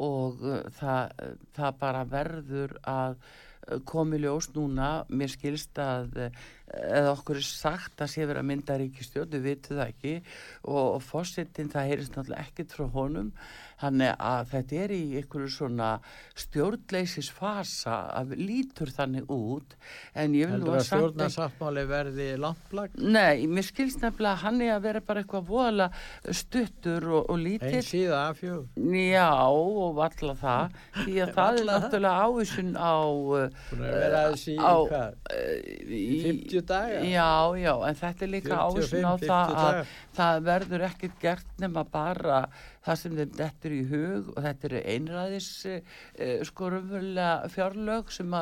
og 0.00 0.42
uh, 0.46 0.64
það, 0.78 1.14
uh, 1.22 1.36
það 1.56 1.78
bara 1.84 2.02
verður 2.08 2.76
að 2.88 3.16
komi 3.88 4.20
ljós 4.20 4.50
núna, 4.54 4.90
mér 5.08 5.32
skilst 5.32 5.78
að 5.82 6.16
uh, 6.26 6.42
eða 6.70 7.14
okkur 7.14 7.40
er 7.40 7.46
sagt 7.46 8.02
að 8.02 8.12
sé 8.12 8.26
verið 8.26 8.42
að 8.42 8.48
mynda 8.50 8.76
ríkistjórn, 8.80 9.32
við 9.34 9.46
vitum 9.48 9.80
það 9.80 9.88
ekki. 9.88 10.14
Og, 10.62 10.84
og 10.84 11.02
fórsettin 11.04 11.72
það 11.72 11.90
heyrist 11.90 12.16
náttúrulega 12.16 12.46
ekkert 12.46 12.76
frá 12.76 12.86
honum 12.94 13.32
Þannig 13.80 14.12
að 14.20 14.50
þetta 14.52 14.80
er 14.84 14.92
í 14.92 15.02
einhverju 15.20 15.50
svona 15.54 15.90
stjórnleisis 16.40 17.30
fasa 17.32 17.96
að 18.18 18.34
lítur 18.40 18.90
þannig 18.92 19.28
út 19.32 19.76
en 20.18 20.34
ég 20.36 20.50
vil 20.50 20.60
nú 20.60 20.72
að 20.72 20.80
að 20.80 20.86
stjórnarsáttmáli 20.90 21.84
verði 21.88 22.26
landplag 22.40 22.96
Nei, 23.00 23.46
mér 23.50 23.66
skilst 23.66 24.02
nefnilega 24.04 24.34
að 24.36 24.42
hann 24.44 24.60
er 24.66 24.72
að 24.76 24.84
vera 24.88 25.02
bara 25.10 25.22
eitthvað 25.24 25.48
voðalega 25.50 26.34
stuttur 26.40 27.06
og, 27.08 27.22
og 27.30 27.36
einn 27.38 27.44
lítill. 27.46 27.82
síða 27.86 28.20
af 28.30 28.40
fjög 28.42 28.80
Já, 29.00 29.28
og 29.48 29.94
valla 29.98 30.36
það, 30.40 30.78
því 31.00 31.16
að 31.24 31.32
það 31.38 31.60
er 31.60 31.68
náttúrulega 31.70 32.26
ávísun 32.28 32.72
á... 32.76 32.94
að 33.00 33.84
vera 33.84 34.24
í 34.34 34.56
á- 34.60 34.88
hvað? 34.90 35.18
uh, 35.34 35.70
í 36.00 36.20
50 36.26 36.66
daga? 36.70 37.00
Já, 37.10 37.30
já, 37.64 37.72
en 37.90 38.00
þetta 38.04 38.26
er 38.28 38.32
líka 38.36 38.56
45, 38.56 38.66
ávísun 38.66 39.08
á 39.08 39.12
50 39.14 39.30
það 39.30 39.54
að 39.54 39.62
dagar. 39.70 39.94
það 40.20 40.44
verður 40.50 40.86
ekkert 40.90 41.20
gert 41.24 41.56
nema 41.64 41.84
bara 41.90 42.42
það 42.84 43.00
sem 43.00 43.16
þeim 43.18 43.32
dettur 43.36 43.76
í 43.76 43.80
hug 43.90 44.28
og 44.34 44.42
þetta 44.46 44.68
eru 44.70 44.82
einræðis 44.94 45.48
uh, 45.68 45.80
sko 46.48 46.72
raunverulega 46.74 47.50
fjárlög 47.54 48.12
sem 48.14 48.36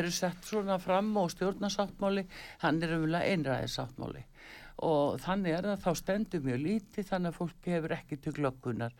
eru 0.00 0.14
sett 0.14 0.48
svona 0.48 0.78
fram 0.82 1.14
og 1.20 1.30
stjórnarsáttmáli, 1.34 2.26
hann 2.64 2.82
er 2.82 2.94
raunverulega 2.94 3.36
einræðissáttmáli. 3.36 4.24
Og 4.86 5.16
þannig 5.18 5.56
er 5.56 5.66
það 5.66 5.80
þá 5.82 5.98
stendur 5.98 6.42
mjög 6.44 6.60
lítið 6.62 7.06
þannig 7.08 7.32
að 7.32 7.38
fólk 7.40 7.64
hefur 7.66 7.94
ekki 7.96 8.18
til 8.22 8.32
glöggunar. 8.36 8.92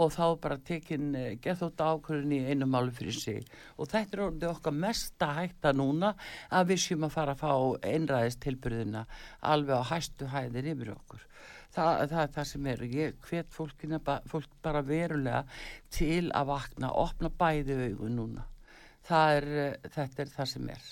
Og 0.00 0.14
þá 0.14 0.24
bara 0.40 0.56
tekin 0.70 1.10
uh, 1.12 1.26
gethótt 1.44 1.82
ákvörðin 1.84 2.36
í 2.38 2.40
einu 2.48 2.68
máli 2.70 2.94
fyrir 2.96 3.18
sig. 3.18 3.50
Og 3.76 3.90
þetta 3.90 4.16
er 4.16 4.24
orðið 4.28 4.48
okkar 4.54 4.78
mesta 4.86 5.32
hætta 5.36 5.74
núna 5.76 6.14
að 6.48 6.72
við 6.72 6.84
séum 6.86 7.08
að 7.08 7.16
fara 7.18 7.36
að 7.36 7.42
fá 7.44 7.90
einræðis 7.90 8.40
tilbyrðina 8.46 9.04
alveg 9.52 9.84
á 9.84 9.90
hæstu 9.92 10.30
hæðir 10.32 10.72
yfir 10.72 10.94
okkur 10.96 11.28
það, 11.78 12.04
það 12.12 12.22
er 12.22 12.32
það 12.36 12.48
sem 12.52 12.70
er. 12.72 12.84
Ég 12.98 13.18
hvet 13.28 13.50
fólkina, 13.54 14.00
fólk 14.30 14.54
bara 14.64 14.84
verulega 14.86 15.42
til 15.94 16.28
að 16.34 16.52
vakna 16.52 16.92
opna 17.04 17.32
bæði 17.42 17.78
augu 17.88 18.12
núna. 18.12 18.46
Það 19.08 19.36
er, 19.38 19.48
eh, 19.64 19.90
þetta 19.94 20.24
er 20.24 20.32
það 20.34 20.50
sem 20.54 20.72
er 20.74 20.88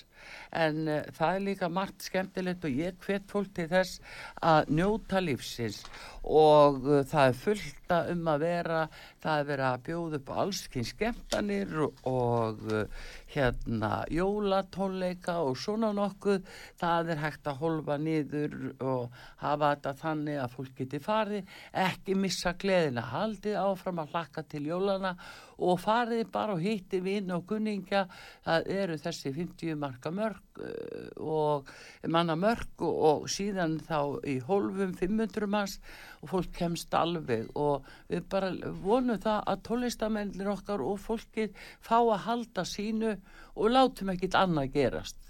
en 0.53 0.83
uh, 0.89 1.01
það 1.17 1.39
er 1.39 1.47
líka 1.51 1.71
margt 1.73 2.07
skemmtilegt 2.07 2.67
og 2.67 2.81
ég 2.83 2.99
hvet 3.07 3.29
fólk 3.31 3.53
til 3.57 3.69
þess 3.73 4.01
að 4.43 4.73
njóta 4.79 5.23
lífsins. 5.25 5.83
Og 6.27 6.87
uh, 6.87 7.03
það 7.07 7.29
er 7.31 7.39
fullt 7.43 7.95
að 7.97 8.11
um 8.17 8.33
að 8.33 8.47
vera 8.47 8.81
það 9.23 9.39
er 9.39 9.49
verið 9.53 9.69
að 9.69 9.85
bjóða 9.91 10.21
upp 10.21 10.35
allskinn 10.45 10.91
skemmtanir 10.91 11.77
og, 11.87 12.67
uh, 12.73 13.07
hérna 13.37 14.05
jólatónleika 14.11 15.39
og 15.45 15.57
svona 15.59 15.93
nokkuð. 15.97 16.45
Það 16.81 17.13
er 17.15 17.23
hægt 17.23 17.49
að 17.51 17.61
holfa 17.63 17.97
niður 18.01 18.55
og 18.81 19.17
hafa 19.43 19.73
þetta 19.75 19.95
þannig 20.03 20.41
að 20.43 20.55
fólk 20.57 20.77
geti 20.81 21.01
farið 21.03 21.57
ekki 21.87 22.17
missa 22.19 22.55
gleðina 22.59 23.05
haldið 23.11 23.59
áfram 23.61 24.03
að 24.03 24.15
hlakka 24.15 24.47
til 24.47 24.65
jólana 24.71 25.17
og 25.57 25.81
farið 25.81 26.27
bara 26.33 26.57
og 26.57 26.63
hitti 26.65 27.01
vinn 27.01 27.33
og 27.33 27.47
kunningja. 27.49 28.07
Það 28.45 28.71
eru 28.77 28.99
þessi 29.01 29.33
50 29.37 29.79
marka 29.81 30.13
mörg 30.17 30.61
uh, 30.61 31.11
og 31.23 31.71
manna 32.13 32.37
mörg 32.41 32.85
og, 32.87 33.27
síðan 33.31 33.77
þá 33.85 34.23
í 34.27 34.39
hólfum 34.47 34.95
500 34.97 35.51
manns 35.53 35.77
og 36.23 36.33
fólk 36.33 36.55
kemst 36.57 36.95
alveg. 36.97 37.51
Og 37.55 37.87
við 38.11 38.25
bara 38.33 38.51
vonum 38.83 39.21
það 39.23 39.45
að 39.53 39.63
tónlistamennir 39.69 40.51
okkar 40.55 40.85
og 40.85 40.99
fólkið 41.05 41.55
fá 41.85 41.99
að 42.01 42.25
halda 42.31 42.67
sínu 42.69 43.15
og 43.55 43.71
látum 43.73 44.15
ekkit 44.15 44.39
annað 44.39 44.73
gerast. 44.79 45.21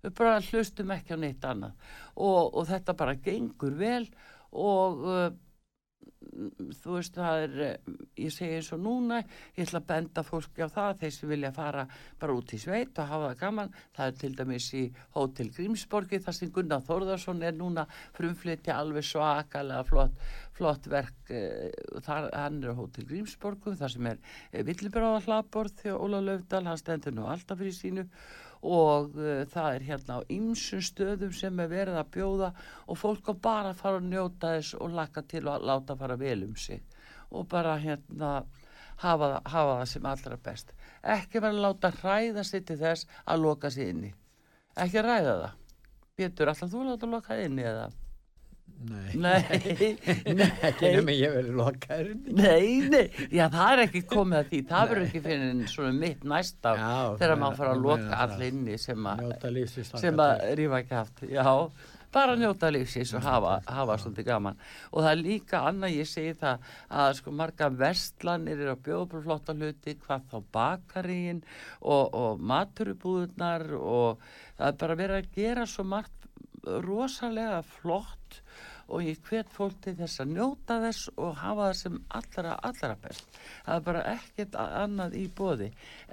Við 0.00 0.16
bara 0.16 0.40
hlustum 0.40 0.90
ekki 0.96 1.16
á 1.16 1.18
neitt 1.20 1.44
annað. 1.44 1.76
Og, 2.16 2.54
og 2.56 2.66
þetta 2.68 2.96
bara 2.96 3.18
gengur 3.20 3.76
vel 3.76 4.06
og 4.50 5.06
uh, 5.06 5.30
þú 6.80 6.96
veist 6.96 7.16
það 7.16 7.42
er 7.44 7.56
eh, 7.66 7.90
ég 8.24 8.34
segi 8.34 8.58
eins 8.58 8.70
og 8.74 8.82
núna 8.84 9.20
ég 9.20 9.64
ætla 9.64 9.80
að 9.82 9.88
benda 9.90 10.24
fólki 10.26 10.64
á 10.64 10.68
það 10.72 11.00
þeir 11.02 11.14
sem 11.16 11.32
vilja 11.32 11.52
fara 11.56 11.86
bara 12.20 12.36
út 12.36 12.54
í 12.56 12.60
sveit 12.60 13.00
og 13.00 13.10
hafa 13.10 13.30
það 13.30 13.40
gaman. 13.44 13.72
Það 13.96 14.10
er 14.10 14.18
til 14.20 14.32
dæmis 14.40 14.68
í 14.78 14.84
Hótel 15.16 15.50
Grímsborgi 15.56 16.22
þar 16.24 16.38
sem 16.38 16.52
Gunnar 16.54 16.84
Þórðarsson 16.88 17.42
er 17.46 17.56
núna 17.56 17.86
frumflytja 18.16 18.78
alveg 18.80 19.06
svakalega 19.06 19.86
flott, 19.88 20.20
flott 20.56 20.90
verk 20.90 21.32
eh, 21.34 21.70
þar, 22.06 22.30
hann 22.34 22.60
er 22.62 22.74
á 22.74 22.80
Hótel 22.80 23.08
Grímsborgum 23.08 23.78
þar 23.80 23.96
sem 23.96 24.12
er 24.12 24.20
eh, 24.52 24.62
villibráða 24.66 25.24
hlaðborð 25.26 25.82
því 25.82 25.96
Óla 25.96 26.22
Löfdal, 26.24 26.66
hann 26.68 26.80
stendur 26.80 27.16
nú 27.16 27.28
alltaf 27.30 27.60
fyrir 27.60 27.76
sínu 27.76 28.06
og 28.62 29.16
uh, 29.16 29.42
það 29.48 29.74
er 29.74 29.86
hérna 29.88 30.18
á 30.20 30.28
ymsum 30.28 30.82
stöðum 30.84 31.32
sem 31.36 31.60
er 31.60 31.70
verið 31.70 32.00
að 32.00 32.10
bjóða 32.16 32.50
og 32.86 32.98
fólk 33.00 33.30
á 33.32 33.34
bara 33.34 33.72
að 33.72 33.80
fara 33.80 34.00
að 34.00 34.08
njóta 34.10 34.54
þess 34.56 34.74
og 34.76 34.96
laka 34.96 35.22
til 35.22 35.46
og 35.48 35.64
láta 35.64 35.96
fara 35.96 36.18
vel 36.20 36.44
um 36.44 36.56
sig. 36.56 36.82
Og 37.30 37.48
bara 37.48 37.78
hérna 37.80 38.42
hafa, 39.00 39.40
hafa 39.44 39.78
það 39.80 39.86
sem 39.94 40.10
allra 40.12 40.36
best. 40.44 40.74
Ekki 41.00 41.40
vera 41.40 41.54
að 41.54 41.64
láta 41.64 41.92
hræða 42.02 42.44
sig 42.44 42.66
til 42.68 42.78
þess 42.80 43.08
að 43.24 43.46
loka 43.46 43.70
sig 43.70 43.94
inni. 43.94 44.12
Ekki 44.76 45.02
ræða 45.04 45.34
það. 45.44 45.58
Pétur, 46.20 46.52
alltaf 46.52 46.70
þú 46.72 46.84
að 46.84 46.90
láta 46.92 47.10
loka 47.14 47.40
inni 47.40 47.64
eða? 47.64 47.88
Nei, 48.90 49.14
Nei, 49.20 49.90
nei 50.40 50.48
ekki 50.70 50.92
nema 50.96 51.14
ég 51.16 51.34
verið 51.36 51.60
inni. 52.14 52.34
Nei, 52.38 52.88
nei, 52.92 53.04
já 53.34 53.44
það 53.52 53.72
er 53.74 53.84
ekki 53.84 54.02
komið 54.10 54.40
að 54.40 54.50
því, 54.50 54.62
það 54.72 54.90
verður 54.92 55.06
ekki 55.08 55.22
fyrir 55.28 55.46
en 55.50 55.62
svona 55.74 55.94
mitt 55.98 56.26
næsta 56.34 56.74
Já, 56.78 56.90
þegar 57.20 57.34
það 57.34 57.40
maður 57.44 57.62
fara 57.62 57.76
að 57.76 57.86
loka 57.86 58.02
meina 58.02 58.16
það. 58.16 58.26
allir 58.26 58.52
inni 58.54 58.78
sem 58.84 59.08
að 59.14 59.24
að 60.26 60.44
rífa 60.60 60.84
kæft, 60.90 61.24
já 61.30 61.46
bara 62.10 62.34
njóta 62.34 62.70
lífsins 62.74 63.12
og 63.14 63.22
hafa, 63.22 63.60
hafa 63.70 63.96
svolítið 64.02 64.26
gaman. 64.26 64.56
Og 64.90 65.04
það 65.04 65.12
er 65.12 65.20
líka 65.22 65.62
annað 65.68 65.96
ég 66.00 66.08
segi 66.10 66.34
það 66.40 66.64
að 67.02 67.10
sko 67.20 67.34
marga 67.38 67.68
vestlanir 67.82 68.58
eru 68.58 68.74
að 68.74 68.82
bjóða 68.88 69.10
bara 69.12 69.26
flotta 69.28 69.54
hluti 69.54 69.96
hvað 70.04 70.24
þá 70.32 70.38
bakaríin 70.56 71.42
og, 71.80 72.14
og 72.14 72.42
maturubúðunar 72.50 73.66
og 73.78 74.24
það 74.58 74.66
er 74.72 74.80
bara 74.82 74.98
verið 75.04 75.20
að 75.20 75.30
gera 75.38 75.68
svo 75.70 75.86
margt 75.86 76.19
rosalega 76.84 77.62
flott 77.66 78.40
og 78.90 79.04
ég 79.06 79.20
hvet 79.28 79.50
fólk 79.54 79.76
til 79.84 79.94
þess 79.98 80.22
að 80.22 80.32
njóta 80.34 80.78
þess 80.82 81.10
og 81.14 81.36
hafa 81.38 81.68
það 81.68 81.76
sem 81.78 81.98
allra, 82.18 82.56
allra 82.66 82.96
best. 83.04 83.38
Það 83.66 83.76
er 83.76 83.84
bara 83.86 84.02
ekkert 84.16 84.56
annað 84.64 85.14
í 85.20 85.22
bóði. 85.38 85.68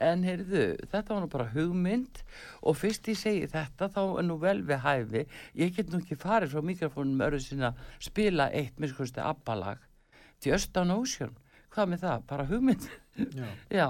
En 0.09 0.25
heyrðu, 0.27 0.65
þetta 0.91 1.15
var 1.15 1.23
nú 1.23 1.31
bara 1.33 1.49
hugmynd 1.55 2.21
og 2.61 2.77
fyrst 2.77 3.09
ég 3.09 3.17
segi 3.17 3.49
þetta 3.53 3.89
þá 3.95 4.01
er 4.05 4.27
nú 4.29 4.37
vel 4.41 4.59
við 4.67 4.83
hæfi. 4.85 5.25
Ég 5.57 5.73
get 5.77 5.89
nú 5.89 6.03
ekki 6.03 6.19
farið 6.21 6.53
frá 6.53 6.69
mikrofónum 6.69 7.25
öru 7.25 7.41
sinna 7.41 7.73
spila 7.97 8.51
eitt 8.53 8.77
miskusti 8.81 9.25
abbalag. 9.25 9.81
Just 10.45 10.77
on 10.77 10.93
Ocean. 10.93 11.33
Hvað 11.73 11.91
með 11.91 12.03
það? 12.05 12.21
Bara 12.29 12.45
hugmynd. 12.49 12.85
já, 13.17 13.47
Já, 13.79 13.87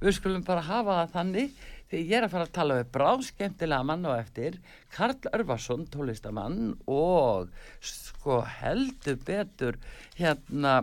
við 0.00 0.14
skulum 0.16 0.46
bara 0.46 0.62
hafa 0.62 1.00
það 1.00 1.12
þannig 1.16 1.58
því 1.88 2.02
ég 2.04 2.18
er 2.18 2.26
að 2.26 2.34
fara 2.34 2.46
að 2.48 2.54
tala 2.58 2.76
við 2.78 2.92
bráðskemmtilega 2.96 3.88
mann 3.88 4.06
á 4.08 4.12
eftir 4.18 4.60
Karl 4.94 5.32
Örvarsson, 5.32 5.86
tólistamann 5.92 6.76
og 6.84 7.50
sko 7.80 8.40
heldur 8.60 9.18
betur 9.24 9.78
hérna 10.18 10.80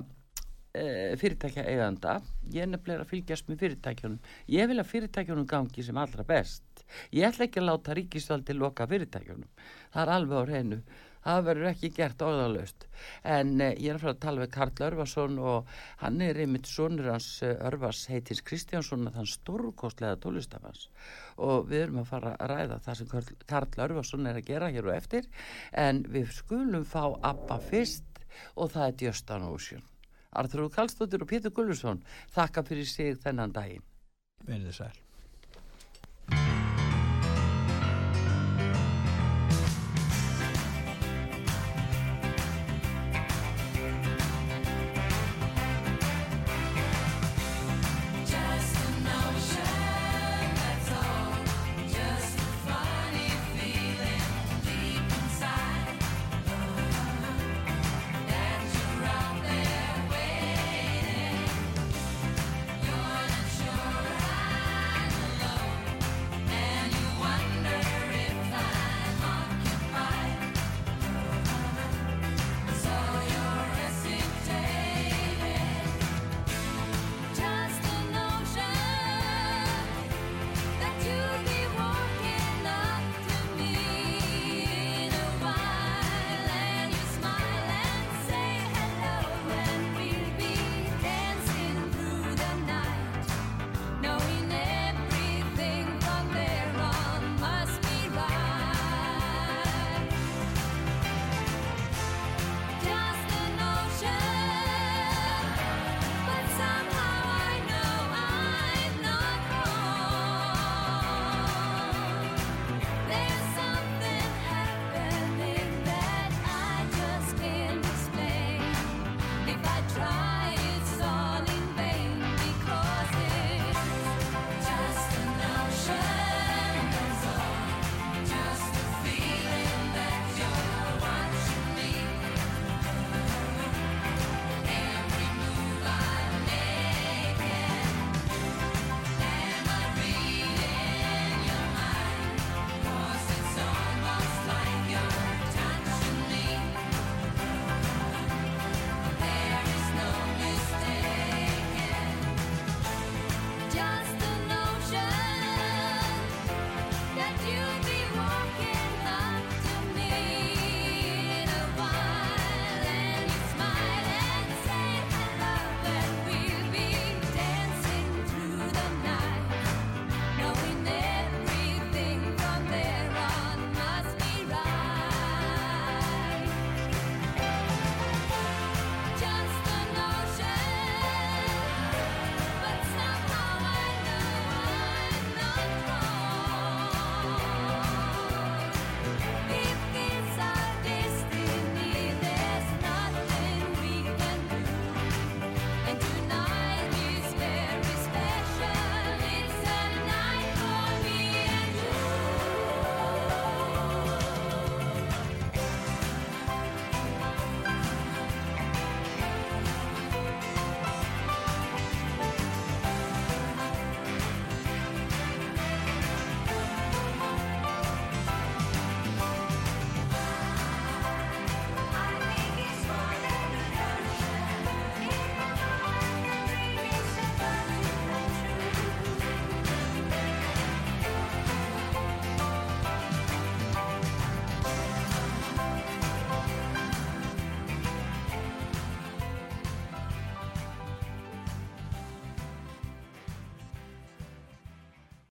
e, 0.74 1.16
fyrirtækja 1.22 1.66
eiganda 1.70 2.20
ég 2.54 2.66
er 2.66 2.72
nefnilega 2.72 3.06
að 3.06 3.12
fylgjast 3.14 3.50
með 3.50 3.64
fyrirtækjunum. 3.64 4.22
Ég 4.54 4.70
vil 4.70 4.80
að 4.82 4.92
fyrirtækjunum 4.92 5.50
gangi 5.50 5.86
sem 5.86 5.98
allra 5.98 6.26
best. 6.28 6.86
Ég 7.16 7.28
ætla 7.30 7.48
ekki 7.48 7.62
að 7.62 7.70
láta 7.72 7.98
ríkisvaldi 7.98 8.56
loka 8.58 8.88
fyrirtækjunum. 8.90 9.50
Það 9.94 10.04
er 10.04 10.16
alveg 10.16 10.42
á 10.42 10.44
reynu 10.50 10.82
það 11.26 11.46
verður 11.50 11.70
ekki 11.72 11.92
gert 11.98 12.22
óðalust 12.22 12.88
en 13.26 13.56
uh, 13.60 13.72
ég 13.74 13.90
er 13.92 13.98
að 13.98 14.04
fara 14.06 14.16
að 14.16 14.24
tala 14.26 14.44
við 14.44 14.52
Karl 14.56 14.84
Örvarsson 14.88 15.40
og 15.42 15.72
hann 16.02 16.22
er 16.24 16.42
einmitt 16.44 16.70
sonur 16.70 17.12
hans 17.12 17.30
uh, 17.44 17.56
Örvars 17.68 18.06
heitins 18.12 18.44
Kristjánsson 18.46 19.10
þann 19.16 19.30
stórkostlega 19.30 20.20
tólistafans 20.22 20.90
og 21.36 21.70
við 21.72 21.88
erum 21.88 22.04
að 22.04 22.12
fara 22.14 22.36
að 22.40 22.54
ræða 22.54 22.82
það 22.86 23.00
sem 23.00 23.12
Karl, 23.12 23.32
Karl 23.50 23.88
Örvarsson 23.88 24.30
er 24.30 24.40
að 24.40 24.50
gera 24.50 24.72
hér 24.72 24.90
og 24.90 24.96
eftir. 24.96 25.30
En 25.72 26.04
við 26.12 26.32
skulum 26.36 26.86
fá 26.88 27.04
Abba 27.26 27.60
fyrst 27.60 28.22
og 28.56 28.72
það 28.76 28.88
er 28.88 29.08
Just 29.08 29.32
an 29.32 29.48
Ocean. 29.50 29.84
Arþrú 30.36 30.68
Kallstóttir 30.74 31.24
og 31.24 31.32
Pétur 31.32 31.56
Gullursson 31.56 32.04
þakka 32.36 32.66
fyrir 32.68 32.90
sig 32.90 33.20
þennan 33.24 33.56
daginn. 33.56 33.84
Verðið 34.46 34.80
sæl. 34.82 35.05